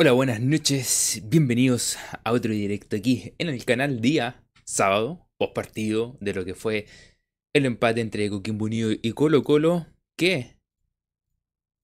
[0.00, 6.16] Hola, buenas noches, bienvenidos a otro directo aquí en el canal día sábado, post partido
[6.20, 6.86] de lo que fue
[7.52, 10.56] el empate entre Coquimbo Unido y Colo Colo, que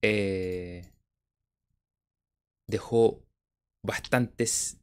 [0.01, 0.93] eh,
[2.69, 3.21] dejó
[3.83, 4.79] bastantes,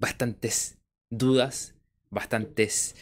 [0.00, 0.78] bastantes
[1.10, 1.74] dudas,
[2.08, 2.96] bastantes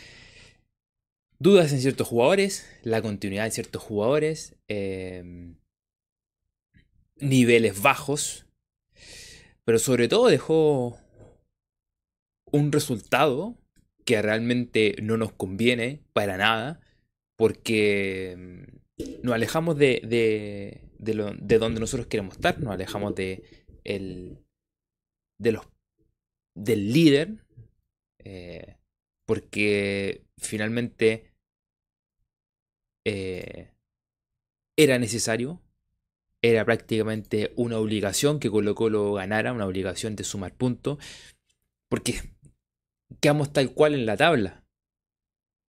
[1.39, 5.55] dudas en ciertos jugadores, la continuidad de ciertos jugadores, eh,
[7.21, 8.46] niveles bajos
[9.67, 10.97] pero sobre todo dejó
[12.53, 13.59] un resultado
[14.05, 16.81] que realmente no nos conviene para nada,
[17.37, 23.43] porque mm, nos alejamos de, de, de donde nosotros queremos estar, nos alejamos de,
[23.83, 24.39] el,
[25.39, 25.67] de los,
[26.55, 27.45] del líder,
[28.21, 28.77] eh,
[29.27, 31.33] porque finalmente
[33.05, 33.73] eh,
[34.77, 35.61] era necesario
[36.51, 40.99] era prácticamente una obligación que Colo Colo ganara, una obligación de sumar puntos,
[41.89, 42.21] porque
[43.21, 44.65] quedamos tal cual en la tabla.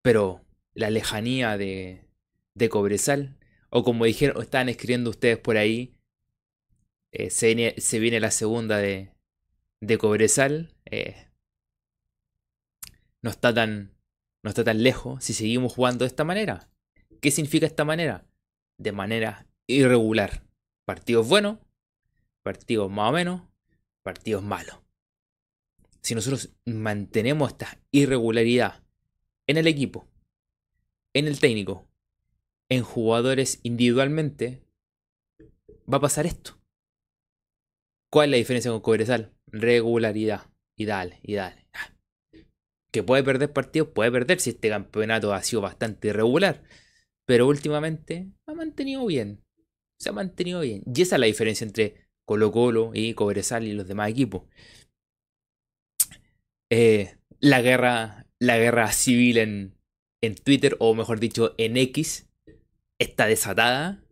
[0.03, 2.07] Pero la lejanía de,
[2.55, 3.37] de Cobresal,
[3.71, 5.95] o como dijeron, estaban escribiendo ustedes por ahí,
[7.13, 7.55] eh, se,
[7.99, 9.11] viene, la segunda de,
[9.81, 10.75] de Cobresal.
[10.85, 11.29] Eh,
[13.23, 13.93] no, está tan,
[14.43, 16.69] no está tan lejos si seguimos jugando de esta manera.
[17.21, 18.27] ¿Qué significa esta manera?
[18.79, 20.46] De manera irregular.
[20.87, 21.59] Partidos buenos,
[22.45, 23.43] partidos más o menos,
[24.05, 24.79] partidos malos.
[26.01, 28.85] Si nosotros mantenemos esta irregularidad
[29.49, 30.07] en el equipo,
[31.13, 31.89] en el técnico,
[32.69, 34.63] en jugadores individualmente,
[35.93, 36.57] va a pasar esto.
[38.09, 39.35] ¿Cuál es la diferencia con Cobresal?
[39.49, 40.53] Regularidad.
[40.77, 41.35] Y dale, y.
[41.35, 41.57] Ah.
[42.93, 46.63] Que puede perder partidos, puede perder si este campeonato ha sido bastante irregular.
[47.25, 49.45] Pero últimamente ha mantenido bien
[49.99, 50.83] se ha mantenido bien.
[50.87, 54.43] Y esa es la diferencia entre Colo Colo y Cobresal y los demás equipos.
[56.71, 59.75] Eh, la, guerra, la guerra civil en,
[60.21, 62.29] en Twitter, o mejor dicho, en X,
[62.99, 64.03] está desatada.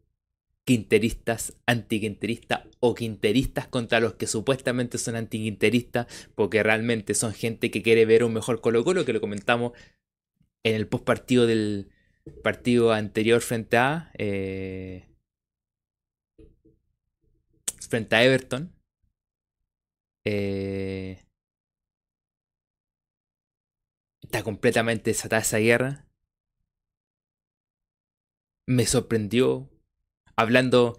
[0.66, 7.82] Quinteristas, antiquinteristas o quinteristas contra los que supuestamente son antiquinteristas, porque realmente son gente que
[7.82, 9.72] quiere ver un mejor Colo Colo, que lo comentamos
[10.62, 11.90] en el post partido del
[12.42, 15.06] partido anterior frente a eh,
[17.88, 18.72] frente a Everton.
[20.26, 21.18] Eh,
[24.22, 26.06] está completamente desatada esa guerra.
[28.66, 29.70] Me sorprendió
[30.36, 30.96] hablando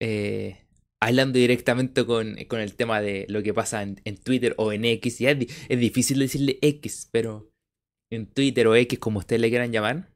[0.00, 0.66] eh,
[1.00, 5.18] hablando directamente con, el tema de lo que pasa en, Twitter o en X.
[5.18, 7.50] Ya es, difícil decirle X, pero
[8.10, 10.12] en Twitter o X, como ustedes le quieran llamar.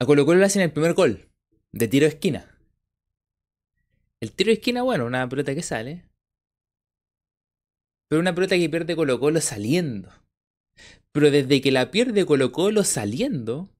[0.00, 1.30] A Colo Colo le hacen el primer gol
[1.72, 2.53] de tiro de esquina.
[4.20, 6.04] El tiro de esquina, bueno, una pelota que sale.
[8.08, 10.10] Pero una pelota que pierde Colo Colo saliendo.
[11.12, 13.70] Pero desde que la pierde Colo Colo saliendo,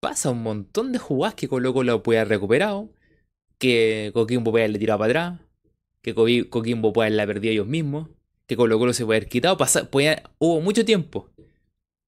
[0.00, 2.90] pasa un montón de jugadas que Colo Colo puede haber recuperado.
[3.58, 5.40] Que Coquimbo puede haberle tirado para atrás.
[6.02, 8.08] Que Coquimbo puede haberla perdido ellos mismos.
[8.46, 9.56] Que Colo Colo se puede haber quitado.
[10.38, 11.30] hubo mucho tiempo.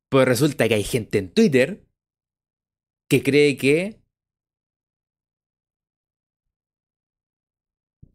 [0.08, 1.84] Pero resulta que hay gente en Twitter
[3.08, 3.99] que cree que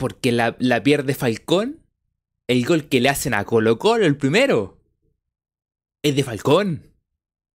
[0.06, 1.82] porque la, pierde Falcón,
[2.48, 4.78] el gol que le hacen a Colo Colo, el primero,
[6.04, 6.92] es de Falcón.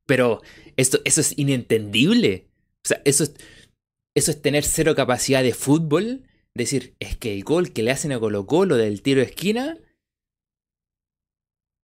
[0.05, 0.43] Pero
[0.77, 2.49] eso, eso es inentendible.
[2.85, 3.35] O sea, eso es,
[4.17, 6.25] eso es tener cero capacidad de fútbol.
[6.53, 9.79] Decir, es que el gol que le hacen a Colo Colo del tiro de esquina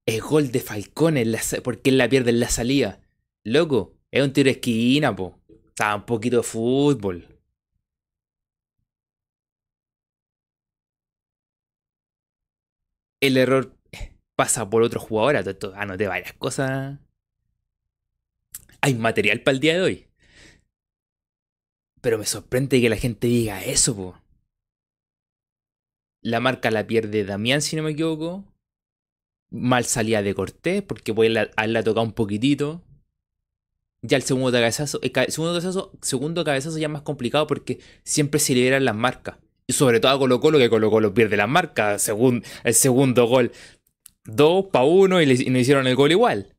[0.05, 3.01] es gol de Falcón, en la, porque él la pierde en la salida.
[3.45, 5.39] Loco, es un tiro de esquina, po.
[5.49, 7.36] O un poquito de fútbol.
[13.27, 13.77] El error
[14.37, 15.37] pasa por otro jugador.
[15.77, 16.99] Anoté varias cosas.
[18.81, 20.07] Hay material para el día de hoy.
[22.01, 24.23] Pero me sorprende que la gente diga eso.
[26.21, 28.45] La marca la pierde Damián, si no me equivoco.
[29.51, 32.83] Mal salía de Cortés, porque puede la tocado un poquitito.
[34.03, 38.55] Ya el segundo cabezazo, el segundo cabezazo, segundo cabezazo ya más complicado porque siempre se
[38.55, 39.39] liberan las marcas.
[39.69, 41.97] Y sobre todo a Colo Colo, que Colo Colo pierde la marca.
[42.65, 43.53] El segundo gol,
[44.25, 46.57] 2 para 1 y, le, hicieron el gol igual.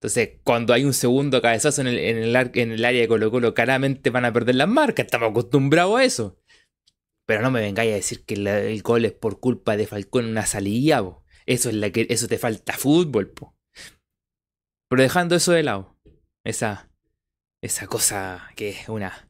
[0.00, 3.30] Entonces, cuando hay un segundo cabezazo en el, en el, en el área de Colo
[3.30, 5.04] Colo, claramente van a perder las marcas.
[5.04, 6.38] Estamos acostumbrados a eso.
[7.26, 10.30] Pero no me vengáis a decir que el gol es por culpa de Falcón en
[10.32, 11.02] una salida.
[11.46, 13.30] Eso, es la que, eso te falta fútbol.
[13.30, 13.54] Po.
[14.88, 15.96] Pero dejando eso de lado,
[16.44, 16.90] esa,
[17.62, 19.28] esa cosa que es una...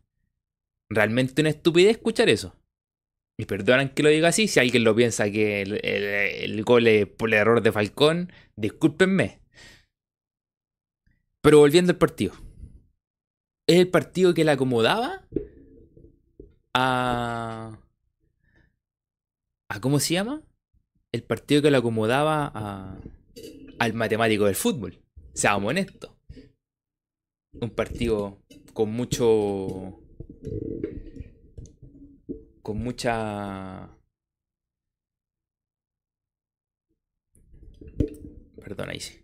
[0.91, 2.56] Realmente una estupidez escuchar eso.
[3.36, 7.28] Y perdonan que lo diga así, si alguien lo piensa que el, gol es por
[7.31, 9.40] el error de Falcón, discúlpenme.
[11.40, 12.34] Pero volviendo al partido.
[13.66, 15.26] Es el partido que le acomodaba
[16.75, 17.81] a...
[19.69, 20.42] ¿A cómo se llama?
[21.10, 23.00] El partido que le acomodaba a,
[23.81, 25.00] al matemático del fútbol.
[25.32, 26.12] Seamos honestos.
[27.54, 28.38] Un partido
[28.72, 30.00] con mucho
[32.64, 33.90] con mucha...
[38.56, 39.20] Perdón, ahí sí.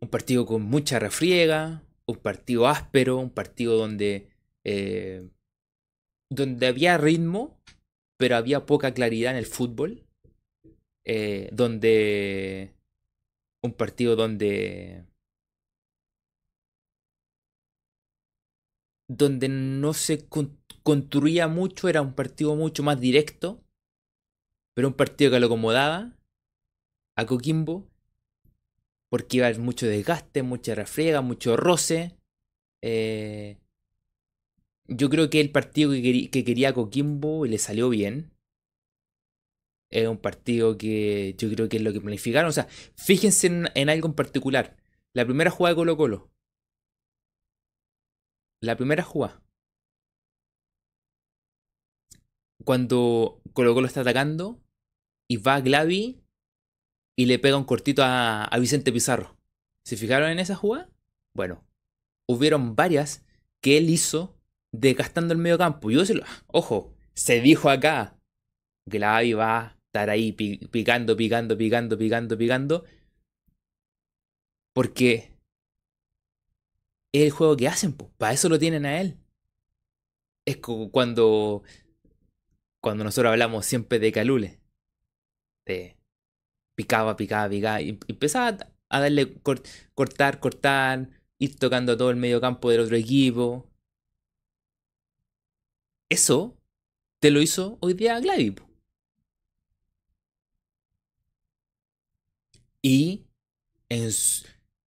[0.00, 4.28] Un partido con mucha refriega, un partido áspero, un partido donde,
[4.64, 5.26] eh,
[6.28, 7.58] donde había ritmo,
[8.18, 10.04] pero había poca claridad en el fútbol.
[11.04, 12.74] Eh, donde
[13.62, 15.04] un partido donde
[19.08, 20.28] donde no se
[20.82, 23.62] construía mucho, era un partido mucho más directo,
[24.74, 26.16] pero un partido que lo acomodaba
[27.16, 27.88] a Coquimbo,
[29.10, 32.16] porque iba a haber mucho desgaste, mucha refriega, mucho roce.
[32.80, 33.58] Eh,
[34.86, 38.32] yo creo que el partido que, quería, Coquimbo le salió bien.
[39.90, 42.48] Es un partido que yo creo que es lo que planificaron.
[42.48, 44.76] O sea, fíjense en, en algo en particular.
[45.12, 46.30] La primera jugada de Colo Colo.
[48.62, 49.41] La primera jugada.
[52.64, 54.60] Cuando Colo Colo está atacando
[55.28, 56.22] y va Glavi
[57.16, 59.36] y le pega un cortito a, Vicente Pizarro.
[59.84, 60.90] ¿Se fijaron en esa jugada?
[61.34, 61.64] Bueno,
[62.28, 63.24] hubieron varias
[63.62, 64.38] que él hizo
[64.72, 65.90] desgastando el medio campo.
[65.90, 68.18] Yo se lo, ojo, se dijo acá,
[68.86, 72.84] Glavi va a estar ahí picando, picando, picando, picando, picando.
[74.74, 75.32] Porque
[77.12, 79.18] es el juego que hacen, para eso lo tienen a él.
[80.46, 81.62] Es como cuando
[82.82, 84.60] cuando nosotros hablamos siempre de Calule.
[85.64, 85.96] De
[86.74, 87.80] picaba, picaba, picaba.
[87.80, 88.58] Y empezaba
[88.88, 89.40] a darle
[89.94, 91.08] cortar, cortar,
[91.38, 93.70] ir tocando todo el medio campo del otro equipo.
[96.08, 96.58] Eso
[97.20, 98.54] te lo hizo hoy día Gladys.
[102.82, 103.24] Y
[103.88, 104.10] en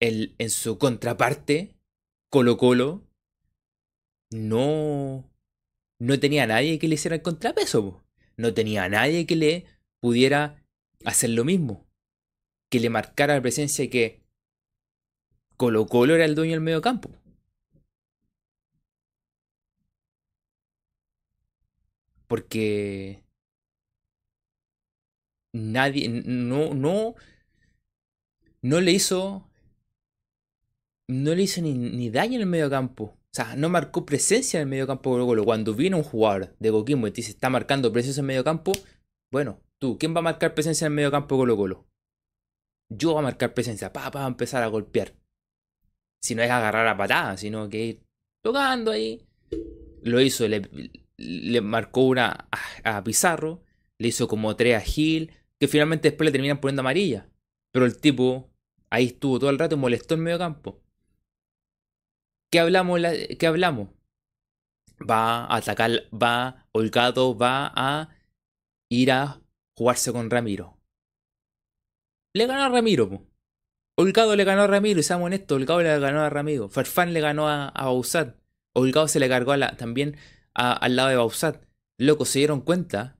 [0.01, 1.77] en su contraparte,
[2.29, 3.07] Colo Colo
[4.31, 5.23] no
[6.05, 8.03] no tenía nadie que le hiciera el contrapeso.
[8.37, 9.65] No tenía nadie que le
[9.99, 10.63] pudiera
[11.03, 11.87] hacer lo mismo.
[12.69, 14.21] Que le marcara la presencia que
[15.57, 17.09] Colo Colo era el dueño del medio campo.
[22.27, 23.23] Porque
[25.53, 27.15] nadie, no, no,
[28.61, 29.49] no le hizo,
[31.07, 33.14] no le hizo ni, ni daño en el medio campo.
[33.35, 35.43] Sea, no marcó presencia en el medio campo de Colo Colo.
[35.43, 38.45] Cuando viene un jugador de Coquimbo y te dice está marcando presencia en el medio
[38.45, 38.71] campo,
[39.29, 41.85] bueno, tú, ¿quién va a marcar presencia en el medio campo de Colo Colo?
[42.87, 45.15] Yo voy a marcar presencia, pa, pa, a empezar a golpear.
[46.21, 48.03] Si no es agarrar a patada, sino que ir
[48.41, 49.27] tocando ahí.
[50.01, 52.47] Lo hizo, le, marcó una
[52.85, 53.65] a, Pizarro,
[53.97, 57.27] le hizo como tres a Gil, que finalmente después le terminan poniendo amarilla.
[57.73, 58.49] Pero el tipo
[58.89, 60.84] ahí estuvo todo el rato y molestó el medio campo.
[62.51, 63.01] ¿Qué hablamos?
[63.39, 63.89] ¿Qué hablamos?
[65.01, 68.15] Va a atacar, va, Holgado va a
[68.89, 69.41] ir a
[69.77, 70.77] jugarse con Ramiro.
[72.33, 73.27] Le ganó a Ramiro, po.
[73.97, 76.69] Holgado le ganó a Ramiro, y seamos honestos, Holgado le ganó a Ramiro.
[76.69, 78.37] Farfán le ganó a, a Bausat.
[78.73, 80.17] Holgado se le cargó también
[80.53, 81.65] al lado de Bausat.
[81.97, 83.17] Loco, se dieron cuenta.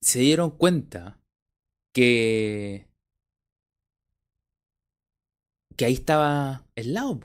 [0.00, 1.20] Se dieron cuenta
[1.94, 2.88] que
[5.76, 7.20] que ahí estaba el lado.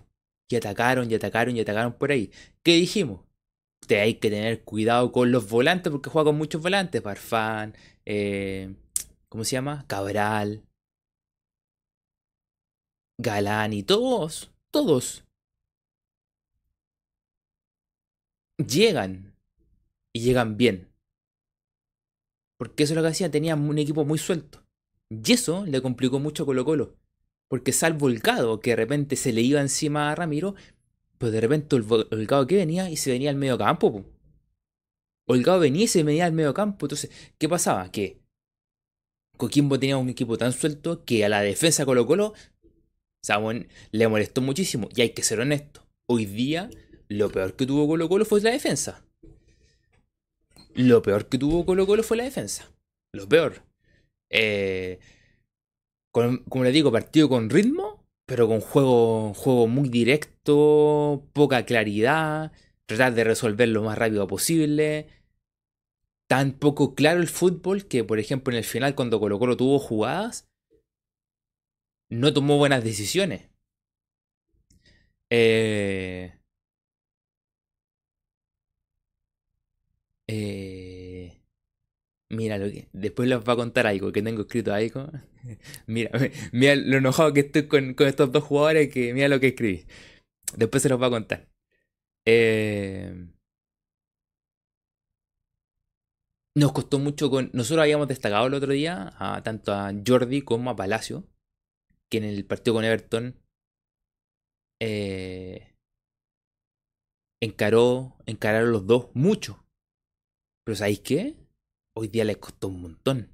[0.50, 2.32] Y atacaron, y atacaron, y atacaron por ahí.
[2.64, 3.22] ¿Qué dijimos?
[3.88, 7.02] Te hay que tener cuidado con los volantes porque juega con muchos volantes.
[7.02, 8.76] Barfán, eh,
[9.30, 9.86] ¿cómo se llama?
[9.88, 10.64] Cabral,
[13.22, 15.24] Galán y todos, todos.
[18.58, 19.36] Llegan.
[20.14, 20.92] Y llegan bien.
[22.58, 24.64] Porque eso es lo que hacía, tenían un equipo muy suelto.
[25.10, 27.01] Y eso le complicó mucho a Colo Colo.
[27.52, 28.22] Porque salvo el
[28.62, 30.56] que de repente se le iba encima a Ramiro,
[31.18, 34.06] pues de repente el Holgado que venía y se venía al medio campo.
[35.28, 36.86] Holgado venía y se venía al medio campo.
[36.86, 37.92] Entonces, ¿qué pasaba?
[37.92, 38.22] Que
[39.36, 42.34] Coquimbo tenía un equipo tan suelto que a la defensa Colo Colo
[43.92, 44.88] le molestó muchísimo.
[44.96, 45.86] Y hay que ser honesto.
[46.08, 46.70] Hoy día,
[47.10, 49.04] lo peor que tuvo Colo Colo fue la defensa.
[50.74, 52.72] Lo peor que tuvo Colo Colo fue la defensa.
[53.12, 53.62] Lo peor.
[54.30, 55.00] Eh,
[56.12, 62.52] como le digo, partido con ritmo, pero con juego, juego muy directo, poca claridad,
[62.86, 65.08] tratar de resolver lo más rápido posible.
[66.28, 69.78] tan poco claro el fútbol que, por ejemplo, en el final, cuando Colo Colo tuvo
[69.78, 70.50] jugadas,
[72.12, 73.50] no tomó buenas decisiones.
[75.30, 76.32] Eh,
[80.28, 80.71] eh,
[82.32, 84.92] mira, lo que, después les voy a contar algo que tengo escrito ahí.
[85.88, 86.12] Mira,
[86.52, 89.86] mira lo enojado que estoy con, con, estos dos jugadores que mira lo que escribí.
[90.56, 91.50] Después se los voy a contar.
[92.28, 93.28] Eh,
[96.56, 97.50] nos costó mucho con.
[97.54, 101.24] Nosotros habíamos destacado el otro día a, tanto a Jordi como a Palacio,
[102.10, 103.36] que en el partido con Everton
[104.80, 105.76] eh,
[107.42, 109.66] encaró, encararon los dos mucho.
[110.64, 111.41] Pero ¿sabéis qué?
[111.94, 113.30] Hoy día les costó un montón.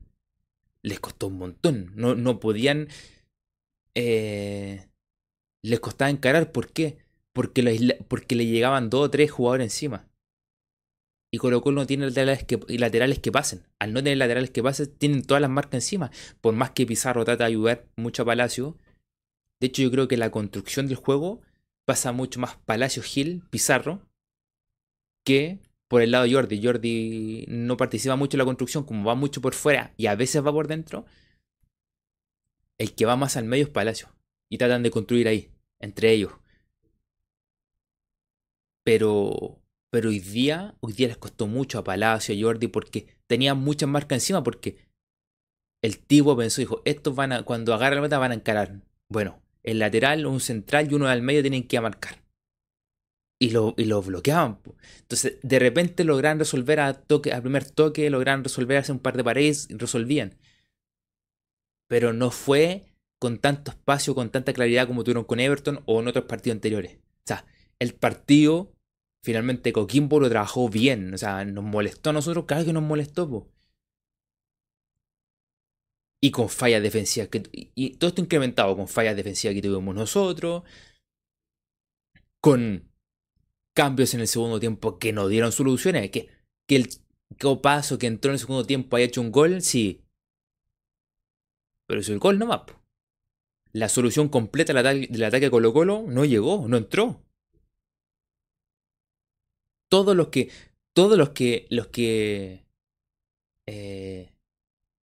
[0.81, 1.91] Les costó un montón.
[1.95, 2.87] No, no podían.
[3.95, 4.87] Eh,
[5.61, 6.51] les costaba encarar.
[6.51, 6.97] ¿Por qué?
[7.33, 10.07] Porque, porque le llegaban dos o tres jugadores encima.
[11.29, 13.63] Y Colo Colo no tiene laterales que, laterales que pasen.
[13.79, 16.11] Al no tener laterales que pasen, tienen todas las marcas encima.
[16.41, 18.77] Por más que Pizarro trata de ayudar mucho a Palacio.
[19.59, 21.41] De hecho, yo creo que la construcción del juego
[21.85, 24.01] pasa mucho más Palacio Gil, Pizarro,
[25.25, 26.63] que por el lado de Jordi.
[26.63, 30.45] Jordi no participa mucho en la construcción, como va mucho por fuera y a veces
[30.45, 31.05] va por dentro.
[32.77, 34.09] El que va más al medio es Palacio.
[34.49, 36.31] Y tratan de construir ahí, entre ellos.
[38.83, 43.57] Pero pero hoy día, hoy día les costó mucho a Palacio, a Jordi, porque tenían
[43.57, 44.77] muchas marcas encima, porque
[45.81, 48.81] el tipo pensó, dijo, estos van a, cuando agarran la meta van a encarar.
[49.09, 52.21] Bueno, el lateral, un central y uno al medio tienen que marcar.
[53.39, 54.59] Y lo, y lo bloqueaban.
[55.01, 59.15] Entonces, de repente lograron resolver a, toque, a primer toque, lograron resolver hace un par
[59.15, 60.37] de paredes y resolvían.
[61.87, 62.87] Pero no fue
[63.19, 66.97] con tanto espacio, con tanta claridad como tuvieron con Everton o en otros partidos anteriores.
[66.97, 67.45] O sea,
[67.79, 68.73] el partido
[69.27, 71.13] finalmente Coquimbo lo trabajó bien.
[71.13, 73.51] O sea, nos molestó a nosotros, claro que nos molestó.
[76.21, 77.29] Y con fallas defensivas.
[77.29, 80.63] Que, y, todo esto incrementado con fallas defensivas que tuvimos nosotros.
[82.39, 82.89] Con
[83.77, 86.09] cambios en el segundo tiempo que no dieron soluciones.
[86.09, 86.29] Que,
[86.65, 86.89] que el
[87.61, 90.01] paso que entró en el segundo tiempo haya hecho un gol, sí.
[91.85, 92.61] Pero es el gol nomás.
[93.71, 97.21] La solución completa del ataque, del Colo Colo no llegó, no entró
[99.89, 100.49] todos los que,
[100.93, 102.65] todos los que, los que,
[103.67, 104.31] eh,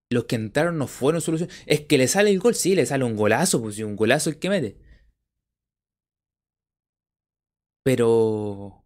[0.10, 1.50] los que entraron no fueron solución.
[1.68, 4.40] Es que le sale el gol, sí, le sale un golazo, pues un golazo el
[4.40, 4.83] que mete.
[7.84, 8.86] Pero,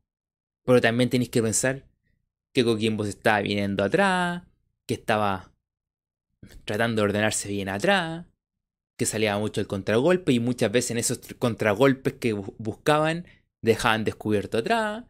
[0.65, 1.87] pero también tenéis que pensar
[2.53, 4.43] que Coquimbo se estaba viniendo atrás,
[4.87, 5.51] que estaba
[6.65, 8.25] tratando de ordenarse bien atrás,
[8.97, 13.25] que salía mucho el contragolpe y muchas veces en esos contragolpes que buscaban
[13.61, 15.05] dejaban descubierto atrás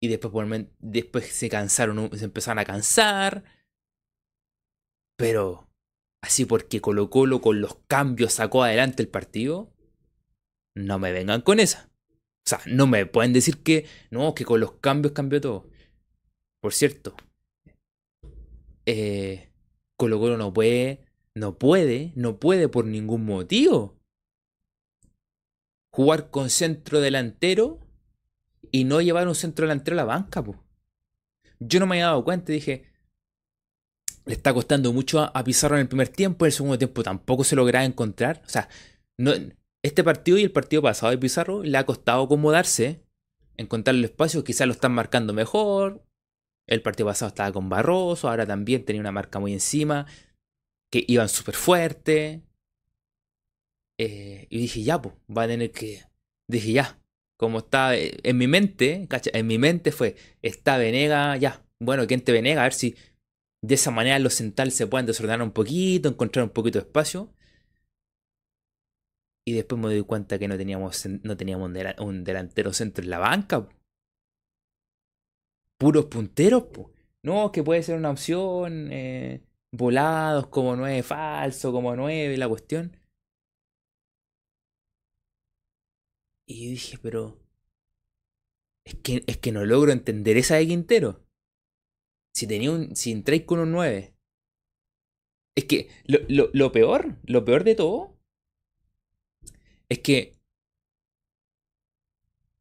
[0.00, 0.32] y después,
[0.78, 3.44] después se cansaron, se empezaron a cansar.
[5.16, 5.68] Pero
[6.22, 9.72] así porque Colo Colo con los cambios sacó adelante el partido,
[10.76, 11.90] no me vengan con esa.
[12.48, 15.68] Sea, no me pueden decir que no, que con los cambios cambió todo.
[16.60, 17.14] Por cierto,
[18.86, 19.50] eh,
[19.98, 23.98] Colo Colo no puede, no puede, no puede por ningún motivo
[25.90, 27.80] jugar con centro delantero
[28.70, 30.42] y no llevar un centro delantero a la banca.
[30.42, 30.56] Po.
[31.60, 32.86] Yo no me había dado cuenta, dije,
[34.24, 37.44] le está costando mucho a, Pizarro en el primer tiempo, en el segundo tiempo tampoco
[37.44, 38.42] se lograba encontrar.
[38.46, 38.70] O sea,
[39.18, 39.32] no,
[39.82, 43.02] este partido y el partido pasado de Pizarro le ha costado acomodarse,
[43.56, 46.04] encontrar el espacio, quizás lo están marcando mejor.
[46.66, 50.06] El partido pasado estaba con Barroso, ahora también tenía una marca muy encima,
[50.90, 52.42] que iban súper fuerte.
[53.98, 56.02] Eh, y dije, ya, pues, va a tener que.
[56.46, 57.00] Dije, ya,
[57.36, 59.30] como está eh, en mi mente, ¿cacha?
[59.32, 62.62] en mi mente fue, está Venega, ya, bueno, ¿quién te Venega?
[62.62, 62.96] A ver si
[63.62, 67.32] de esa manera los centrales se pueden desordenar un poquito, encontrar un poquito de espacio.
[69.48, 73.18] Y después me doy cuenta que no teníamos, no teníamos un delantero centro en la
[73.18, 73.66] banca.
[75.78, 76.64] Puros punteros,
[77.22, 78.92] No, que puede ser una opción.
[78.92, 79.40] Eh,
[79.72, 82.94] volados como nueve falso, como nueve, la cuestión.
[86.46, 87.38] Y dije, pero.
[88.84, 91.24] Es que, es que no logro entender esa de Quintero.
[92.34, 92.94] Si tenía un.
[92.94, 94.14] Si entráis con un 9.
[95.56, 98.17] Es que lo, lo, lo peor, lo peor de todo.
[99.88, 100.38] Es que.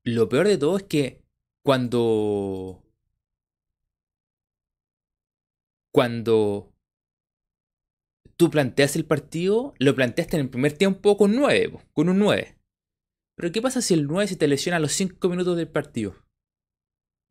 [0.03, 1.23] Lo peor de todo es que
[1.63, 2.83] cuando.
[5.91, 6.73] Cuando
[8.37, 12.57] tú planteas el partido, lo planteaste en el primer tiempo con 9, con un 9.
[13.35, 16.15] Pero ¿qué pasa si el 9 se te lesiona a los 5 minutos del partido?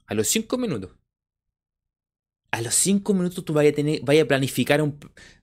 [0.06, 0.96] A los 5 minutos.
[2.50, 4.98] a los 5 minutos tú vayas a, tener, vaya a planificar un,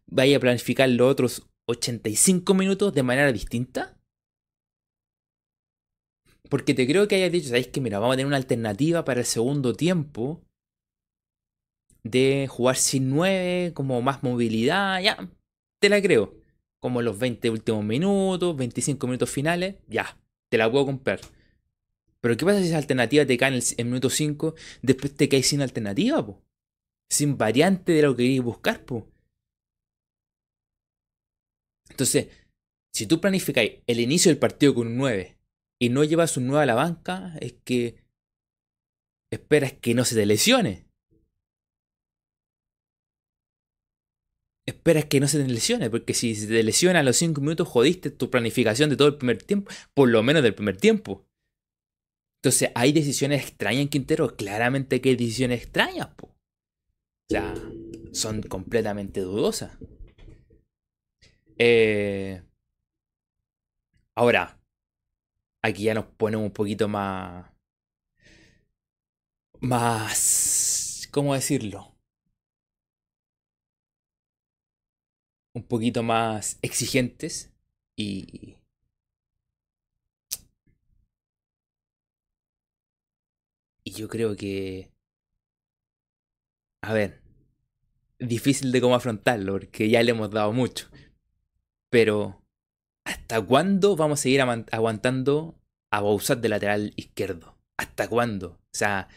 [0.08, 3.98] vaya a planificar los otros 85 minutos de manera distinta.
[6.54, 9.22] Porque te creo que hayas dicho, ¿sabéis que mira, vamos a tener una alternativa para
[9.22, 10.40] el segundo tiempo
[12.04, 15.32] de jugar sin 9, como más movilidad, ya,
[15.80, 16.36] te la creo.
[16.80, 20.16] Como los 20 últimos minutos, 25 minutos finales, ya,
[20.52, 21.22] te la puedo comprar.
[22.22, 25.48] Pero ¿qué pasa si esa alternativa te cae en el, minuto 5, después te caes
[25.48, 26.40] sin alternativa, po?
[27.10, 29.08] Sin variante de lo que queréis buscar, po.
[31.90, 32.28] Entonces,
[32.94, 35.43] si tú planificáis el inicio del partido con un 9
[35.84, 37.98] y no llevas un 9 a la banca, es que
[39.34, 40.88] esperas que no se te lesione.
[44.66, 47.68] Esperas que no se te lesione, porque si se te lesiona a los 5 minutos,
[47.68, 51.26] jodiste tu planificación de todo el primer tiempo, por lo menos del primer tiempo.
[52.42, 54.38] Entonces, ¿hay decisiones extrañas en Quintero?
[54.38, 56.28] Claramente que hay decisiones extrañas, po.
[56.28, 57.54] O sea,
[58.14, 59.78] son completamente dudosas.
[61.58, 62.42] Eh,
[64.16, 64.63] ahora,
[65.64, 67.52] aquí ya nos ponemos un poquito más...
[69.62, 71.08] Más...
[71.12, 71.96] ¿Cómo decirlo?
[75.56, 77.54] Un poquito más exigentes
[77.96, 78.58] y
[83.86, 84.92] Y yo creo que...
[86.82, 87.22] A ver,
[88.20, 90.90] difícil de cómo afrontarlo, porque ya le hemos dado mucho.
[91.90, 92.43] Pero,
[93.06, 95.56] ¿hasta cuándo vamos a seguir aguantando
[95.92, 97.56] a Bouzat de lateral izquierdo?
[97.78, 98.60] ¿Hasta cuándo?
[98.62, 99.08] O sea,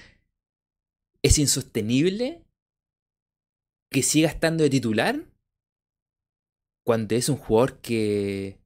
[1.23, 2.43] ¿es insostenible
[3.91, 5.25] que siga estando de titular?
[6.85, 8.59] Cuando es un jugador que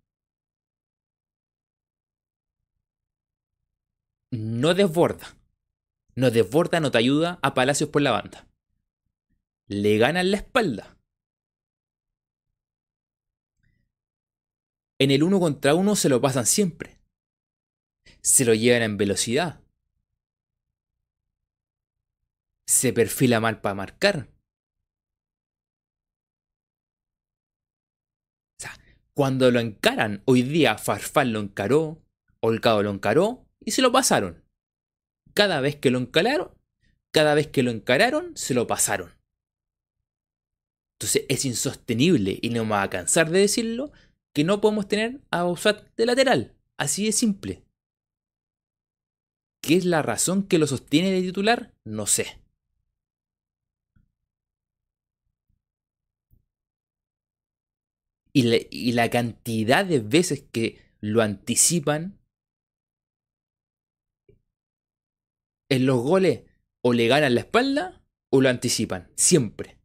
[4.30, 5.40] no desborda
[6.20, 8.46] no desborda, no te ayuda a Palacios por la banda.
[9.68, 10.96] Le ganan la espalda.
[15.00, 17.00] En el uno contra uno se lo pasan siempre.
[18.22, 19.60] Se lo llevan en velocidad.
[22.68, 24.28] Se perfila mal para marcar.
[28.58, 28.78] O sea,
[29.14, 32.00] cuando lo encaran, hoy día Farfán lo encaró,
[32.38, 34.44] Holgado lo encaró y se lo pasaron
[35.34, 36.50] cada vez que lo encalaron,
[37.12, 39.12] cada vez que lo encararon, se lo pasaron.
[40.98, 43.92] Entonces es insostenible, y no me va a cansar de decirlo,
[44.33, 46.57] que no podemos tener a Bausat de lateral.
[46.77, 47.64] Así de simple.
[49.62, 51.75] ¿Qué es la razón que lo sostiene de titular?
[51.85, 52.40] No sé.
[58.33, 62.21] Y y la cantidad de veces que lo anticipan
[65.71, 66.45] en los goles
[66.83, 69.79] o le ganan la espalda o lo anticipan, siempre.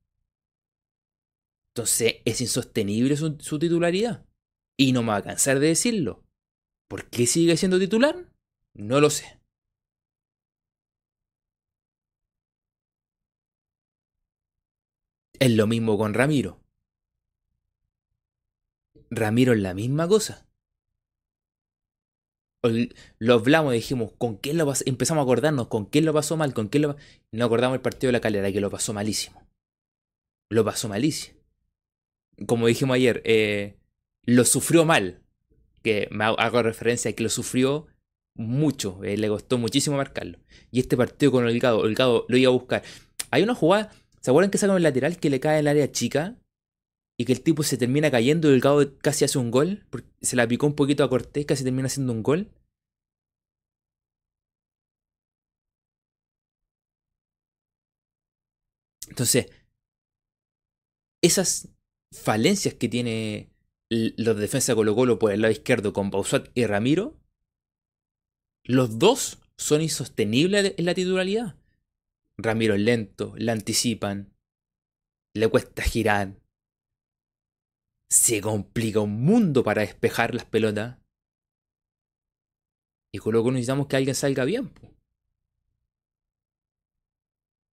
[1.74, 4.25] Entonces es insostenible su, titularidad.
[4.78, 6.24] Y no me va a cansar de decirlo.
[6.88, 8.32] ¿Por qué sigue siendo titular?
[8.74, 9.40] No lo sé.
[15.40, 16.62] Es lo mismo con Ramiro.
[19.10, 20.46] Ramiro es la misma cosa
[23.20, 24.84] lo hablamos y dijimos, ¿con qué lo pasó?
[24.88, 26.96] Empezamos a acordarnos con qué lo pasó mal, con qué lo
[27.32, 29.48] No acordamos el partido de la calera, que lo pasó malísimo.
[30.50, 31.40] Lo pasó malísimo.
[32.48, 33.78] Como dijimos ayer, eh,
[34.26, 35.22] lo sufrió mal.
[35.84, 37.88] Que me hago referencia a que lo sufrió
[38.36, 39.04] mucho.
[39.04, 40.40] Eh, le costó muchísimo marcarlo.
[40.72, 42.84] Y este partido con Olgado, Olgado lo iba a buscar.
[43.32, 45.92] Hay una jugada, ¿se acuerdan que saca el lateral que le cae en el área
[45.92, 46.38] chica?
[47.18, 49.86] y que el tipo se termina cayendo y el Gado casi hace un gol,
[50.22, 52.52] se la picó un poquito a Cortés, casi termina haciendo un gol.
[59.10, 59.48] Entonces,
[61.22, 61.70] esas
[62.12, 63.50] falencias que tiene
[63.90, 67.20] los defensas de Colo Colo por el lado izquierdo con Pausat y Ramiro,
[68.64, 71.56] los dos son insostenibles en la titularidad.
[72.38, 74.34] Ramiro es lento, le anticipan,
[75.34, 76.36] le cuesta girar,
[78.10, 80.98] se complica un mundo para despejar las pelotas.
[83.14, 84.72] Y con lo que necesitamos que alguien salga bien.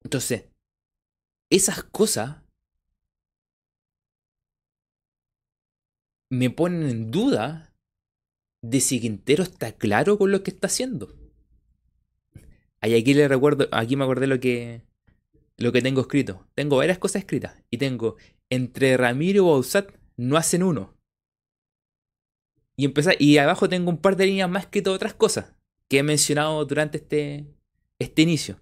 [0.05, 0.44] Entonces,
[1.51, 2.41] esas cosas
[6.33, 7.75] me ponen en duda
[8.62, 11.14] de si Quintero está claro con lo que está haciendo.
[12.81, 14.81] Ahí aquí le recuerdo, aquí me acordé lo que
[15.59, 16.49] lo que tengo escrito.
[16.55, 18.16] Tengo varias cosas escritas y tengo
[18.49, 20.97] entre Ramiro y Bausat no hacen uno.
[22.77, 25.55] Y, empezar, y abajo tengo un par de líneas más que todas otras cosas
[25.87, 27.45] que he mencionado durante este,
[27.99, 28.59] este inicio.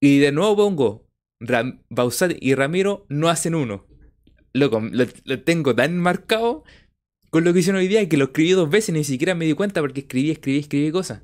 [0.00, 1.06] Y de nuevo pongo
[1.90, 3.86] Bausat y Ramiro no hacen uno.
[4.54, 6.64] Loco, lo, lo, tengo tan marcado
[7.30, 9.54] con lo que hicieron hoy día que lo escribí dos veces ni siquiera me di
[9.54, 11.22] cuenta porque escribí, escribí, escribí cosas.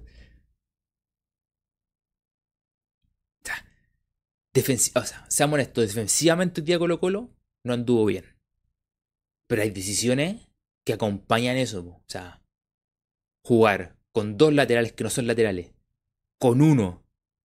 [4.94, 7.30] o sea, seamos honestos, defensivamente el día Colo Colo
[7.64, 8.24] no anduvo bien.
[9.46, 10.48] Pero hay decisiones
[10.84, 11.80] que acompañan eso.
[11.80, 12.42] O sea,
[13.44, 15.72] jugar con dos laterales que no son laterales,
[16.38, 17.04] con uno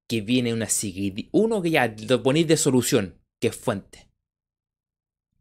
[0.09, 4.09] que viene una seguida, uno que ya lo ponéis de solución, que es fuente.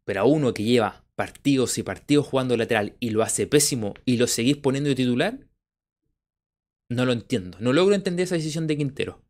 [0.05, 4.17] Pero a uno que lleva partidos y partidos jugando lateral y lo hace pésimo y
[4.17, 5.47] lo seguís poniendo de titular,
[6.89, 7.57] no lo entiendo.
[7.59, 9.21] No logro entender esa decisión de Quintero.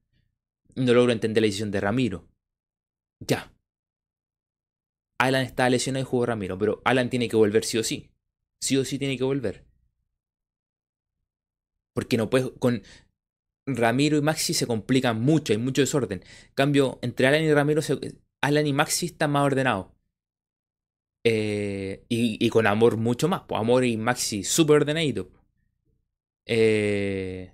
[0.75, 2.27] No logro entender la decisión de Ramiro.
[3.19, 3.53] Ya.
[5.19, 8.09] Alan está lesionado y jugó Ramiro, pero Alan tiene que volver sí o sí.
[8.61, 9.65] Sí o sí tiene que volver.
[11.93, 12.51] Porque no puede.
[12.55, 12.81] Con
[13.65, 16.23] Ramiro y Maxi se complican mucho, hay mucho desorden.
[16.55, 17.81] cambio, entre Alan y Ramiro,
[18.41, 19.92] Alan y Maxi están más ordenados.
[21.25, 23.43] Eh, y, con amor mucho más.
[23.47, 25.29] Pues amor y Maxi súper ordenado.
[26.45, 27.53] Eh,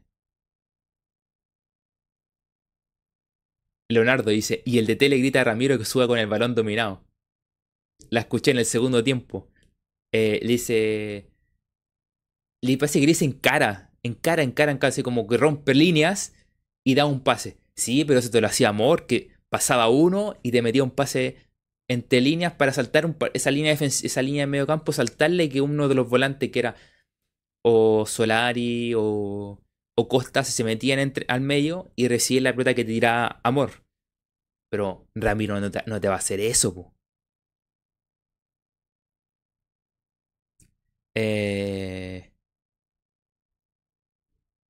[3.91, 7.03] Leonardo dice, y el de le grita a Ramiro que suba con el balón dominado.
[8.09, 9.49] La escuché en el segundo tiempo.
[10.13, 11.29] Eh, le dice...
[12.61, 16.35] Le parece que en cara, en cara, en cara, en cara, como que rompe líneas
[16.83, 17.57] y da un pase.
[17.75, 21.48] Sí, pero eso te lo hacía Amor, que pasaba uno y te metía un pase
[21.89, 25.89] entre líneas para saltar esa, línea de esa línea de medio campo, saltarle que uno
[25.89, 26.75] de los volantes que era
[27.65, 29.59] o Solari o
[29.99, 33.83] o Costa se metían entre, al medio y reciben la pelota que tira Amor.
[34.71, 36.93] Pero Ramiro no te, no te va a hacer eso,
[41.15, 42.31] Eh...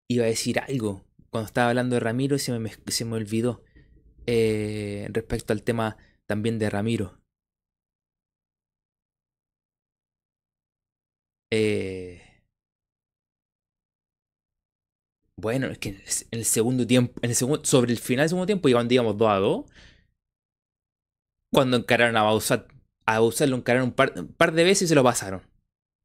[0.10, 3.64] Iba a decir algo cuando estaba hablando de Ramiro y se me, se me olvidó.
[4.26, 5.98] Eh, respecto al tema
[6.30, 7.20] también de Ramiro.
[11.52, 12.22] Eh,
[15.42, 18.46] Bueno, es que en el segundo tiempo, en el segundo, sobre el final del segundo
[18.46, 19.66] tiempo, iban, digamos, 2 a 2.
[21.52, 22.70] Cuando encararon a Bausat,
[23.06, 25.42] a Bausat lo encararon un par, de veces y se lo pasaron.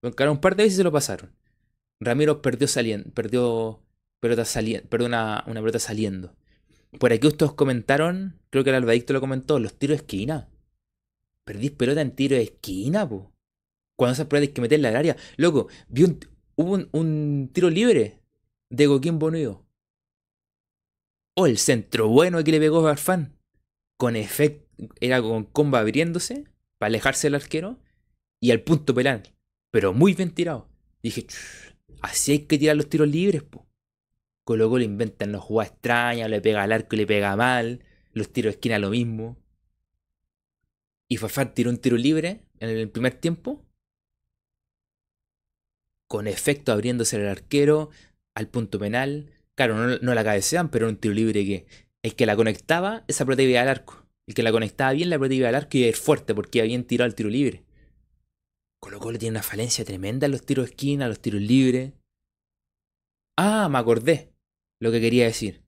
[0.03, 1.35] Lo encararon un par de veces y se lo pasaron.
[2.01, 3.83] Ramiro perdió saliendo, perdió
[4.21, 6.35] perdió una, una, pelota saliendo.
[6.99, 10.49] Por aquí ustedes comentaron, creo que el Albadicto lo comentó, los tiros de esquina.
[11.45, 13.33] Perdís pelota en tiro de esquina, po.
[13.97, 15.17] Cuando esas pelotas hay que meterla al área.
[15.37, 16.21] Loco, vi un,
[16.57, 18.21] hubo un tiro libre
[18.71, 19.65] de Goquín Bonido.
[21.37, 23.37] O el centro bueno que le pegó Barfán.
[23.99, 24.65] Con efecto.
[25.01, 26.45] Era con comba abriéndose.
[26.79, 27.79] Para alejarse del arquero.
[28.41, 29.23] Y al punto penal.
[29.71, 30.69] Pero muy bien tirado.
[31.03, 31.27] Dije,
[32.03, 33.67] así hay que tirar los tiros libres, po.
[34.45, 37.83] Colo le inventan los jugadas extrañas, le pega al arco y le pega mal.
[38.13, 39.39] Los tiros de esquina lo mismo.
[41.09, 43.65] Y Farfán tiró un tiro libre en el primer tiempo.
[46.09, 47.91] Con efecto abriéndose el arquero
[48.35, 49.33] al punto penal.
[49.55, 51.67] Claro, no, la cabecean, pero un tiro libre que
[52.03, 54.07] el que la conectaba, esa pelota iba al arco.
[54.27, 56.85] El que la conectaba bien, la pelota iba al arco y iba fuerte porque habían
[56.85, 57.65] tirado el tiro libre.
[58.79, 61.95] Colo Colo tiene una falencia tremenda en los tiros de esquina, los tiros libres.
[63.39, 64.34] Ah, me acordé
[64.81, 65.65] lo que quería decir.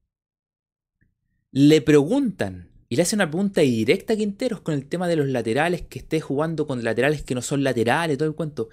[1.53, 5.27] Le preguntan, y le hacen una pregunta directa a Quinteros con el tema de los
[5.29, 8.69] laterales, que esté jugando con laterales que no son laterales, todo el cuento.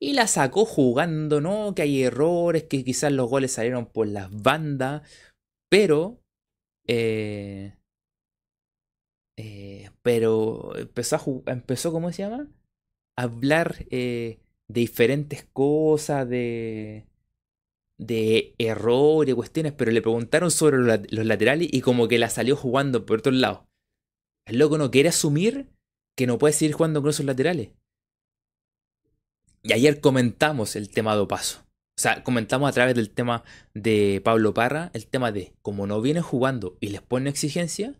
[0.00, 1.74] Y la sacó jugando, ¿no?
[1.74, 5.02] Que hay errores, que quizás los goles salieron por las bandas.
[5.68, 6.20] Pero.
[6.86, 7.74] Eh,
[9.36, 12.48] eh, pero empezó a empezó, ¿cómo se llama?
[13.16, 17.07] A hablar eh, de diferentes cosas, de,
[17.98, 23.04] de errores, cuestiones, pero le preguntaron sobre los, laterales y como que la salió jugando
[23.04, 23.66] por otro lado.
[24.46, 25.68] El loco no quiere asumir
[26.16, 27.70] que no puede seguir jugando con esos laterales.
[29.62, 31.64] Y ayer comentamos el tema de Opaso.
[31.98, 33.42] O sea, comentamos a través del tema
[33.74, 37.94] de Pablo Parra, el tema de como no viene jugando y les pone exigencia,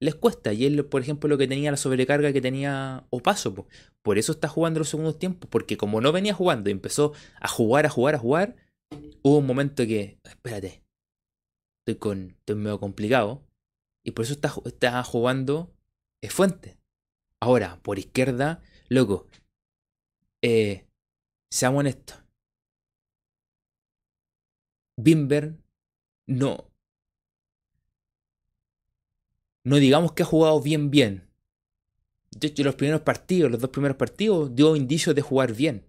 [0.00, 0.54] les cuesta.
[0.54, 3.66] Y él, por ejemplo, lo que tenía la sobrecarga que tenía Opaso.
[4.00, 7.46] Por eso está jugando los segundos tiempos, porque como no venía jugando y empezó a
[7.46, 8.56] jugar, a jugar, a jugar,
[9.22, 10.82] hubo un momento que, espérate,
[11.80, 13.42] estoy, con, estoy medio complicado.
[14.04, 15.72] Y por eso está, jugando
[16.20, 16.78] es Fuente.
[17.40, 19.28] Ahora, por izquierda, loco,
[20.42, 20.86] eh,
[21.52, 22.16] Seamos honestos.
[24.96, 25.58] Bimber
[26.26, 26.72] no.
[29.62, 31.28] No digamos que ha jugado bien, bien.
[32.30, 35.86] De hecho, los primeros partidos, los dos primeros partidos, dio indicios de jugar bien.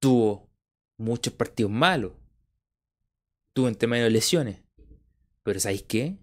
[0.00, 0.47] Tuvo
[0.98, 2.12] muchos partidos malos.
[3.54, 4.60] Tuvo entre medio lesiones.
[5.42, 6.18] Pero ¿sabéis qué?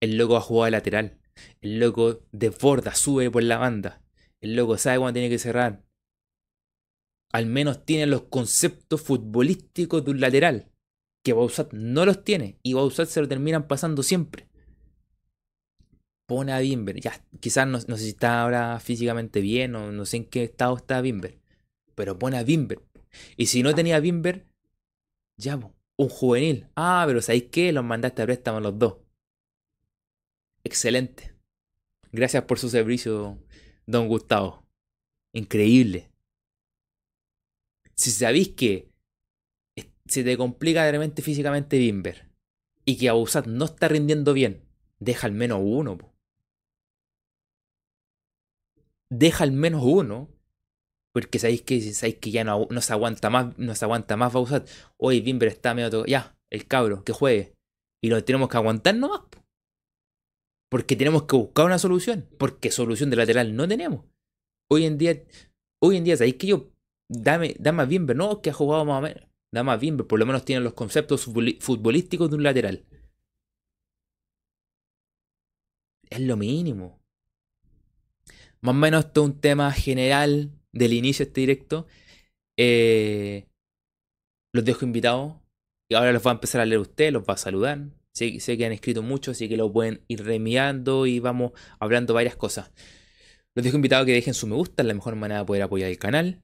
[0.00, 1.18] El loco ha jugado de lateral.
[1.60, 4.02] El loco desborda, sube por la banda.
[4.40, 5.84] El loco sabe cuándo tiene que cerrar.
[7.32, 10.70] Al menos tiene los conceptos futbolísticos de un lateral.
[11.24, 12.58] Que Bausat no los tiene.
[12.62, 14.48] Y Bausat se lo terminan pasando siempre.
[16.26, 17.00] Pone a Bimber.
[17.00, 20.76] Ya, quizás no, sé si está ahora físicamente bien o no sé en qué estado
[20.76, 21.38] está Bimber.
[21.94, 22.82] Pero pone a Bimber.
[23.36, 24.46] Y si no tenía Bimber,
[25.36, 25.56] ya,
[25.96, 26.68] un juvenil.
[26.76, 27.72] Ah, pero ¿sabéis qué?
[27.72, 28.96] Los mandaste a préstamo los dos.
[30.64, 31.34] Excelente.
[32.12, 33.38] Gracias por su servicio,
[33.86, 34.64] don Gustavo.
[35.32, 36.10] Increíble.
[37.94, 38.90] Si sabéis que
[40.06, 42.30] se te complica realmente físicamente Bimber
[42.84, 44.64] y que Abusat no está rindiendo bien,
[44.98, 45.98] deja al menos uno.
[49.10, 50.33] Deja al menos uno.
[51.14, 54.68] Porque sabéis que, sabéis que ya no, se aguanta más, no se aguanta más Bausat.
[54.96, 57.54] Hoy Bimber está medio Ya, el cabro, que juegue.
[58.02, 59.20] Y lo tenemos que aguantar nomás.
[60.68, 62.26] Porque tenemos que buscar una solución.
[62.36, 64.04] Porque solución de lateral no tenemos.
[64.68, 65.22] Hoy en día,
[65.80, 66.72] hoy en día, ¿sabéis que yo?
[67.08, 69.22] Dame, dame a Bimber, no, que ha jugado más o menos.
[69.52, 72.84] Dame a Bimber, por lo menos tiene los conceptos futbolísticos de un lateral.
[76.10, 77.03] Es lo mínimo.
[78.64, 81.86] Más o menos es un tema general del inicio de este directo.
[82.56, 83.46] Eh,
[84.54, 85.34] los dejo invitados.
[85.90, 87.90] Y ahora los va a empezar a leer usted, los va a saludar.
[88.14, 92.36] Sé, que han escrito mucho, así que lo pueden ir remiando y vamos hablando varias
[92.36, 92.72] cosas.
[93.54, 95.62] Los dejo invitados a que dejen su me gusta, es la mejor manera de poder
[95.62, 96.42] apoyar el canal.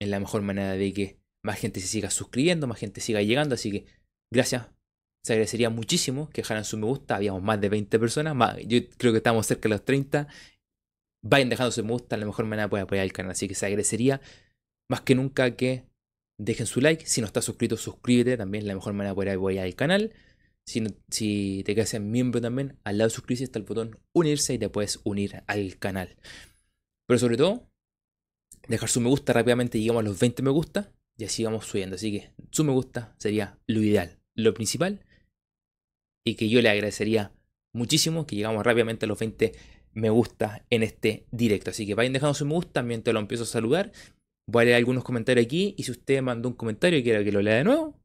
[0.00, 3.56] Es la mejor manera de que más gente se siga suscribiendo, más gente siga llegando.
[3.56, 3.84] Así que
[4.32, 4.68] gracias.
[5.22, 7.16] Se agradecería muchísimo que dejaran su me gusta.
[7.16, 8.34] Habíamos más de 20 personas.
[8.34, 10.28] Más, yo creo que estamos cerca de los 30.
[11.22, 13.32] Vayan dejando su me gusta, es la mejor manera de poder apoyar el canal.
[13.32, 14.20] Así que se agradecería
[14.90, 15.84] más que nunca que
[16.38, 17.06] dejen su like.
[17.06, 18.36] Si no estás suscrito, suscríbete.
[18.36, 20.14] También la mejor manera de poder apoyar el canal.
[20.66, 24.58] Si, te quedas en miembro también, al lado de suscribirse está el botón unirse y
[24.58, 26.16] te puedes unir al canal.
[27.06, 27.70] Pero sobre todo,
[28.68, 31.96] dejar su me gusta rápidamente, llegamos a los 20 me gusta y así vamos subiendo.
[31.96, 35.06] Así que su me gusta sería lo ideal, lo principal
[36.28, 37.32] y que yo le agradecería
[37.72, 39.54] muchísimo que llegamos rápidamente a los 20
[39.98, 41.70] me gusta en este directo.
[41.70, 43.92] Así que vayan dejando su me gusta mientras lo empiezo a saludar.
[44.46, 47.32] Voy a leer algunos comentarios aquí y si usted mandó un comentario y quiere que
[47.32, 48.00] lo lea de nuevo,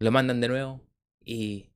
[0.00, 0.80] lo mandan de nuevo
[1.24, 1.68] y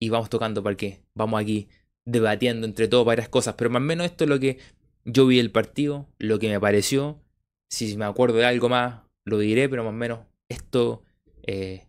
[0.00, 1.68] y vamos tocando porque vamos aquí
[2.04, 4.58] debatiendo entre todos varias cosas, pero más o menos esto es lo que
[5.04, 7.22] yo vi el partido, lo que me pareció,
[7.70, 11.02] si me acuerdo de algo más lo diré, pero más o menos esto
[11.42, 11.88] eh,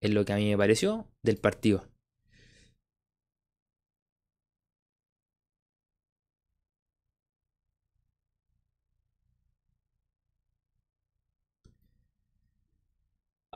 [0.00, 1.88] es lo que a mí me pareció del partido.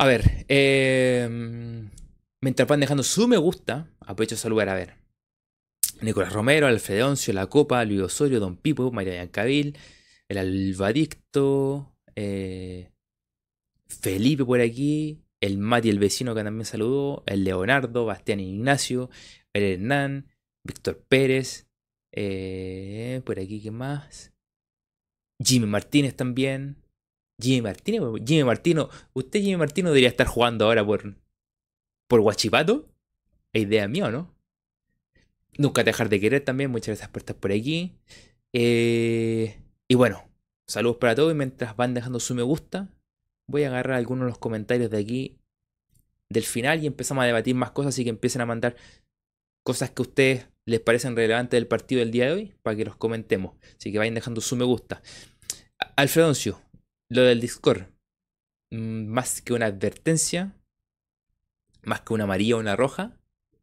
[0.01, 0.47] A ver,
[2.43, 4.95] Mientras van dejando su me gusta, aprovecho a saludar a ver.
[6.01, 9.77] Nicolás Romero, Alfredoncio, La Copa, Luis Osorio, Don Pipo, María Yancavil,
[10.27, 12.91] el Albadicto, eh,
[13.89, 19.11] Felipe por aquí, el Mati, el vecino que también saludó, el Leonardo, Bastián Ignacio,
[19.53, 20.29] el Hernán,
[20.65, 21.69] Víctor Pérez,
[22.13, 24.33] eh, por aquí, ¿qué más?
[25.45, 26.80] Jimmy Martínez también.
[27.41, 31.17] Jimmy Martínez, Jimmy Martino, usted Jimmy Martino debería estar jugando ahora por,
[32.09, 32.89] por Guachipato.
[33.53, 34.35] Idea mía, ¿no?
[35.59, 36.71] Nunca dejar de querer también.
[36.71, 37.97] Muchas gracias por estar por aquí.
[38.53, 40.29] Eh, y bueno,
[40.67, 41.33] saludos para todos.
[41.33, 42.89] Y mientras van dejando su me gusta,
[43.49, 45.39] voy a agarrar algunos de los comentarios de aquí
[46.29, 47.95] del final y empezamos a debatir más cosas.
[47.95, 48.77] Así que empiecen a mandar
[49.65, 52.85] cosas que a ustedes les parecen relevantes del partido del día de hoy para que
[52.85, 53.57] los comentemos.
[53.77, 55.03] Así que vayan dejando su me gusta.
[55.97, 56.61] Alfredoncio,
[57.11, 57.89] lo del Discord.
[58.71, 60.57] Mm, más que una advertencia,
[61.83, 63.19] más que una amarilla o una roja,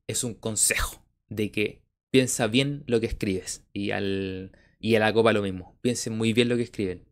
[0.06, 1.82] es un consejo de que
[2.12, 3.66] piensa bien lo que escribes.
[3.74, 5.78] Y, al, y a la copa lo mismo.
[5.82, 7.06] Piensen muy bien lo que escriben.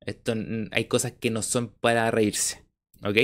[0.00, 0.34] Esto,
[0.70, 2.64] hay cosas que no son para reírse.
[3.02, 3.16] ¿Ok?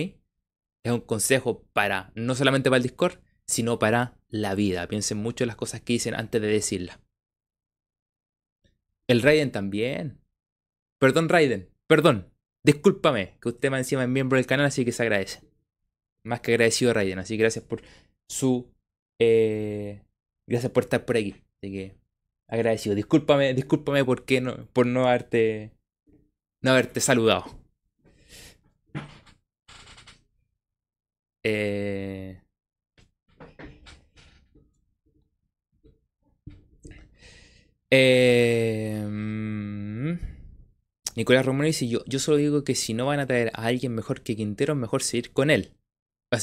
[0.82, 4.88] Es un consejo para, no solamente para el Discord, sino para la vida.
[4.88, 7.00] Piensen mucho en las cosas que dicen antes de decirlas.
[9.08, 10.20] El Raiden también.
[10.98, 11.68] Perdón, Raiden.
[11.86, 12.32] Perdón.
[12.66, 15.40] Discúlpame, que usted más encima es miembro del canal, así que se agradece
[16.26, 17.18] más que agradecido Raiden.
[17.18, 17.82] Así que gracias por
[18.28, 18.68] su.
[19.18, 20.02] Eh,
[20.46, 21.36] gracias por estar por aquí.
[21.62, 21.96] Así que
[22.48, 22.94] agradecido.
[22.94, 25.72] Discúlpame, discúlpame por, no, por no haberte.
[26.62, 27.44] No haberte saludado.
[31.44, 32.40] Eh,
[37.90, 39.25] eh,
[41.16, 43.94] Nicolás Romero dice, yo, yo solo digo que si no van a traer a alguien
[43.94, 45.72] mejor que Quintero, mejor seguir con él.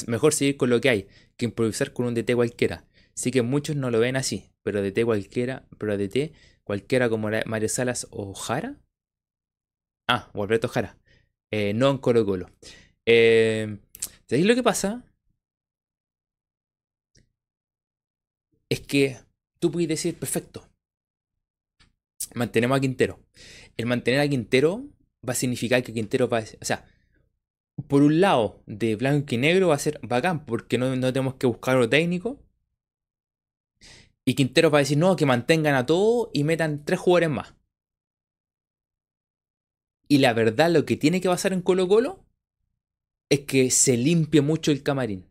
[0.08, 2.84] Mejor seguir con lo que hay que improvisar con un DT cualquiera.
[3.14, 4.50] Sí que muchos no lo ven así.
[4.62, 6.32] pero DT cualquiera, pero DT
[6.64, 8.76] cualquiera como Mario Salas o Jara.
[10.08, 10.98] Ah, o Alberto Jara.
[11.52, 12.50] Eh, no en Colo Colo.
[13.06, 13.78] Eh,
[14.26, 15.04] ¿Sabéis lo que pasa?
[18.68, 19.18] Es que
[19.60, 20.66] tú puedes decir, perfecto,
[22.34, 23.20] mantenemos a Quintero.
[23.76, 24.84] El mantener a Quintero
[25.26, 26.42] va a significar que Quintero va a...
[26.42, 26.86] O sea,
[27.88, 31.34] por un lado, de blanco y negro va a ser bacán, porque no, no tenemos
[31.34, 32.40] que buscar lo técnico.
[34.24, 37.54] Y Quintero va a decir, no, que mantengan a todos y metan tres jugadores más.
[40.08, 42.24] Y la verdad, lo que tiene que pasar en Colo Colo
[43.28, 45.26] es que se limpie mucho el camarín.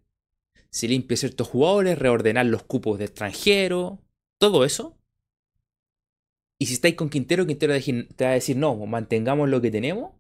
[0.70, 4.02] Se limpie ciertos jugadores, reordenar los cupos de extranjero,
[4.40, 4.98] todo eso.
[6.64, 10.14] Y si estáis con Quintero, Quintero te va a decir, no, mantengamos lo que tenemos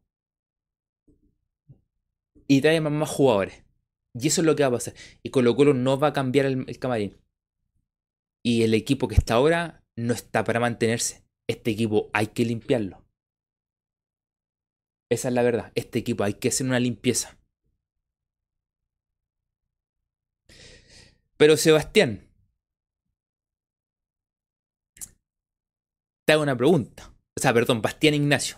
[2.49, 3.63] y trae más jugadores.
[4.13, 4.93] Y eso es lo que va a pasar.
[5.23, 7.15] Y Colo Colo no va a cambiar el, camarín.
[8.43, 11.23] Y el equipo que está ahora no está para mantenerse.
[11.47, 13.05] Este equipo hay que limpiarlo.
[15.09, 15.71] Esa es la verdad.
[15.75, 17.37] Este equipo hay que hacer una limpieza.
[21.37, 22.27] Pero Sebastián,
[26.25, 27.13] te hago una pregunta.
[27.35, 28.57] O sea, perdón, Bastián Ignacio.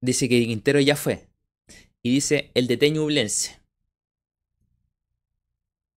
[0.00, 1.28] Dice que Quintero ya fue.
[2.02, 3.60] Y dice el de Teñublense.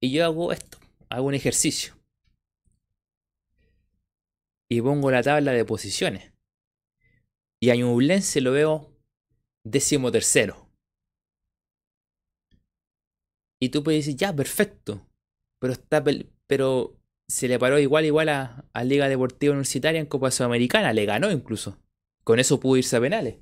[0.02, 0.80] Y yo hago esto.
[1.10, 1.94] Hago un ejercicio.
[4.70, 6.32] Y pongo la tabla de posiciones.
[7.60, 8.92] Y a Ñublense lo veo
[9.64, 10.68] décimo tercero.
[13.60, 15.08] Y tú puedes decir, ya, perfecto.
[15.60, 16.04] Pero está
[16.48, 17.01] pero
[17.32, 21.32] se le paró igual igual a, a, Liga Deportiva Universitaria en Copa Sudamericana, le ganó
[21.32, 21.78] incluso.
[22.26, 23.40] Con eso pudo irse a penales.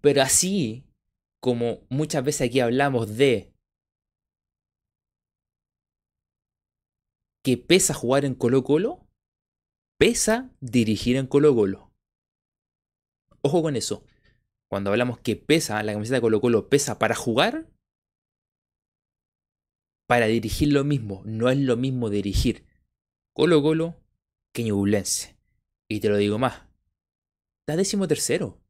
[0.00, 0.86] Pero así
[1.42, 3.52] como muchas veces aquí hablamos de
[7.44, 9.06] que pesa jugar en Colo Colo,
[9.98, 11.92] pesa dirigir en Colo Colo.
[13.42, 14.02] Ojo con eso.
[14.70, 17.68] Cuando hablamos que pesa, la camiseta de Colo Colo pesa para jugar,
[20.12, 21.22] para dirigir lo mismo.
[21.24, 22.66] No es lo mismo dirigir
[23.32, 23.96] Colo Colo
[24.52, 25.38] que Ñublense.
[25.88, 26.68] Y te lo digo más.
[27.62, 28.60] Está décimo tercero.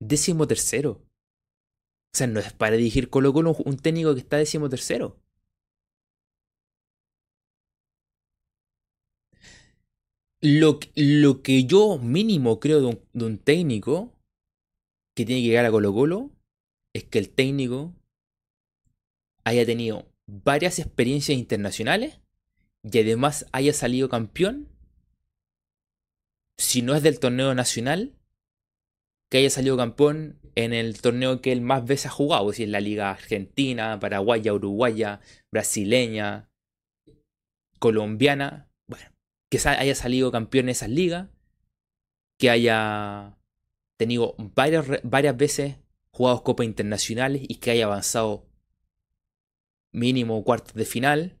[0.00, 0.90] Décimo tercero.
[2.12, 5.18] O sea, no es para dirigir Colo Colo un técnico que está décimo tercero.
[10.42, 14.12] Lo, lo, que yo mínimo creo de un, de un técnico
[15.16, 16.32] que tiene que llegar a Colo Colo
[16.92, 17.94] es que el técnico
[19.44, 22.20] haya tenido varias experiencias internacionales
[22.82, 24.68] y además haya salido campeón,
[26.58, 28.14] si no es del torneo nacional,
[29.30, 32.68] que haya salido campeón en el torneo que él más veces ha jugado, si es
[32.68, 36.50] la liga argentina, paraguaya, uruguaya, brasileña,
[37.78, 39.10] colombiana, bueno,
[39.50, 41.28] que haya salido campeón en esas ligas,
[42.38, 43.36] que haya
[43.96, 45.76] tenido varias, varias veces
[46.10, 48.46] jugados copas internacionales y que haya avanzado
[49.94, 51.38] mínimo cuartos de final.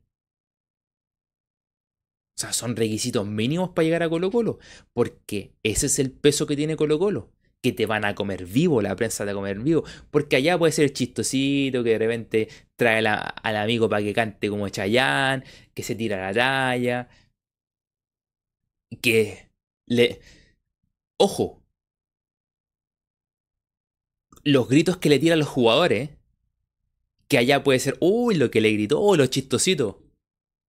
[2.36, 4.58] O sea, son requisitos mínimos para llegar a Colo Colo.
[4.92, 7.32] Porque ese es el peso que tiene Colo Colo.
[7.62, 9.84] Que te van a comer vivo, la prensa te va a comer vivo.
[10.10, 14.68] Porque allá puede ser chistosito, que de repente trae al amigo para que cante como
[14.68, 17.08] Chayán, que se tira la talla.
[19.00, 19.50] Que
[19.86, 20.20] le...
[21.18, 21.62] Ojo.
[24.42, 26.10] Los gritos que le tiran los jugadores
[27.34, 30.04] que allá puede ser, uy, lo que le gritó, lo chistosito.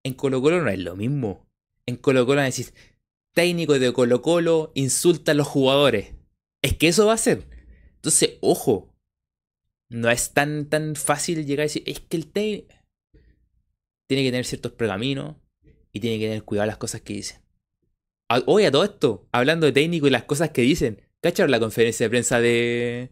[0.03, 1.47] En Colo Colo no es lo mismo.
[1.85, 2.73] En Colo Colo decís,
[3.35, 6.15] técnico de Colo Colo insulta a los jugadores.
[6.63, 7.47] Es que eso va a ser.
[7.97, 8.97] Entonces, ojo.
[9.91, 12.75] No es tan, tan fácil llegar a decir, es que el técnico
[14.09, 15.37] tiene que tener ciertos pergaminos
[15.93, 17.43] y tiene que tener cuidado las cosas que dicen.
[18.47, 22.07] Oye, a todo esto, hablando de técnico y las cosas que dicen, ¿cacharon la conferencia
[22.07, 23.11] de prensa de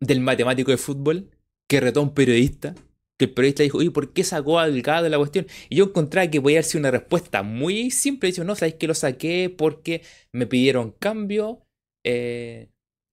[0.00, 1.30] del matemático de fútbol?
[1.70, 2.74] Que retó a un periodista,
[3.16, 5.46] que el periodista dijo, oye, ¿por qué sacó a Delgado de la cuestión?
[5.68, 8.26] Y yo encontré que podía ser una respuesta muy simple.
[8.26, 10.02] Dice, no, ¿sabéis que lo saqué porque
[10.32, 11.64] me pidieron cambio?
[12.02, 12.70] Eh,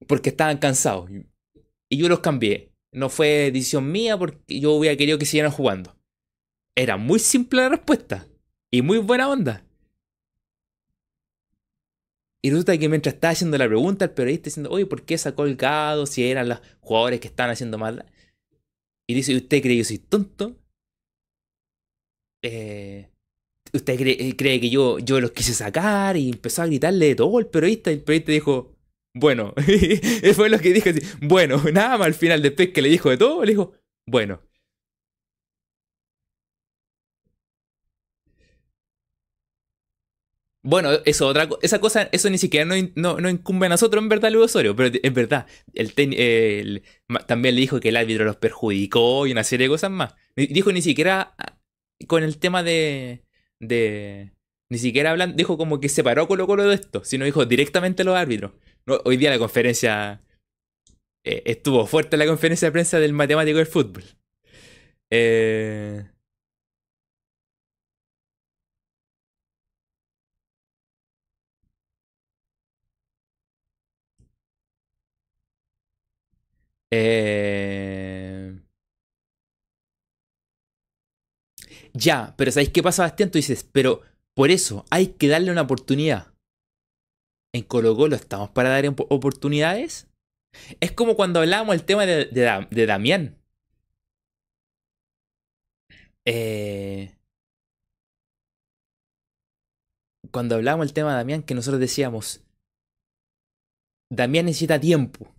[0.07, 1.07] porque estaban cansados.
[1.87, 2.73] Y yo los cambié.
[2.91, 5.95] No fue decisión mía porque yo hubiera querido que siguieran jugando.
[6.75, 8.25] Era muy simple la respuesta.
[8.71, 9.63] Y muy buena onda.
[12.41, 15.45] Y resulta que mientras estaba haciendo la pregunta, el periodista diciendo, oye, ¿por qué sacó
[15.45, 18.03] el gado si eran los jugadores que estaban haciendo mal?
[19.07, 20.57] Y dice, ¿usted cree que yo soy tonto?
[22.43, 23.09] Eh,
[23.73, 26.17] ¿Usted cree, cree, que yo, yo los quise sacar?
[26.17, 27.91] Y empezó a gritarle de todo el periodista.
[27.91, 28.75] Y el periodista dijo,
[29.13, 29.53] bueno,
[30.35, 30.89] fue lo que dijo
[31.21, 33.73] bueno, nada más al final después que le dijo de todo, le dijo,
[34.05, 34.41] bueno.
[40.69, 44.31] Bueno, eso otra esa cosa, eso ni siquiera no, no, incumbe a nosotros en verdad,
[44.31, 45.47] Luis Osorio, pero es verdad.
[45.73, 46.83] El,
[47.25, 50.15] también le dijo que el árbitro los perjudicó y una serie de cosas más.
[50.35, 51.35] Dijo ni siquiera
[52.07, 53.23] con el tema de.
[53.61, 54.33] de
[54.69, 58.05] ni siquiera hablan, dijo como que separó Colo Colo de esto, sino dijo directamente a
[58.05, 58.51] los árbitros.
[59.05, 60.21] hoy día la conferencia.
[61.23, 64.03] Eh, estuvo fuerte la conferencia de prensa del matemático del fútbol.
[65.11, 66.03] Eh.
[76.91, 78.59] Eh...
[81.93, 83.31] Ya, pero ¿sabéis qué pasa, Bastián?
[83.31, 84.01] Tú dices, pero
[84.35, 86.33] por eso hay que darle una oportunidad.
[87.53, 90.07] En Colo Colo estamos para dar oportunidades.
[90.79, 93.37] Es como cuando hablábamos el tema de, de, Damián.
[96.25, 97.15] Eh,
[100.31, 102.43] cuando hablábamos el tema de Damián, que nosotros decíamos,
[104.11, 105.33] Damián necesita tiempo.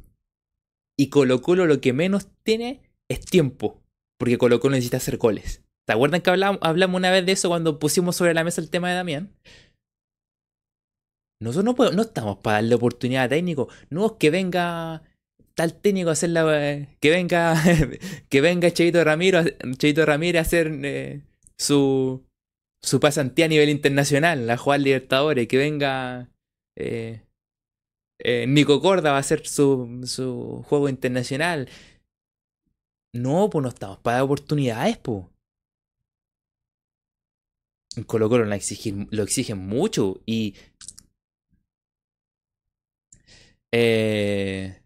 [0.99, 3.81] Y Colo Colo lo que menos tiene es tiempo.
[4.19, 5.63] Porque Colo Colo necesita hacer goles.
[5.87, 6.61] ¿Te acuerdan que hablamos,
[6.95, 9.33] una vez de eso cuando pusimos sobre la mesa el tema de Damián?
[11.41, 13.69] Nosotros no, estamos para darle oportunidad a técnico.
[13.91, 15.03] No es que venga
[15.55, 16.89] tal técnico a hacer la.
[17.01, 17.55] Que venga.
[18.29, 19.41] que venga Cheito Ramiro,
[20.05, 21.23] Ramírez a hacer eh,
[21.57, 22.27] su.
[22.83, 25.47] su pasantía a nivel internacional, a jugar Libertadores.
[25.47, 26.29] Que venga.
[26.77, 27.23] Eh,
[28.19, 31.69] eh, Nico Corda va a hacer su, su juego internacional.
[33.13, 35.25] No, pues no estamos para oportunidades, pues.
[37.97, 40.55] En Colo Colo lo exigen, lo exigen mucho y...
[43.73, 44.83] Eh,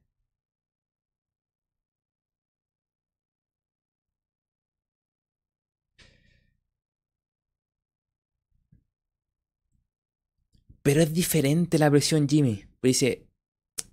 [10.82, 12.71] pero es diferente la presión, Jimmy.
[12.82, 13.26] Dice,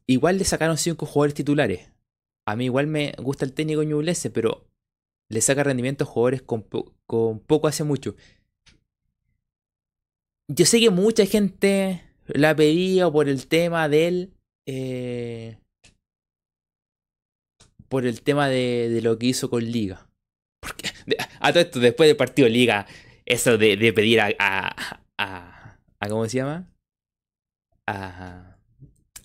[0.08, 1.92] igual le sacaron cinco jugadores titulares.
[2.48, 4.68] A mí igual me gusta el técnico ñublese, pero
[5.30, 8.16] le saca rendimiento a jugadores con, poco hace mucho.
[10.52, 14.34] Yo sé que mucha gente la pedía por el tema del...
[14.68, 15.58] Eh,
[17.88, 20.10] por el tema de, lo que hizo con Liga.
[20.60, 20.90] Porque
[21.40, 22.88] a todo esto, después del partido Liga,
[23.26, 26.72] eso de, pedir a, a, a, ¿Cómo se llama?
[27.88, 28.49] A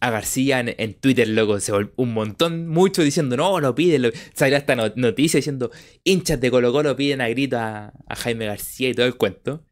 [0.04, 4.10] a García en, Twitter, loco, se un montón, mucho diciendo, no, lo piden, lo...
[4.34, 5.70] salió esta noticia diciendo,
[6.04, 9.64] hinchas de Colo Colo piden a grito a, Jaime García y todo el cuento.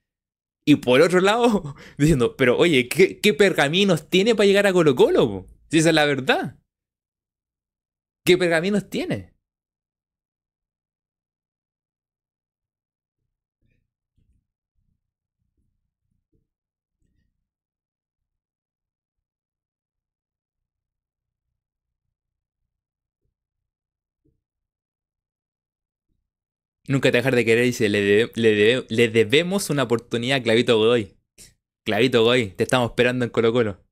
[0.64, 4.94] Y por otro lado, diciendo, pero oye, ¿qué, qué pergaminos tiene para llegar a Colo
[4.94, 5.48] Colo?
[5.70, 6.56] Si esa es la verdad.
[8.24, 9.31] ¿Qué pergaminos tiene?
[26.92, 31.16] Nunca dejar de querer, dice, le, le, debemos una oportunidad a Clavito Godoy.
[31.84, 33.82] Clavito Godoy, te estamos esperando en Colo Colo.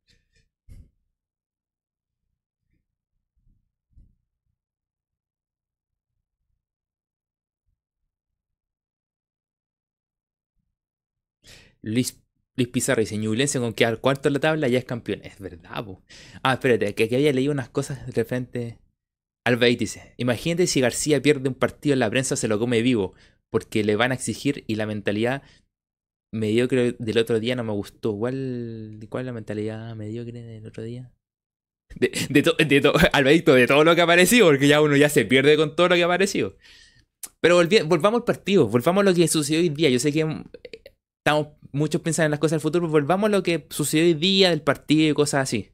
[11.83, 12.21] Luis,
[12.57, 15.21] Luis Pizarro dice, Ñublense con quedar cuarto en la tabla ya es campeón.
[15.25, 16.03] Es verdad, po.
[16.43, 18.79] Ah, espérate, que aquí había leído unas cosas de frente.
[19.47, 23.15] Albeit dice, imagínate si García pierde un partido en la prensa se lo come vivo,
[23.51, 25.43] porque le van a exigir y la mentalidad
[26.33, 28.17] mediocre del otro día no me gustó.
[28.17, 31.11] ¿Cuál, cuál es la mentalidad mediocre del otro día?
[31.97, 35.57] De, de, de, de todo lo que ha aparecido, porque ya uno ya se pierde
[35.57, 36.57] con todo lo que ha aparecido.
[37.41, 39.91] Pero volvamos al partido, volvamos a lo que sucedió hoy día.
[39.91, 40.45] Yo sé que mm,
[41.25, 44.15] estamos muchos pensando en las cosas del futuro, pero volvamos a lo que sucedió hoy
[44.15, 45.73] día del partido y cosas así.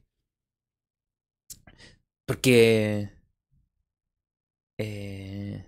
[2.25, 3.16] Porque
[4.77, 5.65] eh,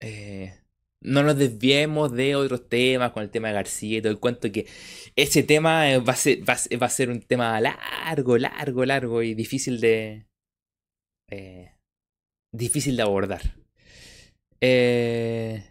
[0.00, 0.54] eh,
[1.02, 4.50] no nos desviemos de otros temas con el tema de García y todo el cuento
[4.52, 4.66] que
[5.16, 9.80] ese tema va a ser, va a ser un tema largo, largo, largo y difícil
[9.80, 10.26] de...
[11.30, 11.72] Eh,
[12.52, 13.42] difícil de abordar.
[14.60, 15.64] Eh,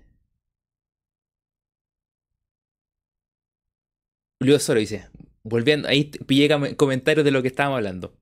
[4.39, 5.09] Luis Soro dice,
[5.43, 8.16] volviendo, ahí pillé comentarios de lo que estábamos hablando.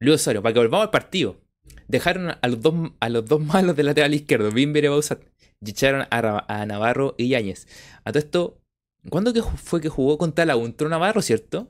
[0.00, 1.40] Luis Osorio, para que volvamos al partido.
[1.88, 5.22] Dejaron a los dos, a los dos malos del lateral izquierdo, Bimber y Bausat,
[5.60, 7.66] y echaron a, Navarro y Yáñez.
[8.04, 8.60] A todo esto,
[9.08, 11.68] ¿cuándo fue que jugó contra la Untro Navarro, cierto?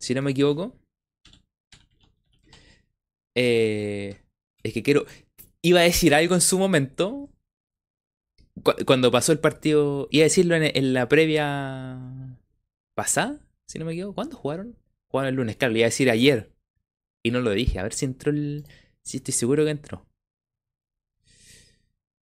[0.00, 0.76] Si no me equivoco.
[3.34, 4.20] Eh,
[4.62, 5.06] es que quiero.
[5.62, 7.30] Iba a decir algo en su momento.
[8.86, 11.98] cuando pasó el partido, iba a decirlo en, la previa
[12.94, 14.14] pasada, si no me equivoco.
[14.14, 14.76] ¿Cuándo jugaron?
[15.08, 16.53] Jugaron el lunes, claro, iba a decir ayer.
[17.24, 18.64] Y no lo dije, a ver si entró el...
[19.02, 20.06] Si estoy seguro que entró.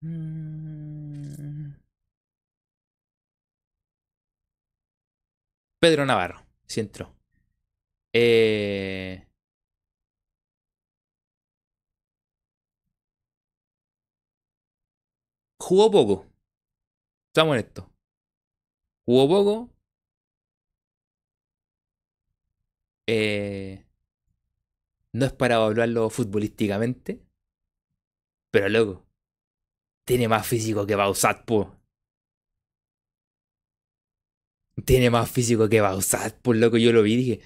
[0.04, 1.74] Mm.
[5.80, 7.16] Pedro Navarro, si entró.
[8.14, 9.28] Eh...
[15.60, 16.26] Jugó poco.
[17.30, 17.89] Estamos en esto.
[19.06, 19.70] Jugó poco.
[23.08, 23.84] Eh,
[25.14, 27.22] no es para hablarlo futbolísticamente.
[28.51, 29.05] Pero loco.
[30.05, 31.78] Tiene más físico que Bausat, po.
[34.86, 36.78] Tiene más físico que Bausat, por loco.
[36.78, 37.41] Yo lo vi y dije.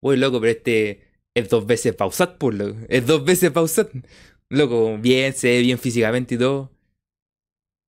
[0.00, 1.02] Uy, loco, pero este
[1.34, 2.78] es dos veces Bausat, por loco.
[2.88, 3.90] Es dos veces Bausat.
[4.48, 6.70] Loco, bien, se ve bien físicamente y todo.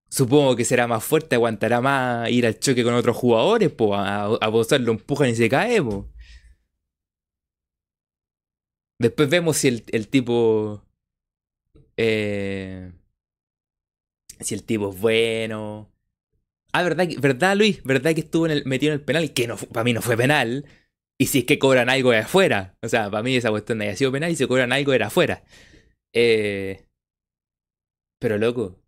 [0.09, 4.25] Supongo que será más fuerte, aguantará más ir al choque con otros jugadores, pues a,
[4.25, 4.49] a
[4.79, 6.05] lo empujan y se cae, pues.
[8.99, 10.83] Después vemos si el, tipo.
[11.97, 12.91] Eh,
[14.39, 15.91] si el tipo es bueno.
[16.73, 17.83] Ah, ¿verdad, ¿verdad Luis?
[17.83, 19.33] ¿Verdad que estuvo en el, metido en el penal?
[19.33, 20.65] Que no, para mí no fue penal.
[21.19, 22.77] Y si es que cobran algo de afuera.
[22.83, 25.07] O sea, para mí esa cuestión de haya sido penal y si cobran algo era
[25.07, 25.43] afuera.
[26.13, 26.85] Eh,
[28.19, 28.79] pero loco,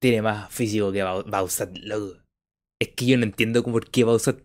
[0.00, 2.20] tiene más físico que Bausat, loco.
[2.80, 4.40] Es que yo no entiendo por qué Bausat.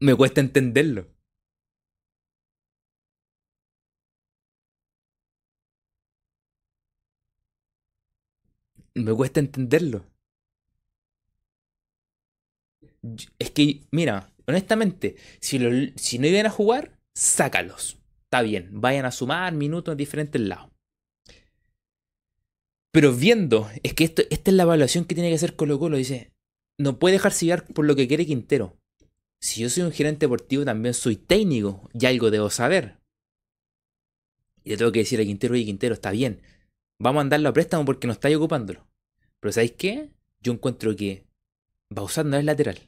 [0.00, 1.11] Me cuesta entenderlo.
[8.94, 10.04] Me cuesta entenderlo.
[13.38, 17.98] Es que, mira, honestamente, si, no iban a jugar, sácalos.
[18.24, 20.70] Está bien, vayan a sumar minutos en diferentes lados.
[22.92, 25.96] Pero viendo, es que esto, esta es la evaluación que tiene que hacer Colo Colo.
[25.96, 26.32] Dice,
[26.78, 28.76] no puede dejarse llevar por lo que quiere Quintero.
[29.40, 32.98] Si yo soy un gerente deportivo, también soy técnico y algo debo saber.
[34.62, 36.42] Y le tengo que decir a Quintero, oye Quintero, está bien.
[37.02, 38.86] Vamos a andarlo a préstamo porque no estáis ocupándolo.
[39.40, 40.12] Pero ¿sabéis qué?
[40.40, 41.26] Yo encuentro que
[41.90, 42.78] Bausat no es lateral.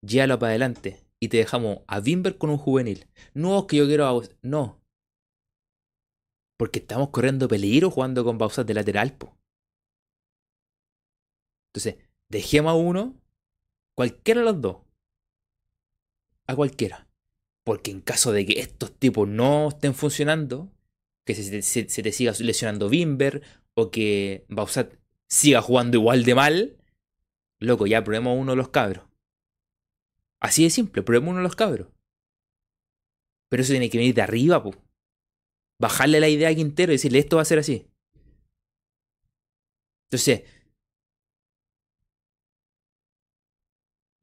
[0.00, 3.08] Llévalo para adelante y te dejamos a Bimber con un juvenil.
[3.34, 4.22] No es que yo quiero a...
[4.42, 4.80] No,
[6.56, 9.36] porque estamos corriendo peligro jugando con Bausat de lateral, po.
[11.70, 11.96] Entonces,
[12.28, 13.20] dejemos a uno,
[13.96, 14.76] cualquiera de los dos.
[16.46, 17.08] A cualquiera.
[17.64, 20.70] Porque en caso de que estos tipos no estén funcionando,
[21.26, 23.42] que se, te siga lesionando Bimber
[23.74, 24.94] o que Bausat
[25.28, 26.76] siga jugando igual de mal,
[27.60, 29.04] loco, ya probemos uno de los cabros.
[30.40, 31.88] Así de simple, probemos uno de los cabros.
[33.50, 34.62] Pero eso tiene que venir de arriba,
[35.80, 37.90] bajarle la idea a Quintero y decirle esto va a ser así.
[40.08, 40.44] Entonces,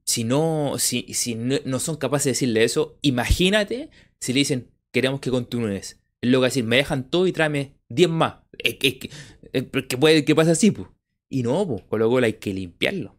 [0.06, 3.90] si no, si, si no, son capaces de decirle eso, imagínate
[4.22, 6.03] si le dicen queremos que continúes.
[6.24, 8.36] Es lo que decir, me dejan todo y tráeme 10 más.
[8.58, 10.88] Es, que puede que pase así, pues.
[11.30, 13.18] Y no, pues, con lo cual hay que limpiarlo.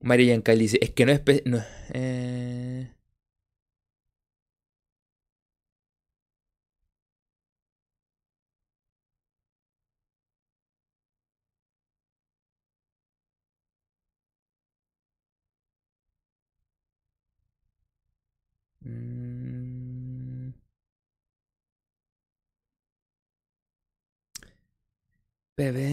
[0.00, 1.22] María Yancal dice, es que no es...
[1.44, 1.58] No,
[1.92, 2.65] eh...
[18.86, 20.52] Mm.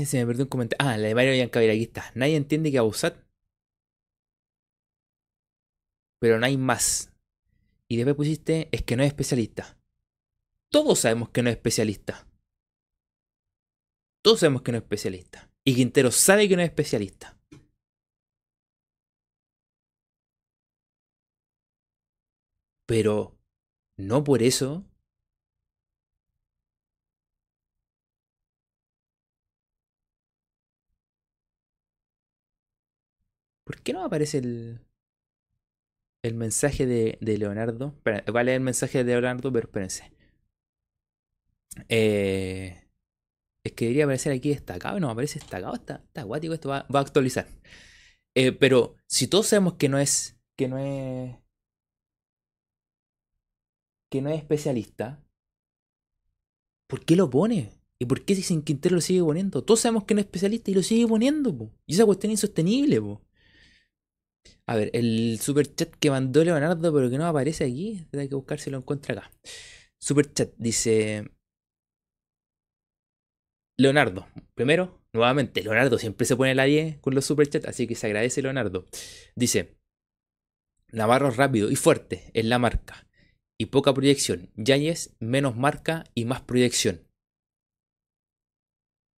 [0.05, 0.87] se me perdió un comentario.
[0.87, 2.11] Ah, la de Mario Yancal, aquí está.
[2.15, 3.23] Nadie entiende que abusar
[6.23, 7.11] pero no hay más.
[7.89, 9.77] Y después pusiste, es que no es especialista.
[10.69, 12.25] Todos sabemos que no es especialista.
[14.21, 15.51] Todos sabemos que no es especialista.
[15.65, 17.37] Y Quintero sabe que no es especialista.
[22.93, 23.35] Pero
[23.97, 24.85] no por eso
[33.63, 34.79] ¿Por qué no aparece el,
[36.21, 37.87] el mensaje de, Leonardo.
[37.95, 40.11] Espera, a leer el mensaje de Leonardo, pero espérense.
[41.89, 42.79] Eh,
[43.63, 44.99] es que debería aparecer aquí destacado.
[44.99, 45.73] No, aparece destacado.
[45.73, 46.27] Está, está.
[46.53, 47.47] Esto va, a actualizar.
[48.35, 50.37] Eh, pero si todos sabemos que no es.
[50.55, 51.42] Que no es.
[54.13, 55.25] Que no es especialista.
[56.87, 57.71] ¿Por qué lo pone?
[57.99, 59.63] ¿Y por qué sin Quintero lo sigue poniendo?
[59.63, 61.71] Todos sabemos que no es especialista y lo sigue poniendo, po.
[61.87, 63.25] Y esa cuestión es insostenible, po.
[64.67, 68.05] A ver, el super chat que mandó Leonardo, pero que no aparece aquí.
[68.13, 69.31] Hay que buscar si lo encuentra acá.
[69.99, 71.31] Super chat dice:
[73.79, 78.05] Leonardo, primero, nuevamente, Leonardo siempre se pone la 10 con los superchats, así que se
[78.05, 78.85] agradece Leonardo.
[79.35, 79.79] Dice,
[80.91, 83.07] Navarro rápido y fuerte en la marca
[83.63, 84.49] y poca proyección.
[84.55, 87.01] Yáñez menos marca y más proyección.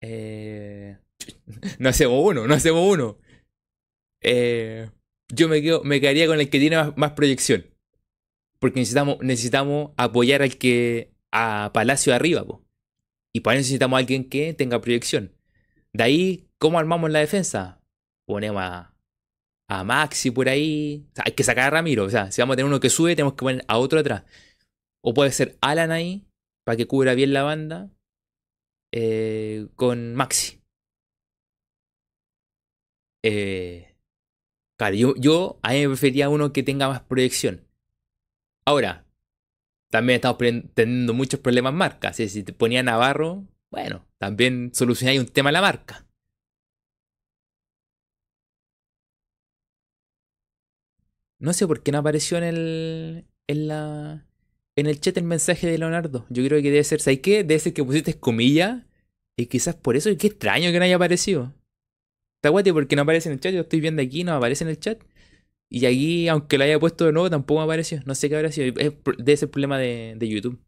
[0.01, 0.97] Eh...
[1.79, 3.17] No hacemos uno, no hacemos uno.
[4.21, 4.89] Eh...
[5.33, 7.65] Yo me, quedo, me quedaría con el que tiene más, proyección.
[8.59, 11.11] Porque necesitamos, necesitamos apoyar al que.
[11.31, 12.63] a Palacio arriba, po.
[13.33, 15.33] Y para eso necesitamos a alguien que tenga proyección.
[15.93, 17.81] De ahí, ¿cómo armamos la defensa?
[18.27, 18.61] Ponemos
[19.69, 21.05] a Maxi por ahí.
[21.23, 22.03] Hay que sacar a Ramiro.
[22.05, 24.23] O sea, si vamos a tener uno que sube, tenemos que poner a otro atrás.
[25.03, 26.25] O puede ser Alan ahí,
[26.65, 27.89] para que cubra bien la banda.
[28.93, 30.61] Eh, con Maxi.
[33.25, 33.95] Eh,
[34.77, 37.67] claro, yo, yo a mí me prefería uno que tenga más proyección.
[38.65, 39.05] Ahora,
[39.91, 40.37] también estamos
[40.73, 42.17] teniendo muchos problemas marcas.
[42.17, 46.05] Si te ponía Navarro, bueno, también solucionáis un tema a la marca.
[51.43, 53.25] No sé por qué no apareció en el.
[53.47, 54.25] en la.
[54.77, 56.25] en el chat el mensaje de Leonardo.
[56.29, 57.01] Yo creo que debe ser.
[57.01, 57.43] ¿Sabes qué?
[57.43, 58.83] Debe ser que pusiste comillas.
[59.37, 60.09] Y quizás por eso.
[60.17, 61.53] Qué extraño que no haya aparecido.
[62.37, 63.53] Está guay porque no aparece en el chat.
[63.53, 65.03] Yo estoy viendo aquí, no aparece en el chat.
[65.69, 68.01] Y aquí, aunque lo haya puesto de nuevo, tampoco apareció.
[68.05, 68.67] No sé qué habrá sido.
[68.79, 70.59] Es, debe ser problema de, de YouTube.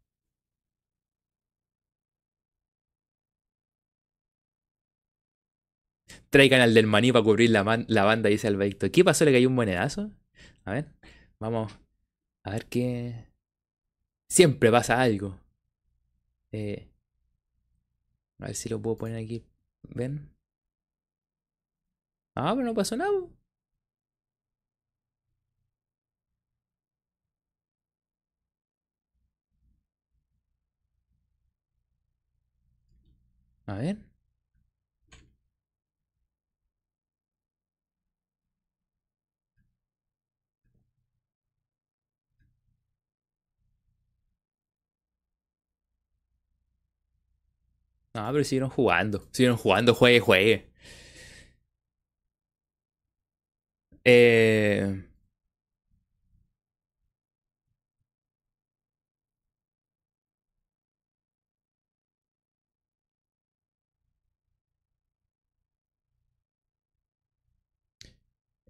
[6.30, 8.92] Traigan al del maní para cubrir la, la banda, dice Alberto.
[8.92, 9.26] ¿Qué pasó?
[9.26, 10.12] ¿Le cayó un monedazo?
[10.66, 10.92] A ver,
[11.40, 11.72] vamos
[12.44, 13.28] a ver qué.
[14.30, 15.40] Siempre pasa algo.
[16.52, 16.90] Eh,
[18.40, 19.46] a ver si lo puedo poner aquí.
[19.84, 20.34] ¿Ven?
[22.36, 23.12] Ah, pero no pasó nada.
[33.68, 33.98] A ver.
[48.16, 49.28] No, pero siguieron jugando.
[49.32, 50.72] Siguieron jugando, juegue, juegue.
[54.04, 55.02] Eh...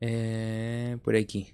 [0.02, 1.54] Eh, por aquí.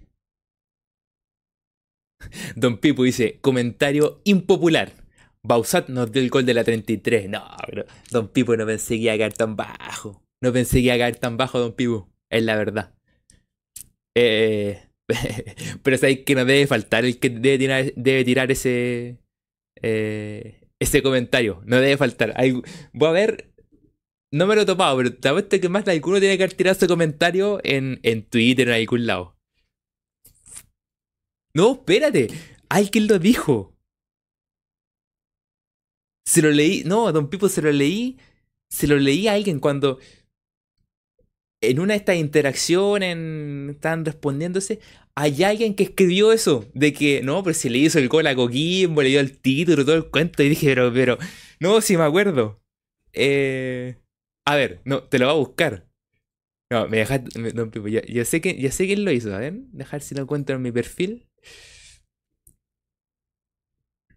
[2.55, 5.00] Don Pipo dice, comentario impopular.
[5.43, 7.29] Bausat nos dio el gol de la 33.
[7.29, 10.23] No, pero Don Pipo no pensé que iba a caer tan bajo.
[10.41, 12.09] No pensé que iba a caer tan bajo, Don Pipo.
[12.29, 12.93] Es la verdad.
[14.15, 14.87] Eh,
[15.83, 19.17] pero sabéis que no debe faltar el que debe tirar, ese,
[19.81, 21.61] eh, ese comentario.
[21.65, 22.35] No debe faltar.
[22.93, 23.47] voy a ver.
[24.33, 26.55] No me lo he topado, pero te apuesto que más de alguno tiene que haber
[26.55, 29.35] tirado ese comentario en, en Twitter en algún lado.
[31.53, 32.29] No, espérate.
[32.69, 33.70] Alguien lo dijo.
[36.25, 36.83] Se lo leí.
[36.85, 38.17] No, Don Pipo se lo leí.
[38.69, 39.99] Se lo leí a alguien cuando
[41.61, 43.15] en una de estas interacciones,
[43.69, 44.79] están respondiéndose,
[45.15, 48.35] hay alguien que escribió eso, de que, no, pero si le hizo el gol a
[48.35, 51.17] Coquimbo, le dio el título, todo el cuento, y dije, pero, pero,
[51.59, 52.61] no, si me acuerdo.
[53.13, 53.97] Eh,
[54.45, 55.87] a ver, no, te lo va a buscar.
[56.71, 59.53] No, me dejaste, no, ya, yo, sé que, ya sé quién lo hizo, a ver,
[59.71, 61.27] dejar si lo encuentro en mi perfil.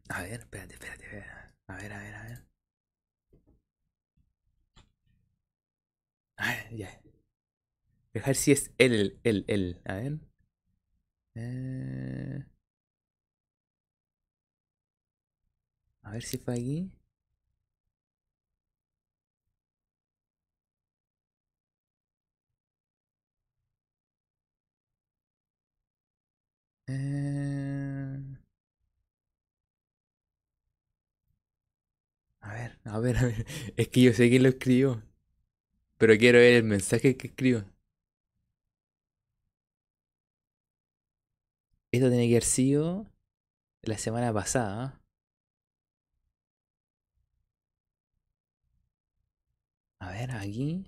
[0.09, 1.04] A ver, espérate, espérate.
[1.69, 2.45] A ver, a ver, a ver.
[6.39, 7.01] A ver, ya.
[8.15, 9.81] Dejar si es él, él, él.
[9.85, 10.19] A ver.
[11.37, 12.45] Eh...
[16.05, 16.91] A ver si fue aquí.
[26.87, 27.34] Eh...
[32.87, 33.47] A ver, a ver.
[33.77, 35.03] Es que yo sé quién lo escribió.
[35.99, 37.67] Pero quiero ver el mensaje que escribió.
[41.93, 43.07] Esto tiene que haber sido
[43.83, 45.01] la semana pasada.
[50.01, 50.87] A ver, aquí.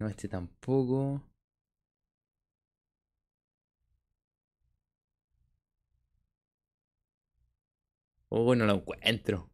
[0.00, 1.22] No, este tampoco.
[8.30, 9.50] Oh, no lo encuentro.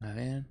[0.00, 0.44] A ver.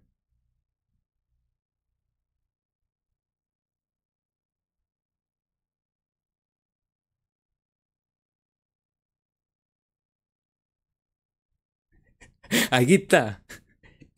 [12.72, 13.42] Aquí está.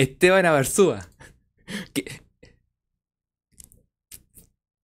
[0.02, 1.08] Esteban Abarzúa.
[1.94, 2.22] Que-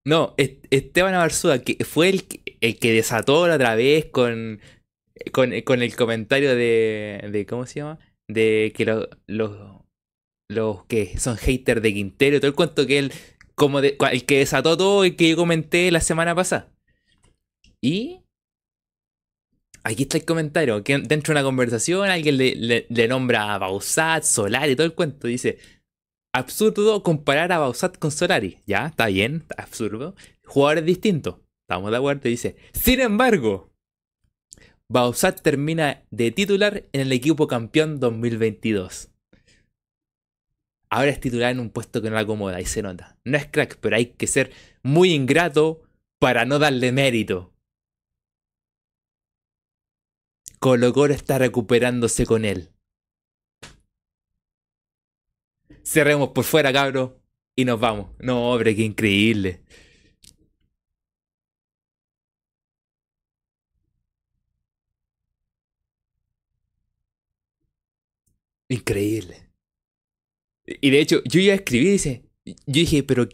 [0.04, 4.60] No, Es- Esteban Abarzúa, que fue el, que- el que desató la otra vez con,
[5.32, 7.46] con, con el comentario de, de.
[7.46, 7.98] ¿Cómo se llama?
[8.28, 9.08] De que lo-
[10.48, 13.12] los, que son haters de Quintero todo el cuento que él.
[13.54, 16.72] Como el que desató todo y que yo comenté la semana pasada.
[17.82, 18.22] Y.
[19.88, 24.22] Aquí está el comentario, que dentro de una conversación alguien le, le- nombra a Bausat,
[24.22, 25.26] Solari, todo el cuento.
[25.28, 25.58] Dice,
[26.34, 28.58] absurdo comparar a Bausat con Solari.
[28.66, 30.14] Ya, está bien, absurdo.
[30.44, 31.36] Jugadores distintos,
[31.66, 32.28] estamos de acuerdo.
[32.28, 33.70] Dice, sin embargo,
[34.90, 39.08] Bausat termina de titular en el equipo campeón 2022.
[40.90, 43.16] Ahora es titular en un puesto que no le acomoda y se nota.
[43.24, 44.50] No es crack, pero hay que ser
[44.82, 45.80] muy ingrato
[46.20, 47.54] para no darle mérito.
[50.58, 52.70] Colo está recuperándose con él.
[55.84, 57.22] Cerremos por fuera, cabro,
[57.56, 58.10] y nos vamos.
[58.18, 59.62] No, hombre, qué increíble.
[68.68, 69.50] Increíble.
[70.66, 73.26] Y de hecho, yo ya escribí, dice, yo dije, pero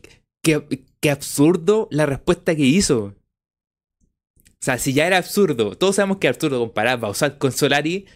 [0.42, 3.16] qué, qué absurdo la respuesta que hizo.
[4.64, 8.06] Sea, si ya era absurdo, todos sabemos que es absurdo comparar Bausat con Solari,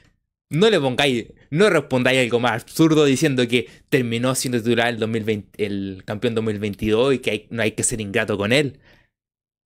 [0.51, 5.67] no le pongáis, no respondáis algo más absurdo diciendo que terminó siendo titular el, 2020,
[5.67, 8.81] el campeón 2022 y que no hay que ser ingrato con él.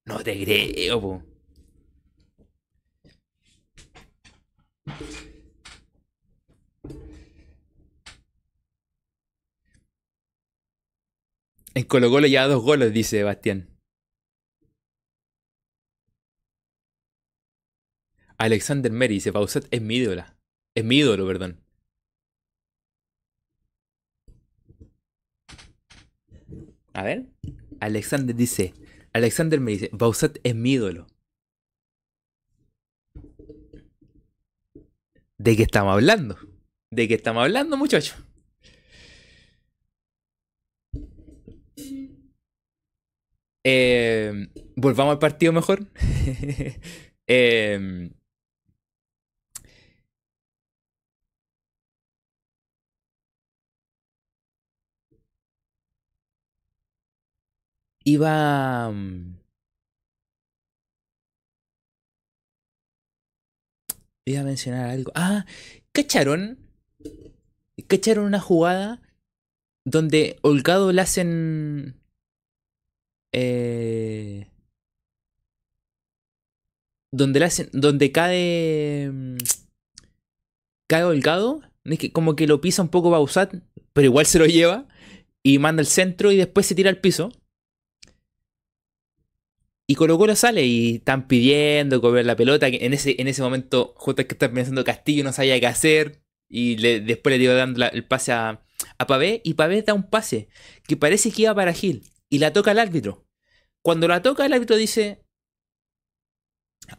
[0.06, 1.22] No te creo, po.
[11.74, 13.71] En Colo Colo ya dos goles, dice Sebastián.
[18.42, 20.36] Alexander Meri dice, Bausat es mi ídola.
[20.74, 21.60] Es mi ídolo, perdón.
[26.92, 27.26] A ver.
[27.78, 28.74] Alexander dice,
[29.12, 31.06] Alexander me dice, Bausat es mi ídolo.
[35.38, 36.36] ¿De qué estamos hablando?
[36.90, 38.16] ¿De qué estamos hablando, muchachos?
[43.64, 45.86] Eh, Volvamos al partido mejor.
[47.28, 48.10] Eh,
[58.04, 58.90] iba.
[58.90, 59.36] mm,
[64.24, 65.10] Iba a mencionar algo.
[65.14, 65.46] Ah,
[65.92, 66.58] ¿cacharon?
[67.88, 69.02] ¿Cacharon una jugada
[69.84, 72.00] donde Holgado le hacen.
[73.32, 74.46] Eh,
[77.12, 77.68] donde le hacen.
[77.72, 79.10] Donde cae.
[79.12, 79.36] mm,
[80.88, 81.62] Cae Holgado.
[81.84, 83.54] Es que como que lo pisa un poco Bausat,
[83.92, 84.86] pero igual se lo lleva.
[85.42, 87.32] Y manda al centro y después se tira al piso.
[89.86, 92.70] Y Colo Colo sale y están pidiendo comer la pelota.
[92.70, 96.22] Que en, ese, en ese momento, justo que está pensando Castillo, no sabía qué hacer.
[96.48, 98.64] Y le- después le dio dando el pase a,
[98.98, 99.40] a Pavé.
[99.44, 100.48] Y Pavé da un pase
[100.86, 102.04] que parece que iba para Gil.
[102.28, 103.26] Y la toca el árbitro.
[103.82, 105.24] Cuando la toca, el árbitro dice: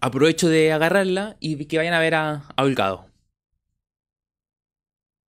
[0.02, 3.10] Aprovecho de agarrarla y que vayan a ver a, a Holgado.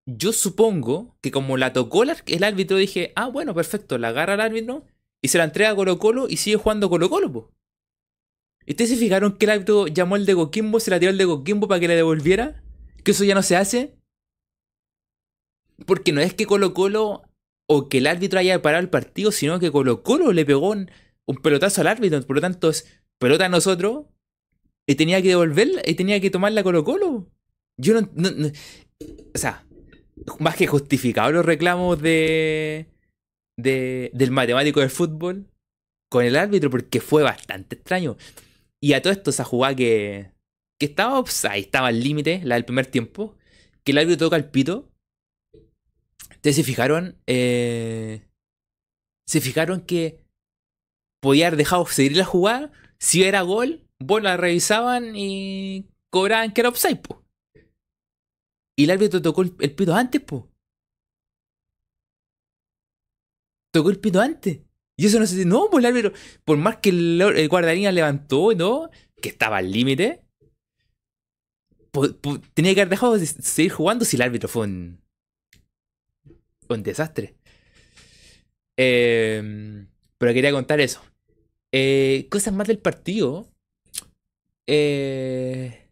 [0.06, 4.42] Yo supongo que como la tocó el árbitro, dije: Ah, bueno, perfecto, la agarra el
[4.42, 4.86] árbitro.
[5.24, 7.52] Y se la entrega a Colo Colo y sigue jugando Colo Colo, po.
[8.66, 11.18] ¿Y ¿Ustedes se fijaron que el árbitro llamó al de Coquimbo, se la tiró al
[11.18, 12.62] de Coquimbo para que le devolviera?
[13.04, 13.96] ¿Que eso ya no se hace?
[15.86, 17.24] Porque no es que Colo Colo
[17.68, 20.90] o que el árbitro haya parado el partido, sino que Colo Colo le pegó un,
[21.42, 22.22] pelotazo al árbitro.
[22.24, 24.06] Por lo tanto, es pelota a nosotros
[24.86, 27.32] y tenía que devolverla y tenía que tomarla Colo Colo.
[27.78, 28.30] Yo no- no-
[29.34, 29.66] O sea,
[30.40, 32.93] más que justificado los reclamos de,
[33.58, 35.48] de del matemático del fútbol
[36.10, 38.18] con el árbitro porque fue bastante extraño.
[38.80, 40.32] Y a todo esto, esa jugada que,
[40.80, 43.36] que estaba offside, estaba al límite, la del primer tiempo,
[43.84, 44.92] que el árbitro toca el pito.
[46.30, 47.18] ¿Ustedes se fijaron?
[47.26, 48.28] Eh,
[49.26, 50.24] se fijaron que
[51.22, 52.72] podía haber dejado seguir la jugada.
[53.00, 57.24] Si era gol, vos la revisaban y cobraban que era offside, po.
[58.78, 60.53] Y el árbitro tocó el, el pito antes, po.
[63.74, 64.60] Tocó el pito antes.
[64.96, 65.46] Y eso no se...
[65.46, 66.14] No, pues el árbitro,
[66.46, 70.22] por más que el, el guardarina levantó y todo, que estaba al límite,
[72.54, 75.02] tenía que haber dejado de seguir jugando si el árbitro fue un...
[76.70, 77.36] un desastre.
[78.78, 81.02] Em, pero quería contar eso.
[81.72, 83.48] Eh, cosas más del partido.
[84.68, 85.83] Eh,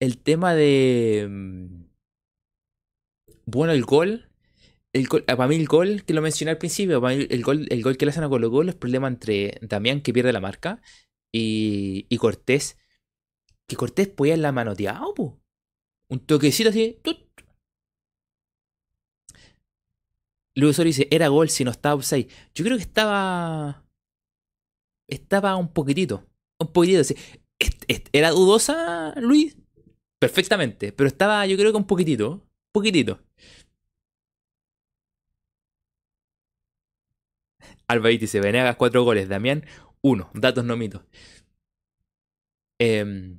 [0.00, 1.26] el tema de...
[1.28, 1.84] mm,
[3.46, 4.24] Bueno, el gol.
[4.92, 7.82] El gol, ah, para mí el gol, que lo mencioné al principio, el gol, el
[7.82, 10.80] gol que le hacen a Colo Colo es problema entre Damián, que pierde la marca,
[11.32, 12.78] y, y Cortés.
[13.68, 15.40] Que Cortés podía la manoteado, po.
[16.10, 16.98] Un toquecito así.
[17.02, 17.18] tut.
[20.54, 22.28] Luis Osorio dice, era gol si no estaba offside.
[22.54, 23.84] Yo creo que estaba...
[25.08, 26.26] Estaba un poquitito.
[26.60, 27.00] Un poquitito.
[27.00, 27.16] así.
[28.12, 29.57] ¿Era dudosa, Luis?
[30.20, 30.92] Perfectamente.
[30.92, 32.30] Pero estaba, yo creo que un poquitito.
[32.32, 32.42] Un
[32.72, 33.20] poquitito.
[37.88, 39.28] Albaí dice, Venegas cuatro goles.
[39.28, 39.64] Damián,
[40.02, 40.30] uno.
[40.34, 41.02] Datos no mitos.
[42.78, 43.38] Em,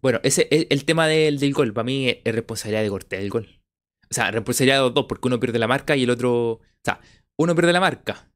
[0.00, 1.72] bueno, ese el, el tema del, del gol.
[1.72, 3.60] Para mí es, es responsabilidad de Cortés el gol.
[4.10, 6.52] O sea, responsabilidad de los dos, porque uno pierde la marca y el otro.
[6.52, 7.00] O sea,
[7.36, 8.30] uno pierde la marca.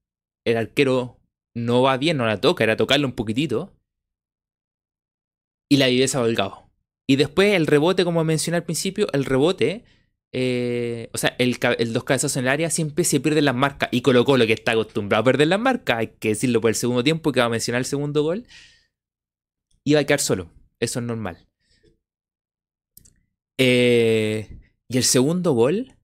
[0.45, 1.21] El arquero
[1.55, 3.75] no va bien, no la toca, era tocarlo un poquitito.
[5.71, 6.68] Y la viveza Holgado.
[7.09, 9.85] Y después el rebote, como mencioné al principio, el rebote.
[10.33, 11.59] eh, o sea, el,
[11.93, 13.89] dos cabezazos en el área siempre se pierden las marcas.
[13.93, 16.75] Y Colo Colo, que está acostumbrado a perder las marcas, hay que decirlo por el
[16.75, 18.47] segundo tiempo, que va a mencionar el segundo gol,
[19.85, 20.51] iba a quedar solo.
[20.81, 21.49] Eso es normal.
[23.59, 25.97] Eh, y el segundo gol,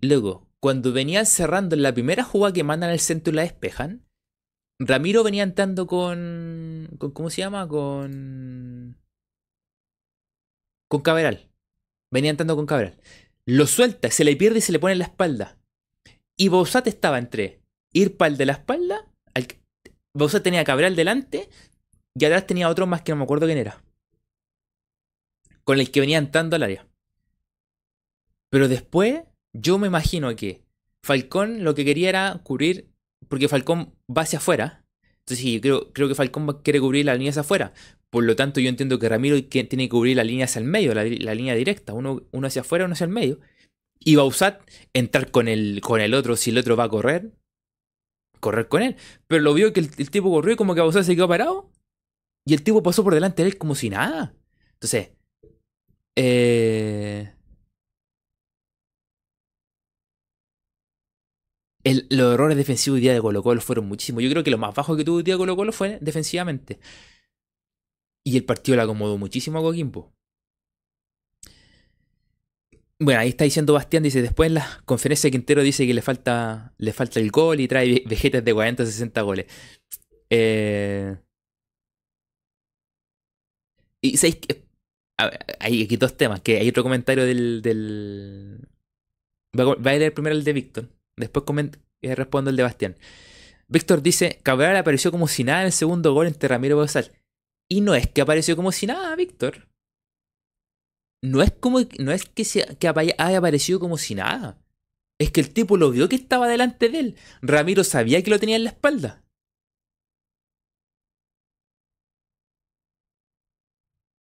[0.00, 4.06] luego, cuando venían cerrando en la primera jugada que mandan al centro y la despejan,
[4.78, 7.68] Ramiro venía entrando con, con ¿cómo se llama?
[7.68, 8.96] Con
[10.94, 11.50] con Cabral.
[12.12, 12.96] Venía entrando con Cabral.
[13.46, 15.58] Lo suelta, se le pierde y se le pone en la espalda.
[16.36, 17.60] Y Bausat estaba entre
[17.92, 19.48] ir para el de la espalda, al,
[20.42, 21.48] tenía a Cabral delante
[22.14, 23.82] y atrás tenía otro más que no me acuerdo quién era.
[25.64, 26.86] Con el que venía entrando al área.
[28.50, 29.22] Pero después,
[29.52, 30.62] yo me imagino que
[31.04, 32.88] Falcón lo que quería era cubrir,
[33.28, 34.83] porque Falcón va hacia afuera.
[35.24, 37.72] Entonces, sí, creo, creo que Falcón quiere cubrir las líneas hacia afuera.
[38.10, 40.94] Por lo tanto, yo entiendo que Ramiro tiene que cubrir la línea hacia el medio,
[40.94, 43.40] la, la línea directa, uno, uno hacia afuera, uno hacia el medio.
[43.98, 44.60] Y Bausat
[44.92, 47.32] entrar con el, con el otro, si el otro va a correr,
[48.38, 48.96] correr con él.
[49.26, 51.70] Pero lo vio que el, el tipo corrió y como que Bausat se quedó parado.
[52.46, 54.34] Y el tipo pasó por delante de él como si nada.
[54.74, 55.12] Entonces,
[56.16, 57.33] eh,
[61.84, 64.22] los errores defensivos día de Colo Colo fueron muchísimos.
[64.22, 66.78] Yo creo que lo más bajo que tuvo hoy día Colo Colo fue defensivamente.
[68.22, 70.12] Y el partido le acomodó muchísimo a Coquimbo.
[72.98, 76.74] Bueno, ahí está diciendo Bastián, dice, después en la conferencia Quintero dice que le falta,
[76.78, 79.46] le falta el gol y trae ve- vejetas de 40 60 goles.
[80.30, 81.16] Eh,
[84.00, 84.16] y
[85.26, 87.62] ver, hay aquí dos temas, que hay otro comentario del...
[87.62, 88.68] del...
[89.56, 92.96] Va a leer primero el de Víctor, después coment- eh, respondo el de Bastián.
[93.68, 97.10] Víctor dice, Cabral apareció como si nada en el segundo gol entre Ramiro Bausat.
[97.68, 99.68] Y no es que apareció como si nada, Víctor.
[101.22, 104.58] No es como no es que, se, que haya aparecido como si nada.
[105.18, 107.16] Es que el tipo lo vio que estaba delante de él.
[107.40, 109.24] Ramiro sabía que lo tenía en la espalda.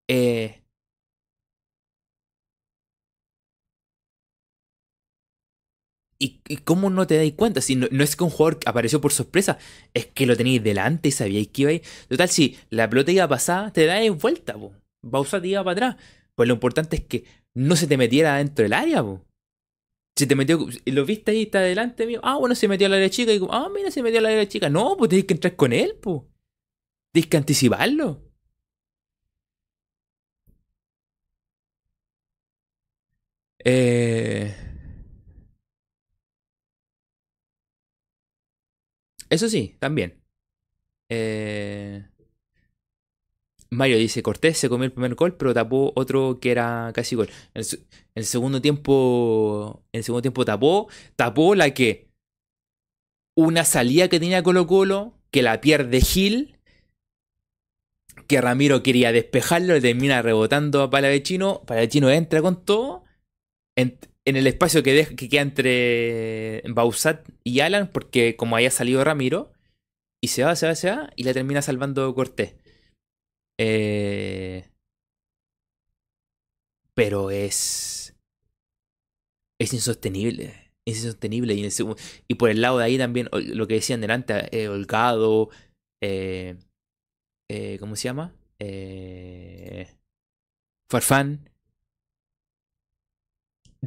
[0.08, 0.62] Eh,
[6.24, 7.62] ¿y, cómo no te dais cuenta?
[7.62, 9.58] Si no, no es que un jugador apareció por sorpresa,
[9.94, 11.82] es que lo teníais delante y sabíais que iba a ir.
[12.08, 14.74] Total, si la pelota iba a pasar, te dais vuelta, po.
[15.02, 16.04] Bausat iba para atrás.
[16.36, 19.22] Pues lo importante es que no se te metiera dentro del área, po.
[20.16, 22.20] Se te metió, lo viste ahí, está delante mío.
[22.24, 23.32] Ah, bueno, se metió al área chica.
[23.50, 24.70] Ah, mira, se metió al área chica.
[24.70, 26.22] No, pues tenés que entrar con él, pues.
[27.12, 28.22] Tienes que anticiparlo.
[33.66, 34.63] Eh,
[39.34, 40.22] eso sí, también.
[41.10, 42.06] Eh,
[43.70, 47.30] Mario dice, Cortés se comió el primer gol, pero tapó otro que era casi gol.
[47.54, 47.66] El,
[48.16, 52.10] el segundo tiempo, el segundo tiempo tapó, tapó la que
[53.36, 56.60] una salida que tenía Colo Colo, que la pierde Gil,
[58.28, 63.04] que Ramiro quería despejarlo, le termina rebotando a Palavecino, Palavecino entra con todo,
[63.76, 69.52] en, en el espacio que, queda entre Bausat y Alan, porque como había salido Ramiro,
[70.22, 72.56] y se va, se va, se va, y la termina salvando Cortés.
[73.60, 74.70] Eh,
[76.96, 78.16] pero es.
[79.60, 80.72] Es insostenible.
[80.86, 81.56] Es insostenible.
[82.28, 85.50] Y, por el lado de ahí también, lo que decían delante, eh, Holgado,
[86.02, 86.58] eh,
[87.50, 88.36] eh, ¿cómo se llama?
[88.60, 89.88] eh,
[90.90, 91.50] Farfán.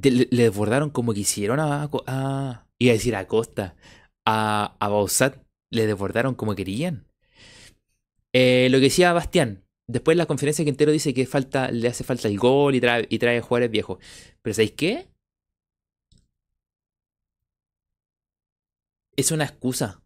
[0.03, 3.77] Le, desbordaron como quisieron a, a- iba a decir a Costa,
[4.27, 5.39] a, a Bausat,
[5.71, 7.07] le desbordaron como querían.
[8.33, 12.05] Eh, lo que decía Bastián, después en la conferencia Quintero dice que falta, le hace
[12.05, 13.99] falta el gol y trae, y trae jugadores viejos.
[14.43, 15.09] Pero ¿sabéis qué?
[19.17, 20.03] Es una excusa.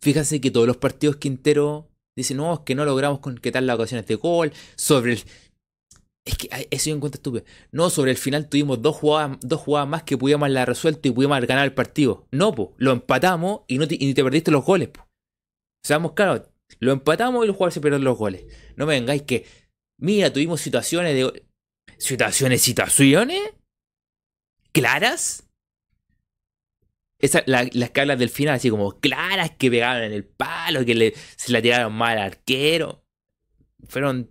[0.00, 4.06] Fíjense que todos los partidos Quintero dicen, no, es que no logramos concretar las ocasiones
[4.06, 4.52] de gol.
[4.76, 5.22] Sobre el.
[6.24, 7.44] Es que eso yo encuentro estúpido.
[7.72, 11.64] No, sobre el final tuvimos dos jugadas, más que pudimos haberla resuelto y pudimos ganado
[11.64, 12.26] el partido.
[12.30, 15.08] No, po, lo empatamos y no te, te perdiste los goles, po.
[15.82, 16.42] Seamos claros,
[16.78, 18.44] lo empatamos y los jugadores se perdieron los goles.
[18.76, 19.46] No me vengáis que,
[19.98, 21.46] mira, tuvimos situaciones de.
[21.98, 23.40] ¿Situaciones, situaciones?
[24.72, 25.46] ¿Claras?
[27.18, 31.14] Esa, la- las que del final, así como claras que pegaron en el palo, que
[31.36, 33.04] se la tiraron mal al arquero.
[33.88, 34.30] Fueron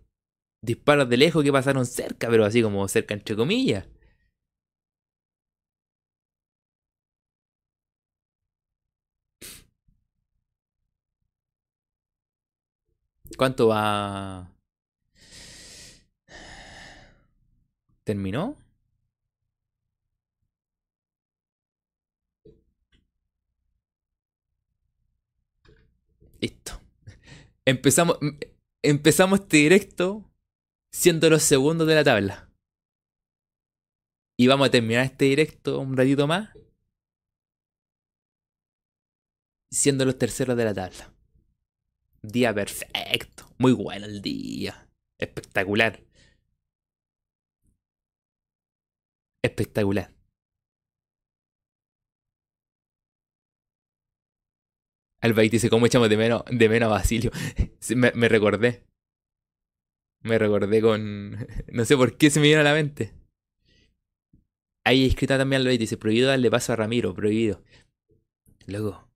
[0.61, 3.85] disparos de lejos que pasaron cerca, pero así como cerca entre comillas.
[13.37, 14.51] ¿Cuánto va?
[18.03, 18.57] ¿Terminó?
[26.41, 26.73] Listo.
[27.65, 28.39] Empezamos, em-
[28.83, 30.28] empezamos este directo
[30.91, 32.49] siendo los segundos de la tabla.
[34.37, 36.49] Y vamos a terminar este directo un ratito más
[39.71, 41.13] siendo los terceros de la tabla.
[42.21, 43.45] Día perfecto.
[43.57, 44.89] Muy bueno el día.
[45.17, 46.03] Espectacular.
[49.43, 50.13] Espectacular.
[55.21, 57.31] Albaid dice, ¿cómo echamos de menos, de menos a Basilio?
[57.95, 58.88] Me recordé.
[60.21, 61.47] Me recordé con...
[61.71, 63.13] No sé por qué se me vino a la mente.
[64.85, 67.61] Ahí escrita también Albaid dice, prohibido darle paso a Ramiro, prohibido.
[68.65, 69.07] Luego.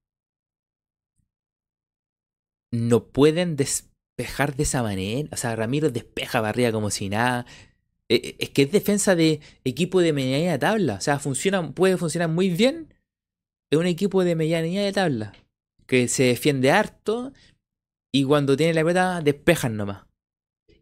[2.72, 5.30] No pueden despejar de esa manera.
[5.32, 7.46] O sea, Ramiro despeja barriga como si nada.
[8.10, 10.96] Eh, eh, Es que es defensa de equipo de medianía de tabla.
[10.96, 12.94] O sea, funciona, puede funcionar muy bien
[13.72, 15.34] en un equipo de medianía de tabla.
[15.88, 17.34] Que se defiende harto
[18.12, 20.06] y cuando tiene la pelota despejan nomás.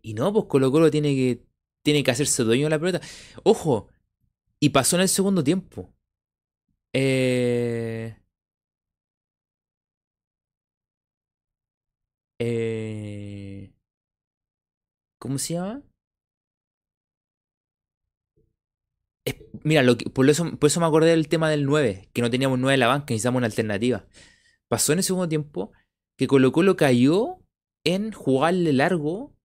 [0.01, 1.45] Y no, pues Colo Colo tiene que,
[1.83, 3.01] tiene que hacerse dueño de la pelota.
[3.43, 3.89] Ojo,
[4.59, 5.93] y pasó en el segundo tiempo.
[6.93, 8.15] Eh,
[12.39, 13.73] eh,
[15.19, 15.83] ¿Cómo se llama?
[19.63, 19.83] Mira,
[20.13, 22.79] por, eso, por eso me acordé del tema del 9, que no teníamos 9 en
[22.79, 24.07] la banca, necesitamos una alternativa.
[24.67, 25.71] Pasó en el segundo tiempo
[26.17, 27.39] que Colo Colo cayó
[27.83, 29.35] en jugarle largo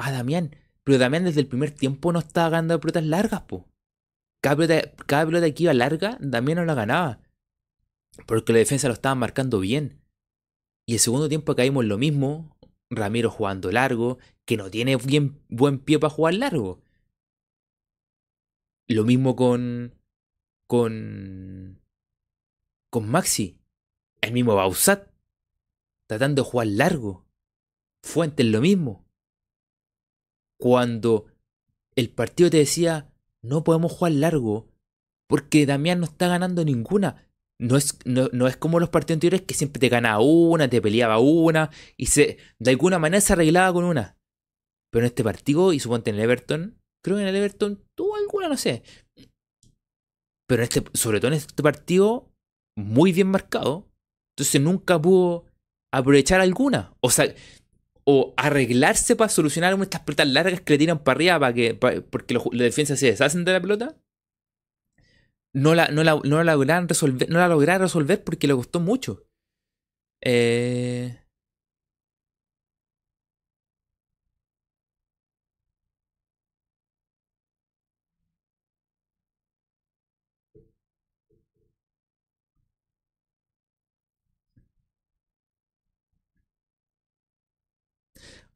[0.00, 0.56] a Damián.
[0.82, 3.68] Pero Damián desde el primer tiempo no estaba ganando pelotas largas, po.
[4.42, 7.20] Cada pelota, cada pelota que iba larga, Damián no la ganaba.
[8.26, 10.00] Porque la defensa lo estaba marcando bien.
[10.86, 12.56] Y el segundo tiempo caímos lo mismo.
[12.90, 16.82] Ramiro jugando largo, que no tiene bien, buen pie para jugar largo.
[18.88, 19.94] Lo mismo con.
[20.66, 21.80] con.
[22.90, 23.60] con Maxi.
[24.22, 25.08] El mismo Bausat.
[26.08, 27.26] Tratando de jugar largo.
[28.02, 29.09] Fuentes lo mismo.
[30.60, 31.26] Cuando
[31.96, 33.10] el partido te decía,
[33.42, 34.68] no podemos jugar largo,
[35.26, 37.26] porque Damián no está ganando ninguna.
[37.58, 40.80] No es, no, no es como los partidos anteriores que siempre te ganaba una, te
[40.80, 44.16] peleaba una, y se, de alguna manera se arreglaba con una.
[44.90, 48.16] Pero en este partido, y suponte en el Everton, creo que en el Everton tuvo
[48.16, 48.82] alguna, no sé.
[50.46, 52.30] Pero en este, sobre todo en este partido,
[52.76, 53.88] muy bien marcado.
[54.34, 55.44] Entonces nunca pudo
[55.92, 56.94] aprovechar alguna.
[57.00, 57.32] O sea,
[58.04, 62.34] o arreglarse para solucionar estas pelotas largas que le tiran para arriba para que, porque
[62.34, 63.96] los, los defensas se deshacen de la pelota.
[65.52, 68.80] No la, no la, no la lograron resolver, no la lograron resolver porque le costó
[68.80, 69.26] mucho.
[70.22, 71.19] Eh,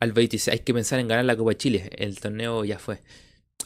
[0.00, 1.90] Alba dice, hay que pensar en ganar la Copa Chile.
[1.96, 3.02] El torneo ya fue.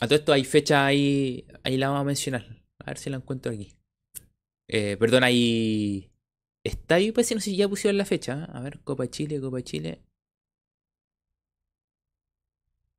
[0.01, 2.47] A todo esto hay fecha ahí, ahí la vamos a mencionar.
[2.79, 3.75] A ver si la encuentro aquí.
[4.69, 6.11] Eh, perdón, ahí...
[6.65, 8.45] Está ahí, pues no sé si ya pusieron la fecha.
[8.45, 8.47] ¿eh?
[8.53, 10.03] A ver, Copa Chile, Copa Chile.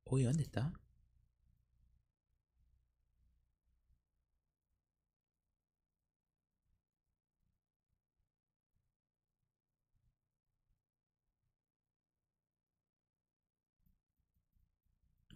[0.04, 0.72] Uy, ¿dónde está?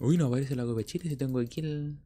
[0.05, 1.97] Uy, no aparece la Copa de Chile si tengo aquí el.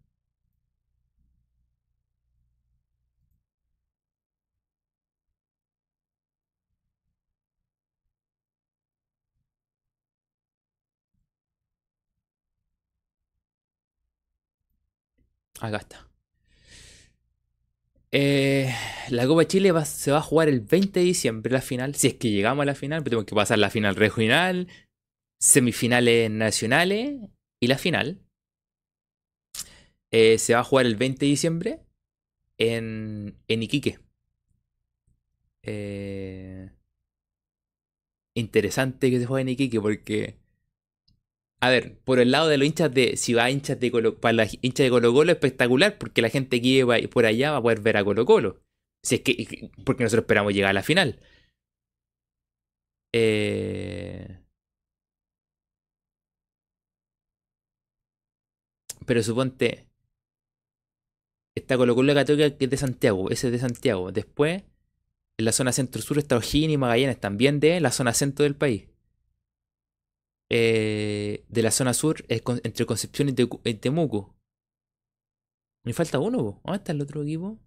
[15.61, 16.09] Acá está.
[18.11, 18.75] Eh,
[19.11, 21.95] la Copa Chile se va a jugar el 20 de diciembre, la final.
[21.95, 24.69] Si es que llegamos a la final, pues tenemos que pasar la final regional,
[25.39, 27.17] semifinales nacionales
[27.61, 28.21] y la final.
[30.11, 31.81] Eh, se va a jugar el 20 de diciembre
[32.59, 33.99] en, en Iquique.
[35.63, 36.71] Eh,
[38.35, 40.39] interesante que se juegue en Iquique porque
[41.61, 43.17] a ver, por el lado de los hinchas de.
[43.17, 46.31] Si va a hinchas de Colo Para los hinchas de Colo Colo, espectacular, porque la
[46.31, 48.61] gente que lleva por allá va a poder ver a Colo Colo.
[49.03, 49.71] Si es que.
[49.85, 51.21] Porque nosotros esperamos llegar a la final.
[53.13, 54.38] Eh...
[59.09, 59.89] Pero suponte.
[61.57, 63.31] Está Colo Colo Católica que es de Santiago.
[63.31, 64.13] Ese es de Santiago.
[64.13, 64.65] Después,
[65.39, 68.87] en la zona centro-sur está O'Higgins y Magallanes, también de la zona centro del país.
[70.51, 74.37] Eh, de la zona sur entre Concepción y, Temuco.
[75.85, 77.59] Me falta uno, ¿dónde está el otro equipo?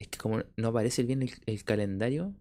[0.00, 2.34] Es que como no aparece bien el, calendario.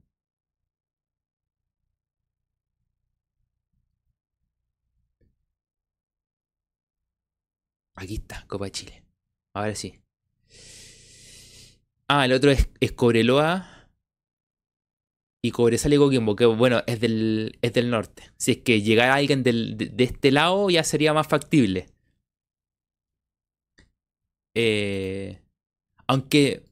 [7.97, 9.03] Aquí está, Copa Chile.
[9.53, 9.99] Ahora sí.
[12.07, 13.89] Ah, el otro es, es Cobreloa
[15.41, 18.23] y Cobresal y Coquimbo, que bueno, es del, es del norte.
[18.37, 21.87] Si es que llegara alguien de, este lado, ya sería más factible.
[24.53, 25.41] Eh,
[26.07, 26.65] aunque,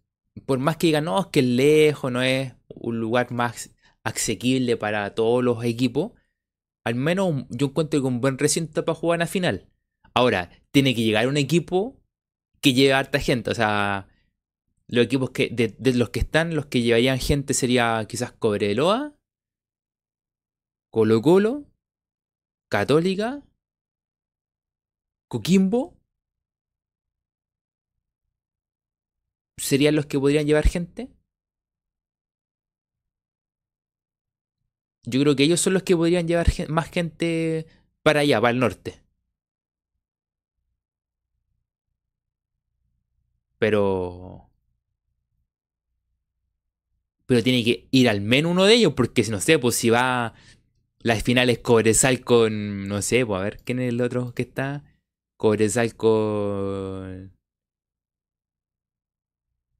[0.45, 3.71] por más que digan, no, es que es lejos, no es un lugar más
[4.03, 6.11] asequible para todos los equipos,
[6.83, 9.67] al menos yo encuentro que un buen recinto para jugar en la final.
[10.15, 12.01] Ahora, tiene que llegar un equipo
[12.61, 14.07] que lleve a harta gente, o sea,
[14.87, 19.13] los equipos que de, los que están, los que llevarían gente sería quizás Cobreloa,
[20.89, 21.65] Colo Colo,
[22.69, 23.43] Católica,
[25.27, 25.97] Coquimbo.
[29.57, 31.09] ¿Serían los que podrían llevar gente?
[35.03, 37.67] Yo creo que ellos son los que podrían llevar más gente
[38.03, 39.04] para allá, para el norte.
[43.65, 44.51] Pero
[47.25, 49.89] pero tiene que ir al menos uno de ellos, porque si no sé, pues si
[49.89, 50.35] va
[50.99, 54.83] las finales Cobresal con, no sé, pues a ver, ¿quién es el otro que está?
[55.37, 57.33] Cobresal con...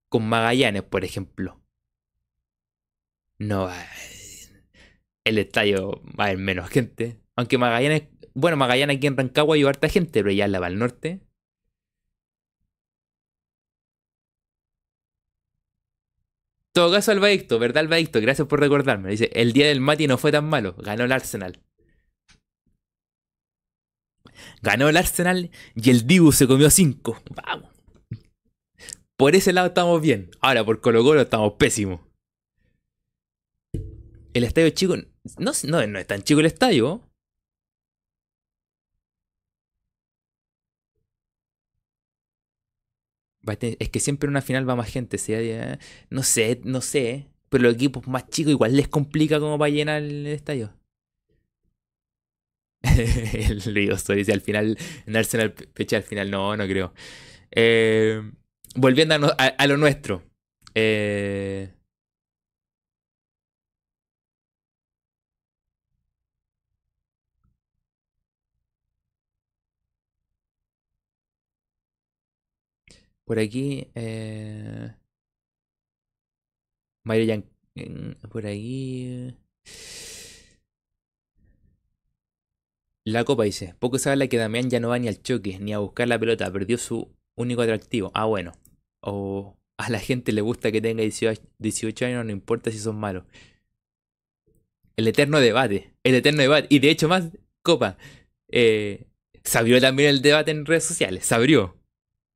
[0.10, 1.62] Con Magallanes, por ejemplo.
[3.38, 3.70] No,
[5.26, 7.22] el estadio va a haber menos gente.
[7.36, 10.80] Aunque Magallanes, bueno, Magallanes aquí en Rancagua hay harta gente, pero ya la va al
[10.80, 11.22] norte.
[16.76, 18.20] Todo caso, Albaicto, ¿verdad, Albaicto?
[18.20, 19.10] Gracias por recordarme.
[19.10, 20.76] Dice: El día del Mati no fue tan malo.
[20.78, 21.64] Ganó el Arsenal.
[24.62, 27.22] Ganó el Arsenal y el Dibu se comió 5.
[27.34, 27.72] Vamos.
[29.16, 30.30] Por ese lado estamos bien.
[30.42, 32.02] Ahora por Colo Colo estamos pésimos.
[34.34, 34.98] El estadio chico.
[35.38, 37.10] No, no es tan chico el estadio.
[43.80, 45.18] Es que siempre en una final va más gente.
[46.10, 47.28] No sé, no sé.
[47.50, 50.74] Pero los equipos más chicos igual les complica como para llenar el estadio.
[52.84, 56.32] el Río dice al final, en Arsenal fecha al final.
[56.32, 56.94] No, no creo.
[57.52, 58.22] Eh,
[58.76, 60.24] volviendo a, lo nuestro.
[60.74, 61.75] Eh,
[73.26, 73.88] Por aquí.
[73.96, 74.92] Eh,
[77.04, 77.44] Mario
[78.32, 79.36] Por ahí.
[83.06, 83.76] La copa dice.
[83.80, 86.20] Poco se habla que Damián ya no va ni al choque, ni a buscar la
[86.20, 86.52] pelota.
[86.52, 88.12] Perdió su único atractivo.
[88.14, 88.54] Ah, bueno.
[89.02, 93.26] O a la gente le gusta que tenga 18, años, no importa si son malos.
[94.98, 95.94] El eterno debate.
[96.04, 96.68] El eterno debate.
[96.70, 97.30] Y de hecho, más,
[97.62, 97.98] Copa.
[98.50, 99.06] Eh,
[99.44, 101.26] se abrió también el debate en redes sociales.
[101.26, 101.76] Se abrió.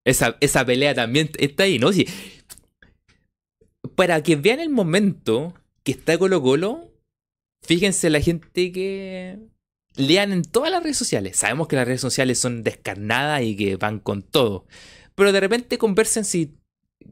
[0.06, 1.90] Esa, pelea también está ahí, ¿no?
[3.96, 5.54] Para que vean el momento
[5.84, 6.92] que está Colo Colo,
[7.62, 9.40] fíjense la gente que
[9.96, 11.38] lean en todas las redes sociales.
[11.38, 14.66] Sabemos que las redes sociales son descarnadas y que van con todo.
[15.16, 16.24] Pero de repente conversen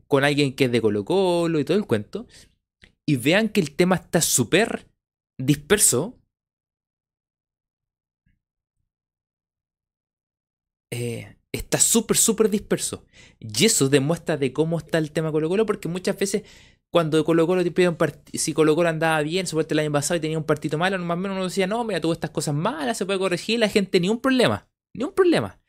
[0.08, 2.28] con alguien que es de Colo Colo y todo el cuento.
[3.06, 4.88] Y vean que el tema está súper
[5.38, 6.18] disperso.
[10.92, 13.06] eh, está súper, súper disperso.
[13.40, 16.44] Y eso demuestra de cómo está el tema Colo Colo, porque muchas veces
[16.90, 17.98] cuando Colo Colo te un
[18.34, 21.18] si Colo Colo andaba bien, supuestamente el año pasado y tenía un partido malo, más
[21.18, 24.00] o menos uno decía, no, mira, tuvo estas cosas malas, se puede corregir, la gente
[24.00, 25.60] ni un problema, ni un problema.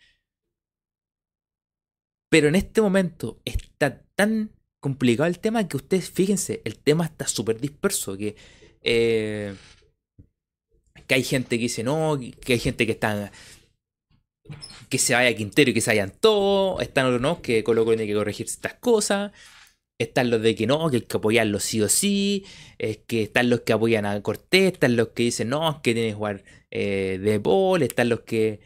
[2.31, 7.27] Pero en este momento está tan complicado el tema que ustedes, fíjense, el tema está
[7.27, 8.37] súper disperso, que,
[8.83, 9.55] eh,
[11.07, 13.33] que hay gente que dice no, que hay gente que está
[14.89, 17.97] que se vaya Quintero y que se vayan todos, están otros no, que Colo Colo
[17.97, 19.33] tiene que corregir estas cosas,
[19.99, 22.45] están los de que no, que hay que apoyarlo sí o sí,
[22.79, 26.11] es que están los que apoyan a Cortés, están los que dicen no, que tiene
[26.11, 28.61] que jugar eh, de bol, están los que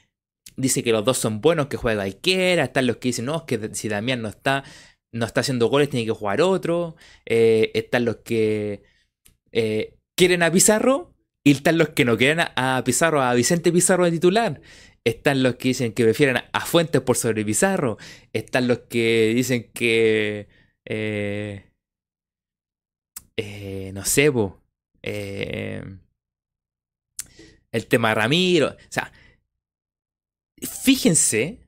[0.56, 3.70] dicen que los dos son buenos, que juega cualquiera, están los que dicen no, que
[3.74, 4.64] si Damián no está,
[5.12, 6.96] no está haciendo goles, tiene que jugar otro,
[7.26, 8.82] eh, están los que
[9.52, 11.14] eh, quieren a Pizarro
[11.44, 14.60] y están los que no quieren a, Pizarro, a Vicente Pizarro de titular.
[15.04, 17.98] Están los que dicen que prefieren a Fuentes por sobre Pizarro.
[18.32, 20.48] Están los que dicen que
[20.84, 21.64] eh,
[23.36, 24.30] eh, no sé,
[25.02, 25.82] eh,
[27.72, 28.68] el tema Ramiro.
[28.68, 29.12] O sea,
[30.60, 31.60] fíjense,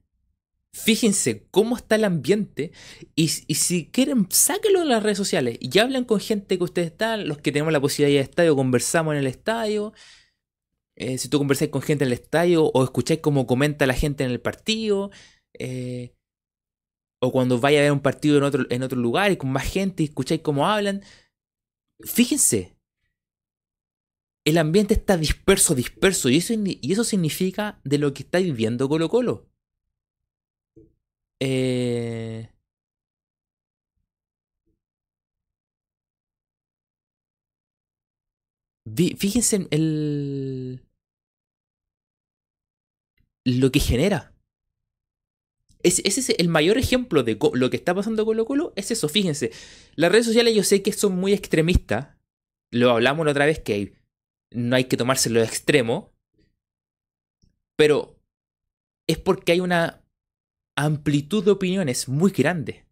[0.72, 2.72] fíjense cómo está el ambiente
[3.14, 7.28] y, si quieren, sáquenlo en las redes sociales y hablan con gente que ustedes están,
[7.28, 9.92] los que tenemos la posibilidad de ir estadio, conversamos en el estadio.
[10.96, 14.30] Si tú conversáis con gente en el estadio o escucháis cómo comenta la gente en
[14.30, 15.10] el partido,
[15.58, 16.14] eh,
[17.20, 19.64] o cuando vaya a ver un partido en otro, en otro lugar y con más
[19.70, 21.02] gente y escucháis cómo hablan.
[22.00, 22.76] Fíjense,
[24.44, 28.88] el ambiente está disperso, disperso, y eso, y eso significa de lo que está viviendo
[28.88, 29.48] Colo Colo.
[31.40, 32.50] Eh...
[39.16, 40.83] Fíjense en el...
[43.44, 44.34] lo que genera
[45.84, 48.72] ese es el mayor ejemplo de lo que está pasando con Colo Colo.
[48.74, 49.52] Es eso, fíjense.
[49.96, 52.16] Las redes sociales yo sé que son muy extremistas.
[52.70, 53.94] Lo hablamos la otra vez que
[54.50, 56.10] no hay que tomárselo de extremo.
[57.76, 58.18] Pero
[59.06, 60.02] es porque hay una
[60.74, 62.86] amplitud de opiniones muy grande.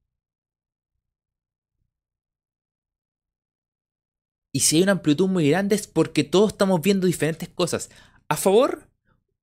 [4.55, 7.91] Y si hay una amplitud muy grande es porque todos estamos viendo diferentes cosas.
[8.29, 8.91] A favor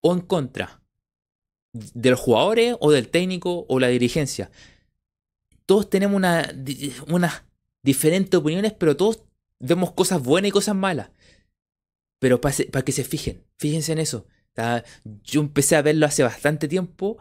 [0.02, 0.79] o en contra
[1.74, 4.52] de los jugadores o del técnico o la dirigencia.
[5.66, 6.52] Todos tenemos una,
[7.08, 7.44] unas
[7.84, 9.24] diferentes opiniones, pero todos
[9.60, 11.10] vemos cosas buenas y cosas malas.
[12.20, 14.28] Pero para, que se fijen, fíjense en eso.
[15.24, 17.18] yo empecé a verlo hace bastante tiempo,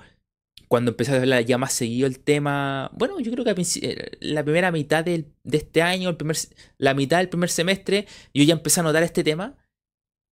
[0.67, 2.91] cuando empecé a verla ya más seguido el tema.
[2.95, 6.37] Bueno, yo creo que eh, la primera mitad de este año, el primer,
[6.79, 9.57] la mitad del primer semestre, yo ya empecé a notar este tema.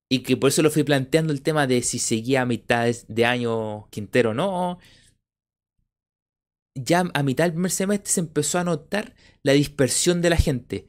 [0.08, 3.24] Y que por eso lo fui planteando el tema de si seguía a mitad de
[3.24, 4.78] año Quintero o no.
[6.74, 10.86] Ya a mitad del primer semestre se empezó a notar la dispersión de la gente.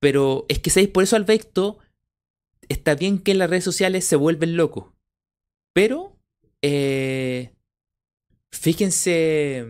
[0.00, 0.90] Pero es que, ¿sabéis?
[0.90, 1.78] Por eso Alberto
[2.68, 4.92] está bien que en las redes sociales se vuelven locos.
[5.72, 6.16] Pero,
[6.62, 7.52] eh,
[8.52, 9.64] fíjense,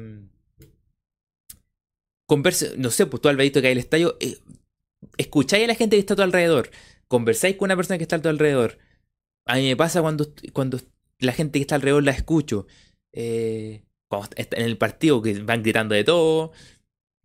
[2.26, 4.38] converse, no sé, pues tú Alberto que hay el estadio, eh,
[5.18, 6.70] escucháis a la gente que está a tu alrededor
[7.08, 8.78] conversáis con una persona que está a tu alrededor.
[9.46, 10.80] A mí me pasa cuando, cuando
[11.18, 12.66] la gente que está alrededor la escucho.
[13.12, 16.52] Eh, cuando está en el partido que van gritando de todo.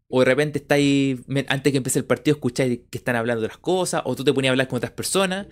[0.07, 3.60] O de repente estáis, antes que empiece el partido, escucháis que están hablando de otras
[3.60, 4.01] cosas.
[4.06, 5.47] O tú te ponías a hablar con otras personas.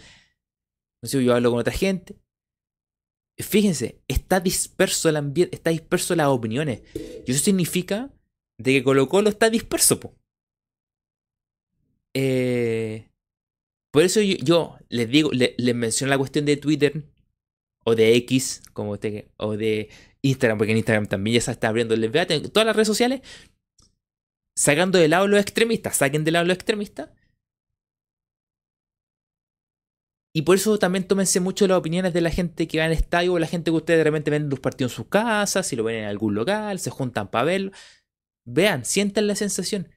[1.02, 2.16] No sé, yo hablo con otra gente.
[3.40, 6.82] Fíjense, está disperso el ambiente, está disperso las opiniones.
[6.96, 8.12] Y eso significa
[8.58, 10.16] de que Colo Colo está disperso, po.
[12.16, 13.12] Eh,
[13.92, 17.04] por eso yo, les digo, les menciono la cuestión de Twitter
[17.84, 19.90] o de X, como usted, o de
[20.22, 23.22] Instagram, porque en Instagram también ya se está abriendo el debate, todas las redes sociales,
[24.56, 27.10] sacando de lado los extremistas, saquen de lado los extremistas.
[30.34, 33.34] Y por eso también tómense mucho las opiniones de la gente que va al estadio
[33.34, 35.84] o la gente que ustedes de repente ven los partidos en sus casas, si lo
[35.84, 37.72] ven en algún local, se juntan para verlo.
[38.46, 39.90] Vean, sientan la sensación.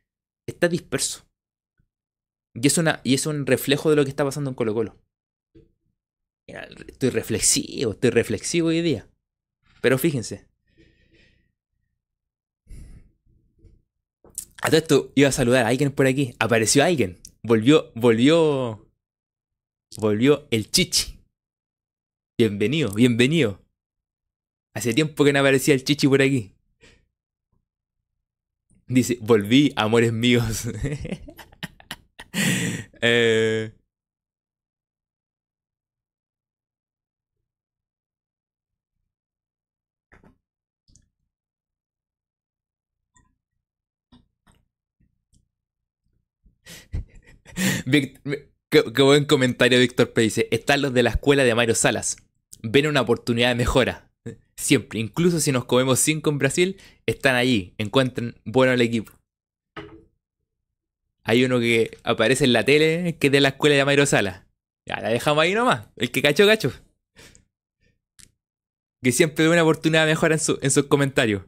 [0.47, 1.30] Está disperso.
[2.55, 4.99] Y es, una, y es un reflejo de lo que está pasando en Colo Colo.
[6.47, 9.09] estoy reflexivo, estoy reflexivo hoy día.
[9.81, 10.49] Pero fíjense.
[14.63, 16.35] A todo esto iba a saludar a alguien por aquí.
[16.39, 17.21] Apareció alguien.
[17.43, 18.87] Volvió, volvió.
[19.97, 21.19] Volvió el chichi.
[22.37, 23.63] Bienvenido, bienvenido.
[24.75, 26.55] Hace tiempo que no aparecía el chichi por aquí.
[28.87, 30.65] Dice, volví, amores míos.
[33.03, 33.73] Eh,
[48.71, 50.23] qué, buen comentario, Víctor P.
[50.23, 52.17] Dice: Están los de la escuela de Mario Salas.
[52.63, 54.11] Ven una oportunidad de mejora.
[54.57, 56.77] Siempre, incluso si nos comemos 5 en Brasil,
[57.07, 57.75] están allí.
[57.79, 59.20] Encuentran bueno el equipo.
[61.25, 64.43] Hay uno que aparece en la tele que es de la escuela de Mario Salas.
[64.87, 65.89] Ya, la dejamos ahí nomás.
[65.97, 66.73] El que cachó, cacho.
[69.03, 71.43] Que siempre ve una oportunidad de mejora en, en sus comentarios.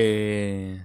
[0.00, 0.78] Eh,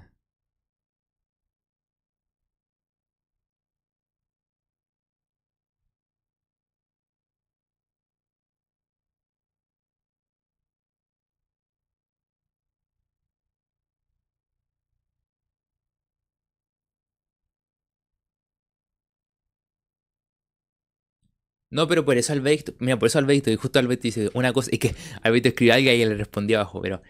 [21.69, 24.69] No, pero por eso Alberto, mira, por eso Alberto, y justo Alberto dice una cosa,
[24.71, 27.01] y que Alberto escribió algo y le respondía abajo, pero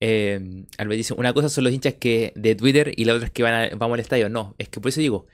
[0.00, 3.32] eh, Alberto dice, una cosa son los hinchas que de Twitter y la otra es
[3.32, 4.28] que van a, al estadio.
[4.28, 5.26] No, es que por eso digo,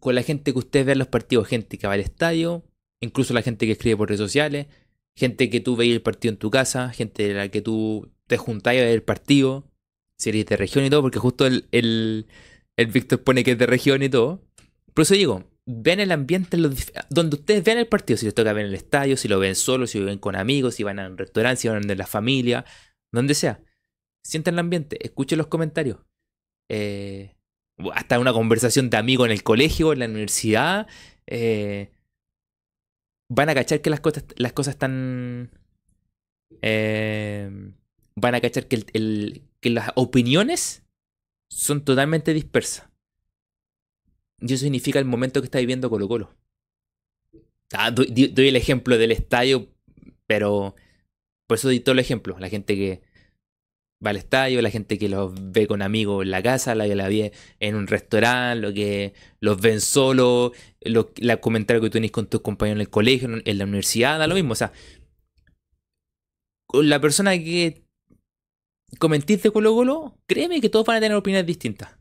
[0.00, 2.64] con la gente que ustedes ven los partidos, gente que va al estadio,
[3.00, 4.66] incluso la gente que escribe por redes sociales,
[5.14, 8.36] gente que tú veis el partido en tu casa, gente de la que tú te
[8.36, 9.70] juntas a ver el partido,
[10.18, 12.26] si eres de región y todo, porque justo el, el,
[12.86, 14.42] Víctor pone que es de región y todo.
[14.94, 16.56] Por eso digo, ven el ambiente
[17.10, 19.54] donde ustedes ven el partido, si les toca ver en el estadio, si lo ven
[19.54, 22.06] solo, si lo ven con amigos, si van a un restaurante, si van de la
[22.06, 22.64] familia,
[23.16, 23.62] donde sea.
[24.24, 25.98] Sientan el ambiente, escuchen los comentarios.
[26.68, 27.34] Eh,
[27.92, 30.86] hasta una conversación de amigos en el colegio, en la universidad.
[31.26, 31.90] Eh,
[33.28, 35.50] van a cachar que las cosas, las cosas están.
[36.62, 37.50] Eh,
[38.14, 38.84] van a cachar que,
[39.60, 40.84] que las opiniones
[41.50, 42.88] son totalmente dispersas.
[44.40, 46.36] Y eso significa el momento que está viviendo Colo Colo.
[47.72, 49.68] Ah, doy, el ejemplo del estadio,
[50.26, 50.76] pero
[51.46, 52.38] por eso doy todo el ejemplo.
[52.38, 53.02] La gente que
[54.04, 56.94] va al estadio, la gente que los ve con amigos en la casa, la que
[56.94, 60.52] la ve en un restaurante, lo que los ven solo,
[60.82, 61.06] los,
[61.40, 64.34] comentarios que tú tenés con tus compañeros en el colegio, en la universidad, da lo
[64.34, 64.52] mismo.
[64.52, 64.72] O sea,
[66.66, 67.84] con la persona que
[68.98, 71.96] comentiste Colo Colo, créeme que todos van a tener opiniones distintas.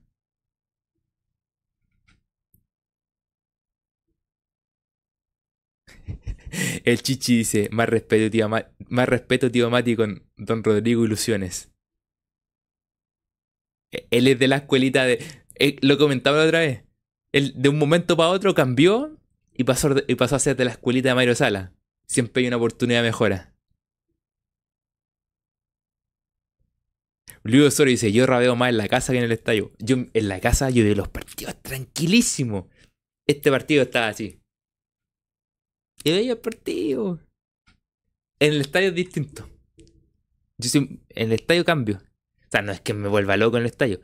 [6.86, 11.75] El Chichi dice, más respeto, tío, más respeto, tío Mati, con Don Rodrigo Ilusiones.
[13.92, 15.24] E, él es de la escuelita de...
[15.56, 16.84] Eh, lo comentaba la otra vez.
[17.32, 19.18] Él de un momento para otro cambió
[19.54, 21.74] y pasó, y pasó a ser de la escuelita de Mario Sala.
[22.08, 23.56] Siempre hay una oportunidad de mejora.
[27.44, 29.72] Luis Osorio dice, yo rabeo más en la casa que en el estadio.
[29.78, 32.70] Yo en la casa yo de los partidos tranquilísimo.
[33.28, 34.40] Este partido estaba así.
[36.04, 37.20] Y veía el partido.
[38.40, 39.48] En el estadio es distinto.
[40.58, 42.02] Yo en el estadio cambio.
[42.62, 44.02] No es que me vuelva loco en el estadio.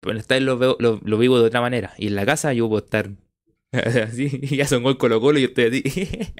[0.00, 1.94] Pero en el estadio lo, veo, lo, vivo de otra manera.
[1.98, 3.10] Y en la casa yo puedo estar
[3.72, 4.40] así.
[4.56, 6.34] Ya son gol Colo Colo y yo estoy así.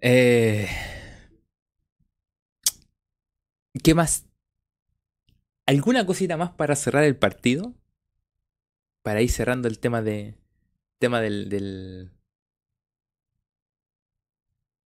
[0.00, 0.68] Eh,
[3.86, 4.26] ¿Qué más?
[5.64, 7.72] ¿Alguna cosita más para cerrar el partido?
[9.04, 10.34] Para ir cerrando el tema de.
[10.98, 12.10] tema del.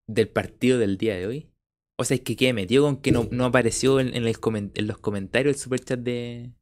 [0.06, 1.50] del, partido del día de hoy.
[1.96, 5.58] O sea, es que qué metió con que no, no apareció en, los comentarios el
[5.58, 6.52] superchat de.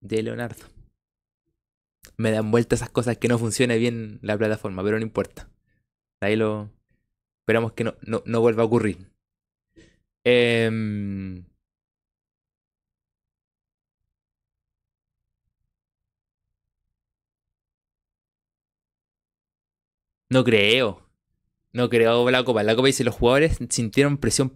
[0.00, 0.66] de Leonardo.
[2.16, 5.48] Me dan vuelta esas cosas que no funcione bien la plataforma, pero no importa.
[6.20, 6.68] Ahí lo.
[7.42, 9.17] Esperamos que no, no, vuelva a ocurrir.
[10.28, 11.44] Em,
[20.30, 21.02] no creo.
[21.72, 22.62] No creo la Copa.
[22.62, 24.52] La Copa dice los jugadores sintieron presión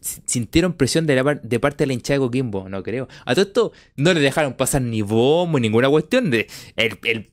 [0.00, 1.22] sintieron presión de,
[1.60, 2.68] parte de la hinchada de Coquimbo.
[2.68, 3.08] No creo.
[3.24, 6.30] A todo esto no le dejaron pasar ni bombo, ninguna cuestión.
[6.30, 7.32] De, el, el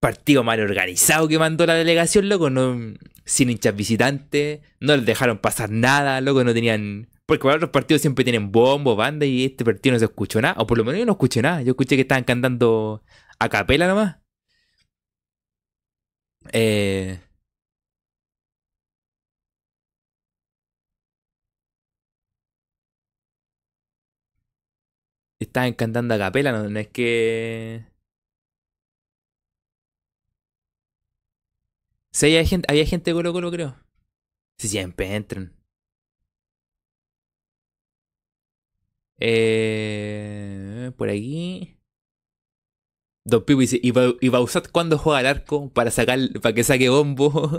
[0.00, 2.94] partido mal organizado que mandó la delegación, loco, no,
[3.24, 7.08] sin hinchas visitantes, no les dejaron pasar nada, loco, no tenían...
[7.26, 10.54] Porque para otros partidos siempre tienen bombo, banda, y este partido no se escuchó nada,
[10.58, 13.02] o por lo menos yo no escuché nada, yo escuché que estaban cantando
[13.38, 14.16] a capela nomás.
[16.52, 17.20] Eh,
[25.38, 27.91] estaban cantando a capela, no, no es que...
[32.12, 33.76] Sí, había gente, había gente de Colo Colo, creo.
[34.58, 35.54] Sí, siempre entran.
[39.20, 41.78] Eh, por aquí.
[43.24, 46.88] Don Pipo dice, ¿y, y Bausat cuándo juega al arco para sacar, para que saque
[46.88, 47.50] bombo?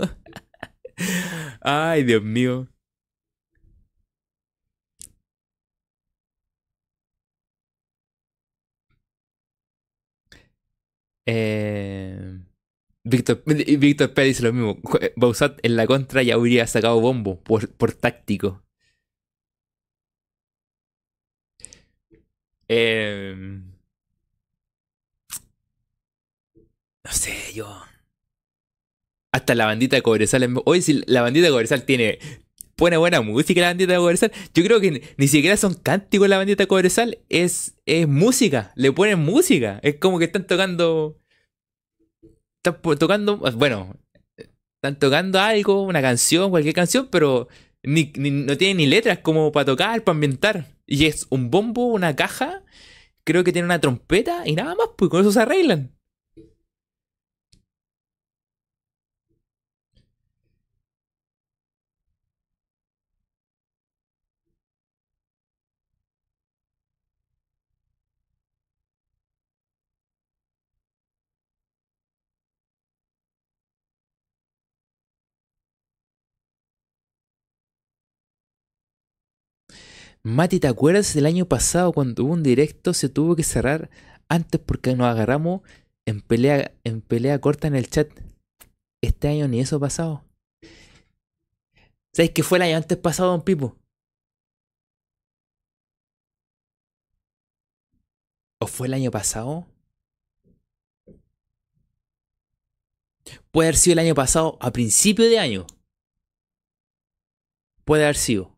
[1.60, 2.68] Ay, Dios mío.
[11.26, 12.43] Eh,
[13.04, 14.76] Víctor, Víctor Pérez dice lo mismo.
[14.82, 18.62] Jue- Bausat en la contra ya habría sacado bombo por, por táctico.
[22.68, 23.34] Eh,
[27.04, 27.68] no sé, yo.
[29.32, 30.54] Hasta la bandita de Cobresal.
[30.64, 32.18] Hoy si la bandita de Cobresal tiene.
[32.76, 34.32] Pone buena música la bandita de Cobresal.
[34.54, 37.18] Yo creo que ni, siquiera son cánticos la bandita Cobresal.
[37.28, 38.72] Es, es música.
[38.76, 39.80] Le ponen música.
[39.82, 41.20] Es como que están tocando.
[42.64, 43.36] Están tocando.
[43.36, 43.94] Bueno.
[44.36, 47.48] Están tocando algo, una canción, cualquier canción, pero
[47.82, 50.66] ni, ni- no tiene ni letras como para tocar, para ambientar.
[50.86, 52.62] Y es un bombo, una caja.
[53.24, 55.93] Creo que tiene una trompeta y nada más, pues con eso se arreglan.
[80.26, 83.90] Mati, ¿te acuerdas del año pasado cuando hubo un directo se tuvo que cerrar
[84.30, 85.60] antes porque nos agarramos
[86.06, 88.08] en pelea, en pelea corta en el chat?
[89.02, 90.24] Este año ni eso ha pasado.
[92.14, 93.76] ¿Sabes qué fue el año antes pasado, don Pipo?
[98.60, 99.66] ¿O fue el año pasado?
[103.50, 105.66] Puede haber sido el año pasado a principio de año.
[107.84, 108.53] Puede haber sido.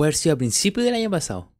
[0.00, 1.52] Puede haber sido a principio del año pasado.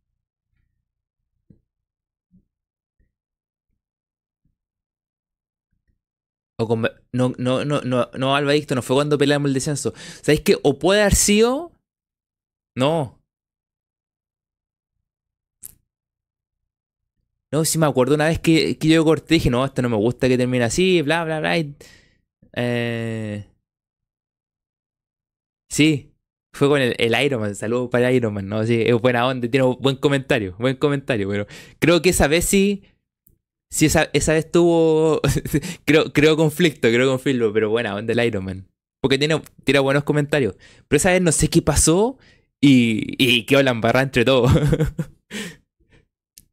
[6.58, 6.80] O con...
[7.12, 9.92] No, no, no, no, no, Alba Dicto, no fue cuando peleamos el descenso.
[10.22, 10.56] ¿Sabéis qué?
[10.62, 11.72] O puede haber sido.
[12.74, 13.20] No.
[17.52, 19.96] No, sí me acuerdo una vez que, que yo corté dije, no, esto no me
[19.96, 21.58] gusta que termine así, bla, bla, bla.
[22.56, 23.44] eh,
[25.68, 26.10] sí,
[26.52, 27.55] fue con el, el Iron Man.
[27.55, 28.64] Saludos para Iron Man, ¿no?
[28.64, 31.47] Sí, es buena onda, tiene buen comentario, buen comentario, pero
[31.78, 32.82] creo que esa vez sí.
[33.70, 35.20] Sí, esa, esa vez tuvo.
[35.85, 38.66] creo, creo conflicto, creo conflicto, pero buena onda el Iron Man.
[39.01, 40.56] Porque tiene, tiene buenos comentarios.
[40.89, 42.18] Pero esa vez no sé qué pasó
[42.60, 44.52] y, y quedó la embarrada entre todos.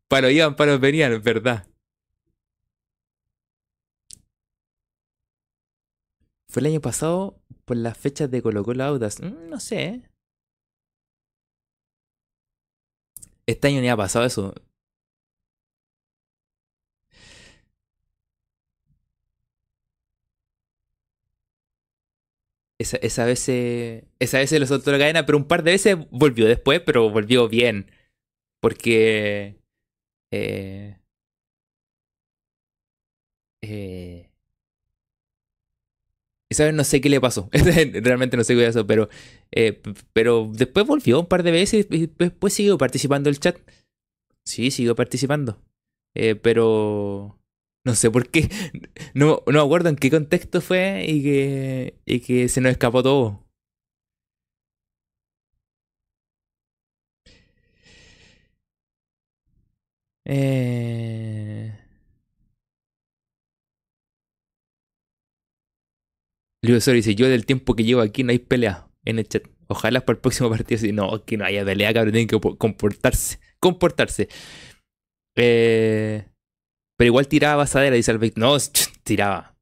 [0.08, 1.68] Palo iban, palos venían, verdad.
[6.58, 9.22] El año pasado por las fechas de Colo Colo Audas.
[9.22, 10.04] Mm, no sé.
[13.48, 14.54] Este año ni ha pasado eso.
[22.80, 25.72] Esa, esa vez se, esa vez se lo soltó la cadena, pero un par de
[25.72, 27.90] veces volvió después, pero volvió bien.
[28.62, 29.60] Porque
[30.32, 31.00] eh,
[33.62, 34.27] eh,
[36.50, 37.50] esa vez no sé qué le pasó.
[37.52, 39.10] Realmente no sé qué pasó, pero,
[39.52, 39.82] eh,
[40.14, 43.58] pero después volvió un par de veces y después siguió participando el chat.
[44.46, 45.62] Sí, siguió participando.
[46.16, 47.38] Eh, pero
[47.86, 48.50] no sé por qué.
[49.14, 53.44] No, no acuerdo en qué contexto fue y que, y que se nos escapó todo.
[60.26, 61.27] Eh...
[66.72, 69.44] Luis dice, yo del tiempo que llevo aquí no hay pelea en el chat.
[69.68, 70.92] Ojalá para el próximo partido sí.
[70.92, 72.14] No, que no haya pelea, cabrón.
[72.14, 73.40] Tienen que po- comportarse.
[73.60, 74.28] Comportarse.
[75.36, 76.26] Eh,
[76.98, 78.38] pero igual tiraba basadera, dice Albeck.
[78.38, 78.56] No,
[79.04, 79.56] tiraba.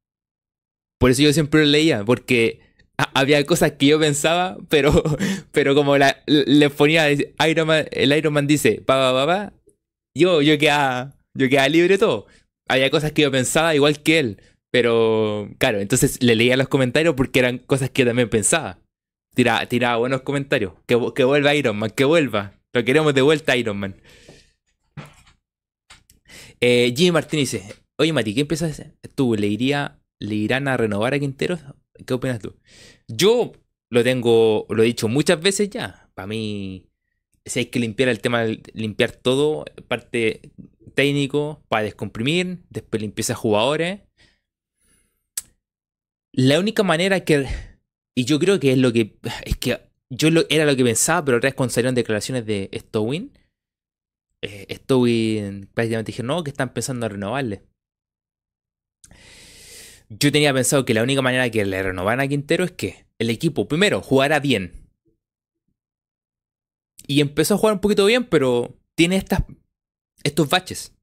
[0.99, 2.61] Por eso yo siempre lo leía, porque
[2.97, 5.03] ha- había cosas que yo pensaba, pero,
[5.51, 9.53] pero como le ponía Iron Man, el Iron Man dice, pa, pa, pa,
[10.17, 12.27] yo, yo quedaba, yo quedaba libre todo.
[12.69, 14.41] Había cosas que yo pensaba igual que él,
[14.75, 18.81] pero claro, entonces le leía los comentarios porque eran cosas que también pensaba.
[19.33, 20.73] Tiraba, tiraba buenos comentarios.
[20.85, 22.59] Que, que vuelva Iron Man, que vuelva.
[22.73, 23.95] Lo queremos de vuelta Iron Man.
[26.59, 28.83] Eh, Jimmy Martínez dice, oye Mati, ¿qué empiezas
[29.15, 29.37] tú?
[29.37, 31.61] ¿Le, iría, ¿Le irán a renovar a Quinteros?
[32.05, 32.57] ¿Qué opinas tú?
[33.07, 33.53] Yo
[33.89, 36.09] lo tengo, lo he dicho muchas veces ya.
[36.15, 36.89] Para mí,
[37.45, 38.43] si hay que limpiar el tema,
[38.73, 40.51] limpiar todo, parte
[40.95, 44.01] técnico, para descomprimir, después limpieza jugadores.
[46.37, 47.47] La única manera que,
[48.13, 49.79] y yo creo que es lo que, es que
[50.09, 53.31] yo era lo que pensaba, pero otra vez cuando salieron declaraciones de Stowin,
[54.41, 57.63] eh, Stowin prácticamente dije, no, que están pensando en renovarle.
[60.09, 63.29] Yo tenía pensado que la única manera que le renovaran a Quintero es que el
[63.29, 64.73] equipo, primero, jugara bien.
[67.07, 69.43] Y empezó a jugar un poquito bien, pero tiene estas,
[70.23, 70.93] estos baches.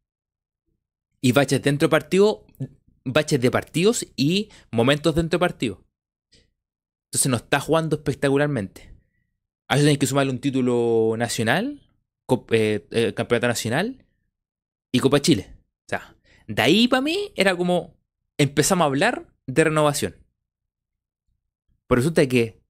[1.22, 2.44] Y baches dentro de partido,
[3.04, 5.84] baches de partidos y momentos dentro de partido.
[7.06, 8.94] Entonces no está jugando espectacularmente.
[9.68, 11.80] A eso que sumarle un título nacional,
[12.50, 14.04] eh, eh, campeonato nacional
[14.90, 15.54] y Copa Chile.
[15.86, 16.16] O sea,
[16.46, 17.94] de ahí para mí era como
[18.38, 20.16] empezamos a hablar de renovación.
[21.86, 22.62] Pero resulta que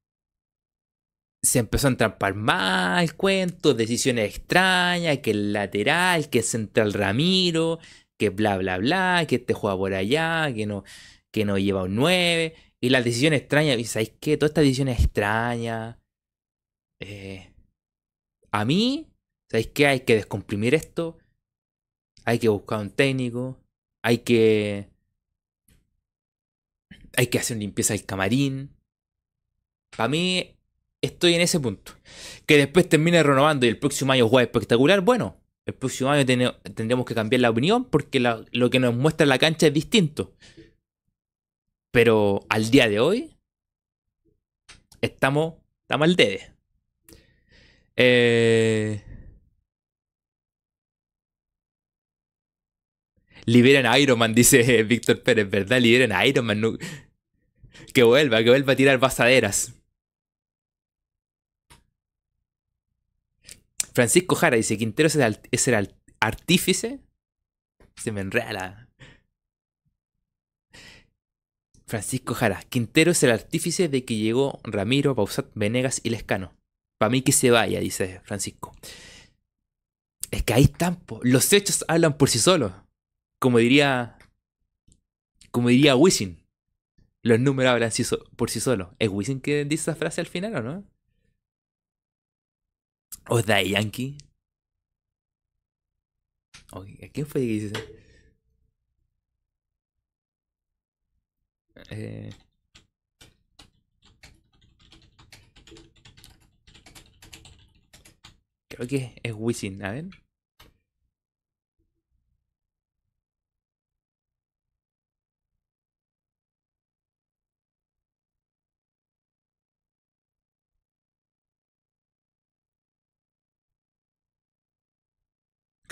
[1.42, 6.92] se empezó a entrampar más el cuento, decisiones extrañas, que el lateral, que el central
[6.92, 7.80] Ramiro,
[8.22, 10.84] que bla bla bla, que este juega por allá, que no,
[11.32, 12.54] que no lleva un 9.
[12.80, 14.36] Y las decisiones extrañas, ¿y sabéis qué?
[14.36, 15.96] Todas estas decisiones extrañas.
[17.00, 17.52] Eh,
[18.52, 19.10] a mí,
[19.50, 19.88] ¿sabéis qué?
[19.88, 21.18] Hay que descomprimir esto.
[22.24, 23.60] Hay que buscar un técnico.
[24.02, 24.88] Hay que
[27.16, 28.70] hay que hacer limpieza del camarín.
[29.96, 30.56] Para mí,
[31.00, 31.92] estoy en ese punto.
[32.46, 36.26] Que después termine renovando y el próximo año juega espectacular, bueno, el próximo año
[36.74, 40.34] tendremos que cambiar la opinión porque lo que nos muestra la cancha es distinto.
[41.92, 43.36] Pero al día de hoy,
[45.00, 46.52] estamos, estamos al dede.
[47.96, 49.02] Eh,
[53.44, 55.80] Liberen a Iron Man, dice Víctor Pérez, ¿verdad?
[55.80, 56.78] Liberen a Iron Man.
[57.92, 59.74] Que vuelva, que vuelva a tirar basaderas.
[63.92, 67.00] Francisco Jara dice, Quintero es el, artífice.
[67.96, 68.88] Se me enreda
[71.86, 76.54] Francisco Jara, Quintero es el artífice de que llegó Ramiro, Pausat, Venegas y Lescano.
[76.98, 78.74] Para mí que se vaya, dice Francisco.
[80.30, 82.72] Es que ahí están, los hechos hablan por sí solos
[83.42, 84.16] como diría,
[85.50, 86.38] como diría Wisin,
[87.24, 87.90] los números hablan
[88.36, 88.90] por sí solos.
[89.00, 90.84] ¿Es Wisin que dice esa frase al final o no?
[93.28, 94.18] ¿O es Day Yankee?
[96.72, 97.80] ¿A quién fue que dice eso?
[101.90, 102.30] Eh...
[108.68, 110.21] Creo que es Wisin, a ver.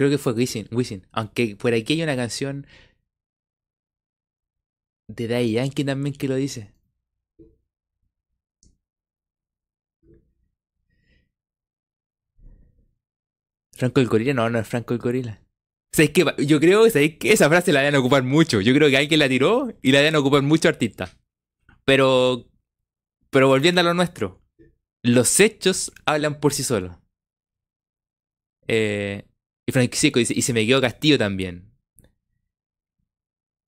[0.01, 1.07] Creo que fue Wisin, Wisin.
[1.13, 2.67] Aunque por aquí hay una canción
[5.09, 6.73] de Daddy Yankee también que lo dice.
[13.73, 15.43] Franco el Gorila, no, no es Franco el Gorila.
[15.93, 18.63] O yo creo que esa frase la deben ocupar mucho.
[18.63, 21.15] Yo creo que alguien la tiró y la deben ocupar mucho artistas.
[21.85, 22.49] Pero,
[23.29, 24.41] pero volviendo a lo nuestro,
[25.03, 26.97] los hechos hablan por sí solos.
[28.67, 29.27] Eh,
[29.71, 31.71] y Francisco dice, y se me quedó Castillo también.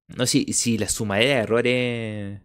[0.09, 2.43] No si, si la sumadera de errores.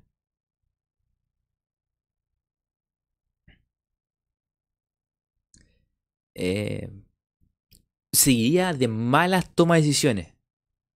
[6.35, 6.89] Eh,
[8.11, 10.35] seguiría de malas tomas de decisiones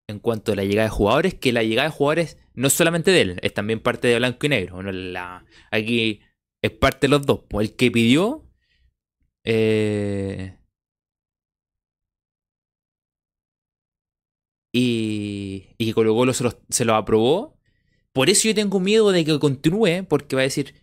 [0.08, 3.20] en cuanto a la llegada de jugadores, que la llegada de jugadores no solamente de
[3.22, 4.82] él, es también parte de blanco y negro.
[4.82, 6.20] la, aquí
[6.62, 7.44] es parte de los dos.
[7.48, 8.48] Pues el que pidió
[9.44, 10.58] eh,
[14.72, 17.58] y, y que Colo Colo se lo, aprobó.
[18.12, 20.74] Por eso yo tengo miedo de que continúe, porque va a decir...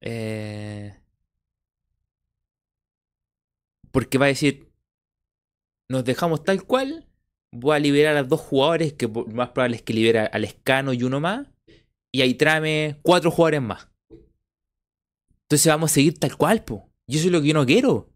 [0.00, 0.94] Eh,
[3.90, 4.70] porque va a decir,
[5.88, 7.08] nos dejamos tal cual,
[7.50, 11.02] voy a liberar a dos jugadores, que más probable es que libera al Escano y
[11.02, 11.48] uno más,
[12.12, 13.88] y ahí tráeme cuatro jugadores más.
[15.42, 16.90] Entonces vamos a seguir tal cual, po.
[17.06, 18.10] Yo soy lo que yo no quiero.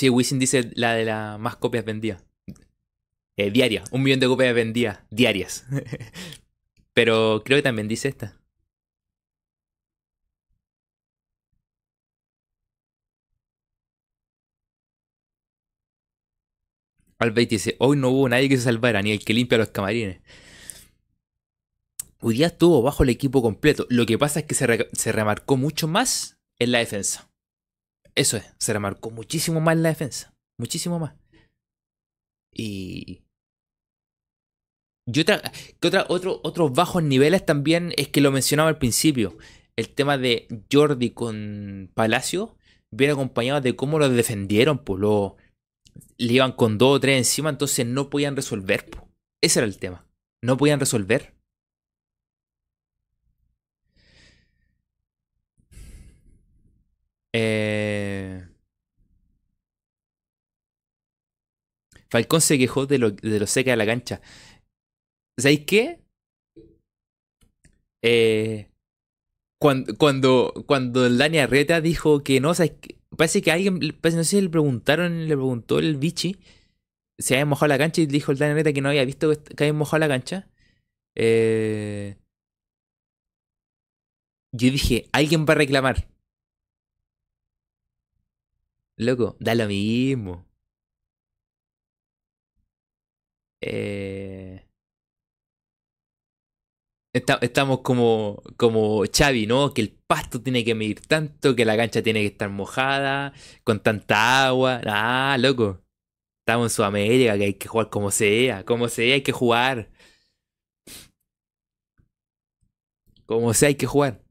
[0.00, 2.24] Sí, Wisin dice la de las más copias vendidas.
[3.36, 3.84] Eh, diaria.
[3.90, 5.00] Un millón de copias vendidas.
[5.10, 5.66] Diarias.
[6.94, 8.40] Pero creo que también dice esta.
[17.18, 20.22] Albeit dice, hoy no hubo nadie que se salvara, ni el que limpia los camarines.
[22.20, 23.86] Hoy día estuvo bajo el equipo completo.
[23.90, 27.29] Lo que pasa es que se, remarcó mucho más en la defensa.
[28.14, 30.32] Eso es, se remarcó muchísimo más en la defensa.
[30.58, 31.14] Muchísimo más.
[32.52, 33.22] Y.
[35.06, 35.42] Y otra,
[36.08, 39.36] otro, otros bajos niveles también es que lo mencionaba al principio.
[39.76, 42.56] El tema de Jordi con Palacio
[42.92, 45.36] viene acompañado de cómo lo defendieron, pues lo
[46.18, 48.86] le iban con dos o tres encima, entonces no podían resolver.
[49.42, 50.06] Ese era el tema.
[50.42, 51.34] No podían resolver.
[57.32, 58.46] Eh...
[62.10, 64.20] Falcón se quejó de lo, de lo seca de la cancha.
[65.38, 66.00] ¿Sabéis qué?
[68.02, 68.70] Eh,
[69.60, 72.72] cuando, cuando, cuando Dani Arreta dijo que no, ¿sabes?
[73.16, 76.38] Parece que alguien, no sé si le preguntaron, le preguntó el bichi
[77.18, 79.64] si había mojado la cancha y dijo el Dani Arreta que no había visto que
[79.64, 80.48] había mojado la cancha.
[81.16, 82.16] Eh,
[84.52, 86.08] yo dije, alguien va a reclamar.
[89.00, 90.46] Loco, da lo mismo.
[93.62, 94.66] Eh,
[97.14, 99.72] estamos como, como Xavi, ¿no?
[99.74, 103.32] Que el pasto tiene que medir tanto, que la cancha tiene que estar mojada,
[103.64, 104.80] con tanta agua.
[104.86, 105.82] Ah, loco.
[106.40, 108.64] Estamos en Sudamérica, que hay que jugar como sea.
[108.64, 109.90] Como sea, hay que jugar.
[113.26, 114.22] Como sea, hay que jugar.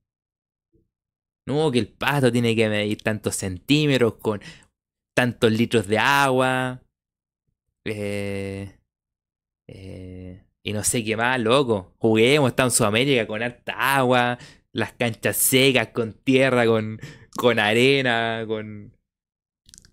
[1.49, 4.39] No, que el pasto tiene que medir tantos centímetros con
[5.15, 6.83] tantos litros de agua.
[7.85, 8.71] Eh,
[9.67, 11.95] eh, y no sé qué más, loco.
[11.97, 14.37] Juguemos, estamos en Sudamérica con harta agua,
[14.73, 16.99] las canchas secas, con tierra, con,
[17.35, 18.93] con arena, con.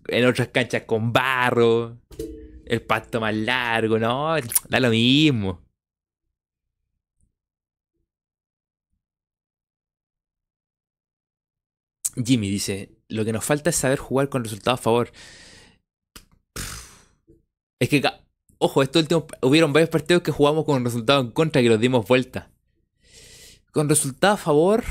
[0.09, 1.97] En otras canchas con barro,
[2.67, 4.35] el pasto más largo, no,
[4.69, 5.66] da lo mismo.
[12.23, 15.11] Jimmy dice, lo que nos falta es saber jugar con resultados a favor.
[17.79, 18.01] Es que
[18.59, 22.07] Ojo, esto último, hubieron varios partidos que jugamos con resultado en contra que los dimos
[22.07, 22.49] vuelta.
[23.71, 24.83] Con resultado a favor.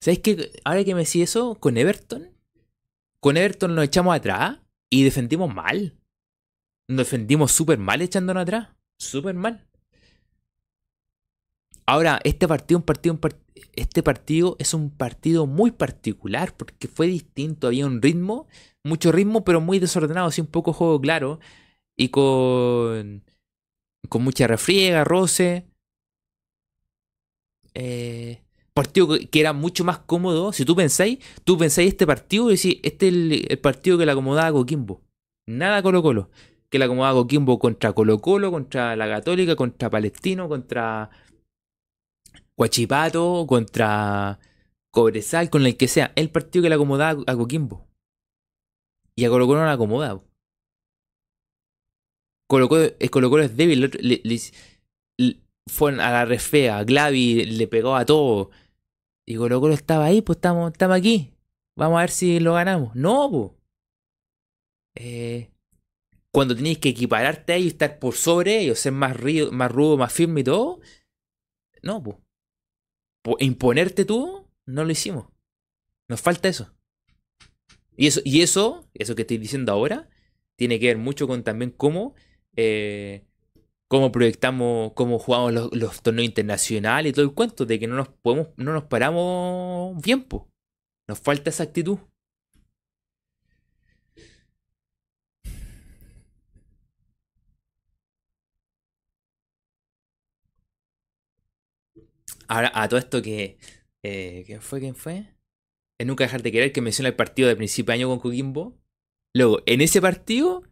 [0.00, 0.52] ¿Sabéis qué?
[0.64, 2.30] Ahora que me decís eso, con Everton.
[3.18, 5.96] Con Everton nos echamos atrás y defendimos mal.
[6.86, 8.68] Nos defendimos súper mal echándonos atrás.
[8.98, 9.66] Súper mal.
[11.86, 13.18] Ahora, este partido, un partido,
[13.74, 17.66] este partido es un partido muy particular porque fue distinto.
[17.66, 18.46] Había un ritmo,
[18.84, 21.40] mucho ritmo, pero muy desordenado, así un poco juego claro
[21.96, 23.24] y con,
[24.08, 25.66] con mucha refriega, roce.
[27.74, 28.42] Eh,
[28.74, 30.52] partido que era mucho más cómodo.
[30.52, 34.12] Si tú pensáis, tú pensáis este partido y decís, este es el, partido que le
[34.12, 35.02] acomodaba a Coquimbo.
[35.46, 36.30] Nada Colo Colo.
[36.68, 41.10] Que le acomodaba a Coquimbo contra Colo Colo, contra la Católica, contra Palestino, contra
[42.58, 44.38] Huachipato, contra
[44.90, 46.12] Cobresal, con el que sea.
[46.16, 47.86] El partido que le acomodaba a Coquimbo.
[49.14, 50.22] Y a Colo Colo no le acomodaba.
[52.48, 53.90] Colo Colo, es débil.
[55.66, 58.50] fue a la refea, Glavi le pegó a todo.
[59.26, 61.32] Y Colo Colo estaba ahí, pues estamos, estamos aquí.
[61.76, 62.94] Vamos a ver si lo ganamos.
[62.94, 63.30] No,
[64.94, 65.48] pues.
[66.30, 69.16] cuando tenéis que equipararte a ellos, estar por sobre ellos, ser más,
[69.52, 70.80] más rudo, más firme y todo.
[71.82, 72.16] No, pues.
[73.38, 75.26] Imponerte tú, no lo hicimos.
[76.08, 76.72] Nos falta eso.
[77.96, 80.08] Y eso, y eso, eso que estoy diciendo ahora,
[80.56, 82.14] tiene que ver mucho con también cómo
[82.56, 83.26] eh,
[83.88, 88.08] cómo proyectamos, cómo jugamos los, torneos internacionales y todo el cuento, de que no nos
[88.08, 90.26] podemos, no nos paramos bien,
[91.08, 91.98] Nos falta esa actitud.
[102.48, 103.58] Ahora, a todo esto que.
[104.02, 104.80] Eh, ¿Quién fue?
[104.80, 105.34] ¿Quién fue?
[105.98, 108.78] En Nunca Dejar de Querer, que menciona el partido de principio de año con Coquimbo.
[109.34, 110.62] Luego, en ese partido,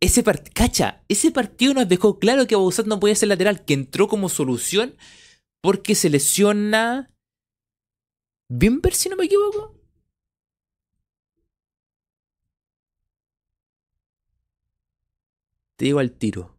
[0.00, 4.08] ese cacha, ese partido nos dejó claro que Bausat no podía ser lateral, que entró
[4.08, 4.96] como solución
[5.60, 7.10] porque se lesiona.
[8.48, 9.76] Bimber, si no me equivoco.
[15.76, 16.58] Te digo al tiro.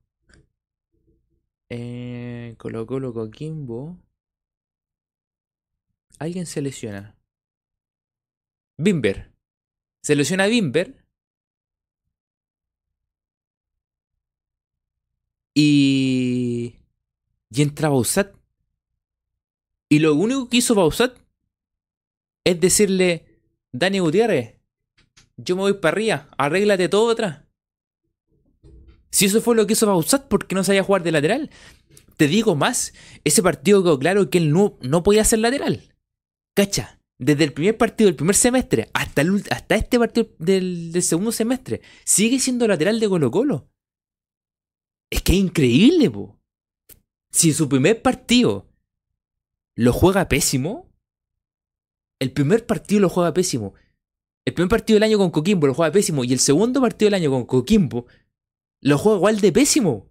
[1.69, 3.97] Eh, Colo Colo Coquimbo.
[6.21, 7.17] Alguien se lesiona.
[8.77, 9.31] Bimber.
[10.03, 11.03] Se lesiona Bimber.
[15.55, 16.75] Y.
[17.49, 18.35] Y entra Bausat.
[19.89, 21.17] Y lo único que hizo Bausat
[22.43, 23.25] es decirle:
[23.71, 24.59] Dani Gutiérrez,
[25.37, 27.45] yo me voy para arriba, arréglate todo atrás.
[29.09, 31.49] Si eso fue lo que hizo Bausat, ¿por qué no sabía jugar de lateral?
[32.15, 32.93] Te digo más,
[33.23, 35.90] ese partido quedó claro que él no, no podía ser lateral.
[36.55, 41.03] Cacha, desde el primer partido del primer semestre hasta, el, hasta este partido del, del,
[41.03, 43.69] segundo semestre, sigue siendo lateral de Colo Colo.
[45.09, 46.39] Es que es increíble, po.
[47.31, 48.69] Si su primer partido
[49.75, 50.91] lo juega pésimo,
[52.19, 53.73] el primer partido lo juega pésimo.
[54.45, 57.21] El primer partido del año con Coquimbo lo juega pésimo y el segundo partido del
[57.21, 58.07] año con Coquimbo
[58.81, 60.09] lo juega igual de pésimo.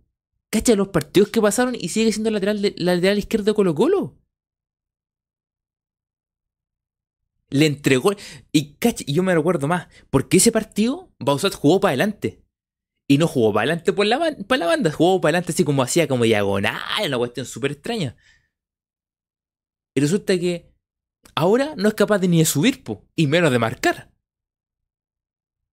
[0.51, 4.20] Cacha los partidos que pasaron y sigue siendo lateral, de, lateral izquierdo de Colo Colo.
[7.51, 8.13] Le entregó.
[8.53, 9.89] Y cacha, yo me recuerdo más.
[10.09, 12.43] Porque ese partido, Bausat jugó para adelante.
[13.09, 14.91] Y no jugó para adelante por la, por la banda.
[14.93, 16.81] Jugó para adelante así como hacía como diagonal.
[17.07, 18.17] Una cuestión súper extraña.
[19.95, 20.73] Y resulta que
[21.35, 24.13] ahora no es capaz de ni de subir, po, y menos de marcar.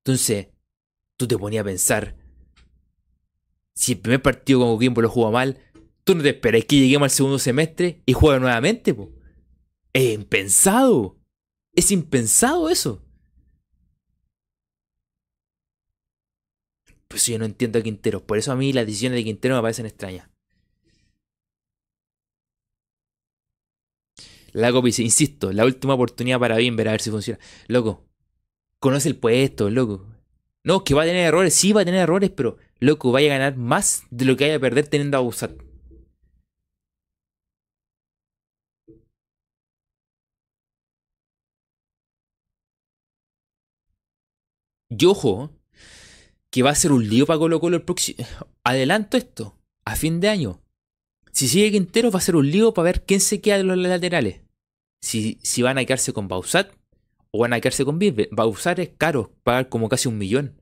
[0.03, 0.47] Entonces,
[1.17, 2.15] tú te ponías a pensar
[3.77, 5.59] si el primer partido con Coquimbo lo jugó mal,
[6.03, 9.13] tú no te esperas que lleguemos al segundo semestre y juegue nuevamente, po.
[9.93, 11.16] Es impensado.
[11.77, 13.03] Es impensado eso.
[17.07, 18.25] Pues yo no entiendo a Quintero.
[18.25, 20.27] Por eso a mí las decisiones de Quintero me parecen extrañas.
[24.53, 27.39] La dice, insisto, la última oportunidad para bien ver a ver si funciona.
[27.67, 28.03] Loco,
[28.79, 30.07] conoce el puesto, loco.
[30.63, 33.37] No, que va a tener errores, sí va a tener errores, pero loco, vaya a
[33.37, 35.66] ganar más de lo que vaya a perder teniendo a Bausat.
[44.97, 45.51] Y ojo,
[46.49, 48.25] que va a ser un lío para Colo Colo el próximo.
[48.63, 50.61] Adelanto esto, a fin de año.
[51.31, 53.77] Si sigue Quintero, va a ser un lío para ver quién se queda de los
[53.77, 54.41] laterales.
[55.01, 56.73] Si, si van a quedarse con Bausat
[57.31, 58.29] o van a quedarse con Bimber.
[58.31, 60.61] Bausat es caro, pagar como casi un millón.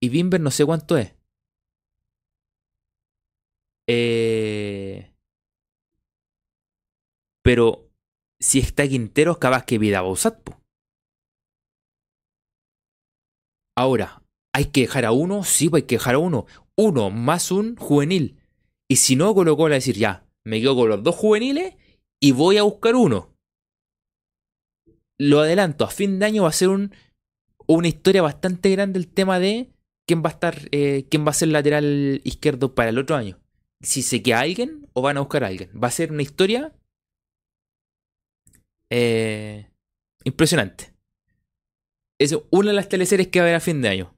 [0.00, 1.14] Y Bimber no sé cuánto es.
[3.86, 5.12] Eh...
[7.42, 7.90] Pero
[8.40, 10.61] si está Quintero, capaz que vida Bausat.
[13.82, 14.22] Ahora,
[14.52, 15.42] ¿hay que dejar a uno?
[15.42, 16.46] Sí, pues hay que dejar a uno.
[16.76, 18.38] Uno más un juvenil.
[18.88, 21.74] Y si no, colocó a decir ya, me quedo con los dos juveniles
[22.20, 23.34] y voy a buscar uno.
[25.18, 26.94] Lo adelanto, a fin de año va a ser un,
[27.66, 29.72] una historia bastante grande el tema de
[30.06, 33.40] quién va a estar, eh, quién va a ser lateral izquierdo para el otro año.
[33.80, 35.70] Si se queda alguien o van a buscar a alguien.
[35.74, 36.72] Va a ser una historia
[38.90, 39.72] eh,
[40.22, 40.91] impresionante.
[42.22, 44.14] Es una de las teleseries que va a haber a fin de año.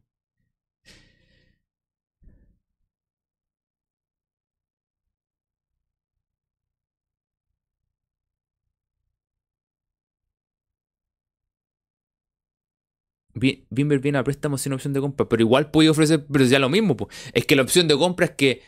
[13.70, 16.68] Bimber viene a préstamo sin opción de compra, pero igual puede ofrecer, pero ya lo
[16.68, 16.94] mismo,
[17.32, 18.60] es que la opción de compra es que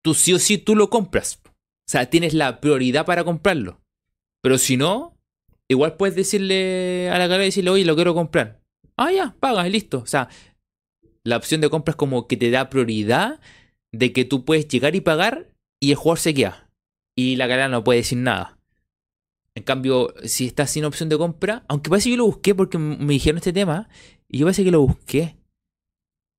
[0.00, 1.40] tú sí o sí tú lo compras.
[1.44, 1.50] O
[1.88, 3.80] sea, tienes la prioridad para comprarlo.
[4.42, 5.18] Pero si no,
[5.66, 8.65] igual puedes decirle a la cara decirle, oye, lo quiero comprar.
[8.96, 9.98] Ah, ya, pagas y listo.
[9.98, 10.28] O sea,
[11.24, 13.40] la opción de compra es como que te da prioridad
[13.92, 15.48] de que tú puedes llegar y pagar
[15.80, 16.70] y el jugador se queda.
[17.14, 18.58] Y la cara no puede decir nada.
[19.54, 23.14] En cambio, si está sin opción de compra, aunque parece que lo busqué porque me
[23.14, 23.88] dijeron este tema,
[24.28, 25.36] y yo parece que lo busqué.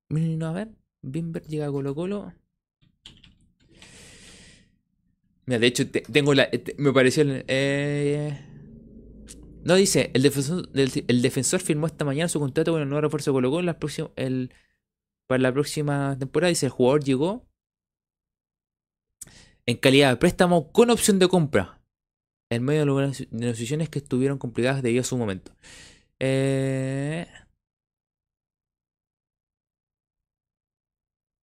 [0.09, 0.69] A ver,
[1.01, 2.33] Bimber llega a Colo Colo.
[5.45, 6.49] Mira, de hecho, tengo la.
[6.77, 7.23] Me pareció.
[7.25, 8.37] Eh,
[9.67, 13.31] no, dice: el defensor, el, defensor firmó esta mañana su contrato con el nuevo refuerzo
[13.31, 13.75] de Colo Colo
[14.15, 14.53] el,
[15.27, 16.49] para la próxima temporada.
[16.49, 17.45] Dice: el jugador llegó
[19.65, 21.81] en calidad de préstamo con opción de compra
[22.49, 25.51] en medio de negociaciones que estuvieron complicadas debido a su momento.
[26.19, 27.27] Eh,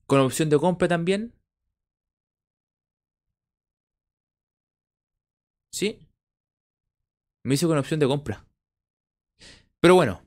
[0.07, 1.35] con opción de compra también.
[5.73, 5.99] ¿Sí?
[7.45, 8.45] Me hizo con opción de compra.
[9.81, 10.23] Pero bueno.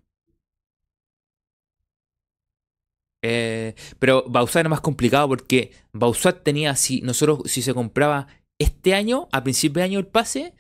[3.23, 8.27] Eh, pero Bausat era más complicado porque Bausat tenía, si nosotros, si se compraba
[8.59, 10.53] este año, a principio de año el pase,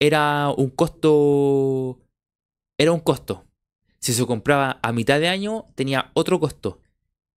[0.00, 1.98] era un costo.
[2.78, 3.44] Era un costo.
[3.98, 6.80] Si se compraba a mitad de año, tenía otro costo.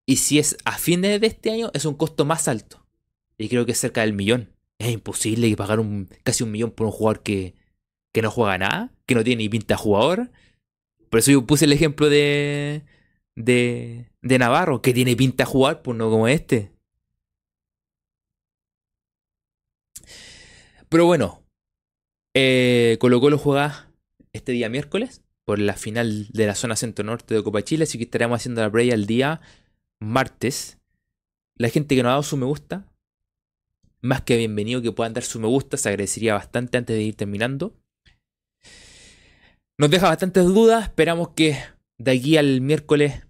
[0.05, 2.87] Y si es a fin de este año, es un costo más alto.
[3.39, 4.53] Y creo que es cerca del millón.
[4.79, 7.55] Es imposible pagar un, casi un millón por un jugador que,
[8.13, 10.31] que no juega nada, que no tiene ni pinta de jugador.
[11.11, 12.85] Por eso yo puse el ejemplo de,
[13.35, 16.73] de, de Navarro, que tiene pinta de jugar, pues no como este.
[20.89, 21.43] Pero bueno,
[22.35, 23.91] eh, Colo Colo juega
[24.33, 28.05] este día miércoles por la final de la zona centro-norte de Copa Chile, así que
[28.05, 29.41] estaremos haciendo la previa el día
[30.01, 30.79] martes.
[31.57, 32.87] La gente que nos ha dado su me gusta,
[34.01, 37.17] más que bienvenido que puedan dar su me gusta, se agradecería bastante antes de ir
[37.17, 37.75] terminando.
[39.81, 41.57] Nos deja bastantes dudas, esperamos que
[41.99, 43.25] de aquí al miércoles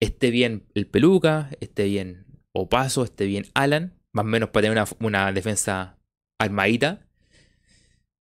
[0.00, 2.24] esté bien el Peluca, esté bien
[2.54, 5.98] Opaso, esté bien Alan, más o menos para tener una, defensa
[6.40, 7.06] armadita.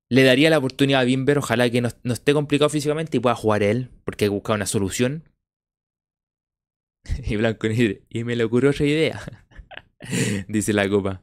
[0.09, 3.63] Le daría la oportunidad a Bimber, ojalá que no, esté complicado físicamente y pueda jugar
[3.63, 5.23] él, porque hay que buscar una solución.
[7.25, 7.67] y Blanco
[8.09, 9.21] y me le ocurrió otra idea,
[10.49, 11.21] dice la copa.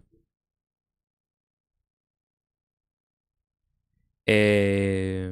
[4.27, 5.24] Eh,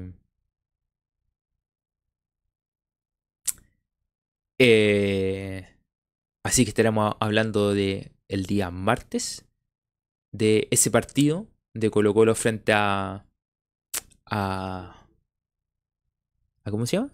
[4.64, 5.76] eh,
[6.44, 9.44] así que estaremos hablando de el día martes
[10.32, 13.26] de ese partido de Colo Colo frente a
[14.26, 15.06] a,
[16.64, 17.12] a ¿cómo se llama?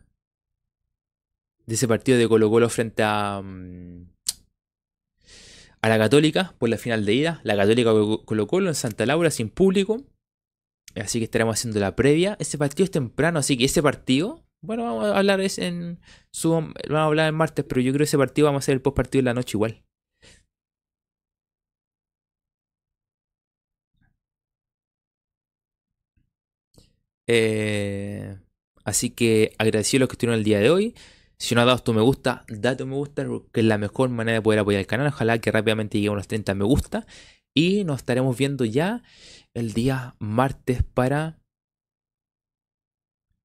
[1.66, 4.06] De ese partido de Colo Colo frente a mm,
[5.80, 7.90] a la Católica por la final de ida, la Católica
[8.24, 10.04] Colo Colo en Santa Laura sin público.
[10.94, 12.36] Así que estaremos haciendo la previa.
[12.40, 16.74] Ese partido es temprano, así que ese partido, bueno, vamos a hablar en su, vamos
[16.90, 18.96] a hablar en martes, pero yo creo que ese partido vamos a hacer el post
[18.96, 19.84] partido en la noche igual.
[27.26, 28.38] Eh,
[28.84, 30.94] así que agradecido a los que estuvieron el día de hoy.
[31.38, 34.08] Si no has dado tu me gusta, date un me gusta, que es la mejor
[34.08, 35.06] manera de poder apoyar el canal.
[35.08, 37.06] Ojalá que rápidamente llegue a unos 30 me gusta.
[37.54, 39.02] Y nos estaremos viendo ya
[39.54, 41.38] el día martes para.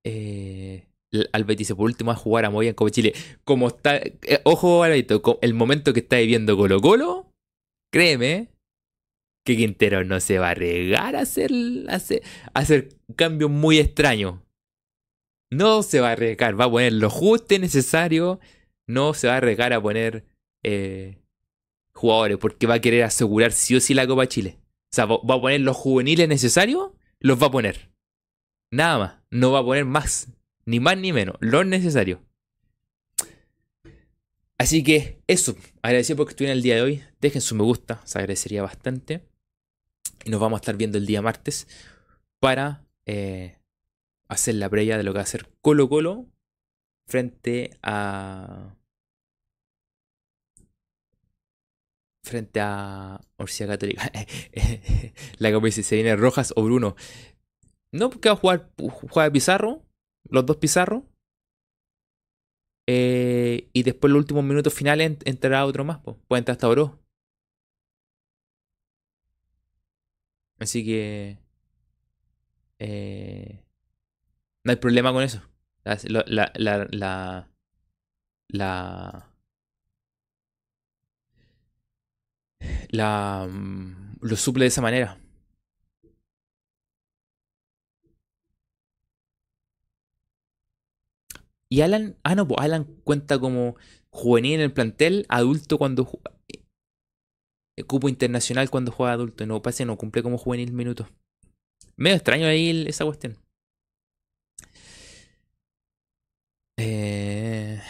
[0.04, 0.88] Eh,
[1.32, 3.14] Albert dice, por último, a jugar a Moya en Copa Chile.
[3.44, 3.96] Como está.
[3.96, 7.30] Eh, ojo, Alberto, el momento que está viviendo Colo Colo,
[7.92, 8.48] créeme
[9.44, 11.50] que Quintero no se va a regar a hacer,
[11.88, 12.22] hacer,
[12.54, 14.40] hacer cambios muy extraños.
[15.50, 18.40] No se va a arriesgar, va a poner lo justo y necesario.
[18.88, 20.24] No se va a arriesgar a poner
[20.62, 21.18] eh,
[21.94, 24.58] jugadores porque va a querer asegurar sí o sí la Copa Chile.
[24.60, 27.90] O sea, va a poner los juveniles necesarios, los va a poner.
[28.72, 29.14] Nada más.
[29.30, 30.28] No va a poner más.
[30.66, 31.36] Ni más ni menos.
[31.40, 32.22] Lo necesario.
[34.58, 35.56] Así que eso.
[35.82, 37.02] Agradecido porque estuvieron el día de hoy.
[37.20, 38.00] Dejen su me gusta.
[38.04, 39.22] Se agradecería bastante.
[40.24, 41.66] Y nos vamos a estar viendo el día martes
[42.40, 43.58] para eh,
[44.28, 46.26] hacer la previa de lo que va a ser Colo Colo
[47.06, 48.76] frente a
[52.22, 54.10] frente a Orsia Católica.
[55.38, 56.96] la que se viene Rojas o Bruno.
[57.92, 58.70] No, porque va a jugar,
[59.10, 59.84] juega Pizarro,
[60.30, 61.04] los dos Pizarro.
[62.86, 66.00] Eh, y después los últimos minutos finales entrará otro más.
[66.28, 67.00] Puede entrar hasta Oro.
[70.58, 71.38] Así que...
[72.78, 73.64] Eh,
[74.64, 75.42] no hay problema con eso.
[75.84, 77.48] La, la, la, la,
[78.48, 79.34] la
[82.90, 85.18] la, mm, lo suple de esa manera.
[91.74, 93.74] Y Alan, ah no, pues Alan cuenta como
[94.10, 96.08] juvenil en el plantel, adulto cuando
[97.76, 99.44] eh, cupo internacional cuando juega adulto.
[99.44, 101.08] No, pasa no cumple como juvenil minutos.
[101.96, 103.36] Medio extraño ahí esa cuestión.
[106.78, 107.82] Eh...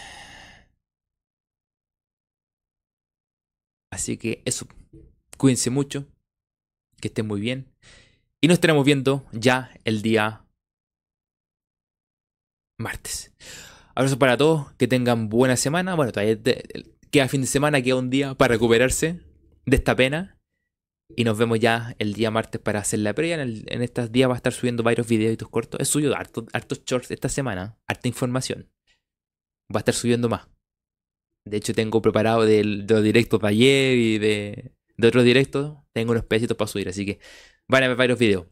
[3.93, 4.67] Así que eso.
[5.37, 6.07] Cuídense mucho.
[7.03, 7.71] Que estén muy bien.
[8.41, 10.47] Y nos estaremos viendo ya el día
[12.79, 13.35] martes.
[13.95, 14.73] Abrazo para todos.
[14.75, 15.95] Que tengan buena semana.
[15.95, 16.39] Bueno, todavía
[17.11, 19.21] queda fin de semana, queda un día para recuperarse
[19.67, 20.39] de esta pena.
[21.17, 23.41] Y nos vemos ya el día martes para hacer la previa.
[23.41, 25.81] En, estos días va a estar subiendo varios videitos cortos.
[25.81, 27.79] He subido hartos, shorts esta semana.
[27.87, 28.71] Harta información.
[29.73, 30.49] Va a estar subiendo más.
[31.47, 34.73] De hecho, tengo preparado de, los directos de ayer y de,
[35.07, 35.77] otros directos.
[35.93, 37.21] Tengo unos pedacitos para subir, así que
[37.69, 38.47] van a ver varios videos.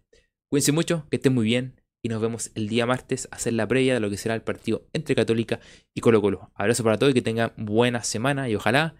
[0.50, 1.81] Cuídense mucho, que estén muy bien.
[2.04, 4.42] Y nos vemos el día martes a hacer la previa de lo que será el
[4.42, 5.60] partido entre Católica
[5.94, 6.50] y Colo Colo.
[6.54, 8.48] Abrazo para todos y que tengan buena semana.
[8.48, 8.96] Y ojalá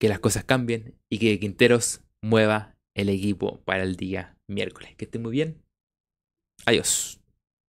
[0.00, 4.96] que las cosas cambien y que Quinteros mueva el equipo para el día miércoles.
[4.96, 5.62] Que estén muy bien.
[6.66, 7.23] Adiós.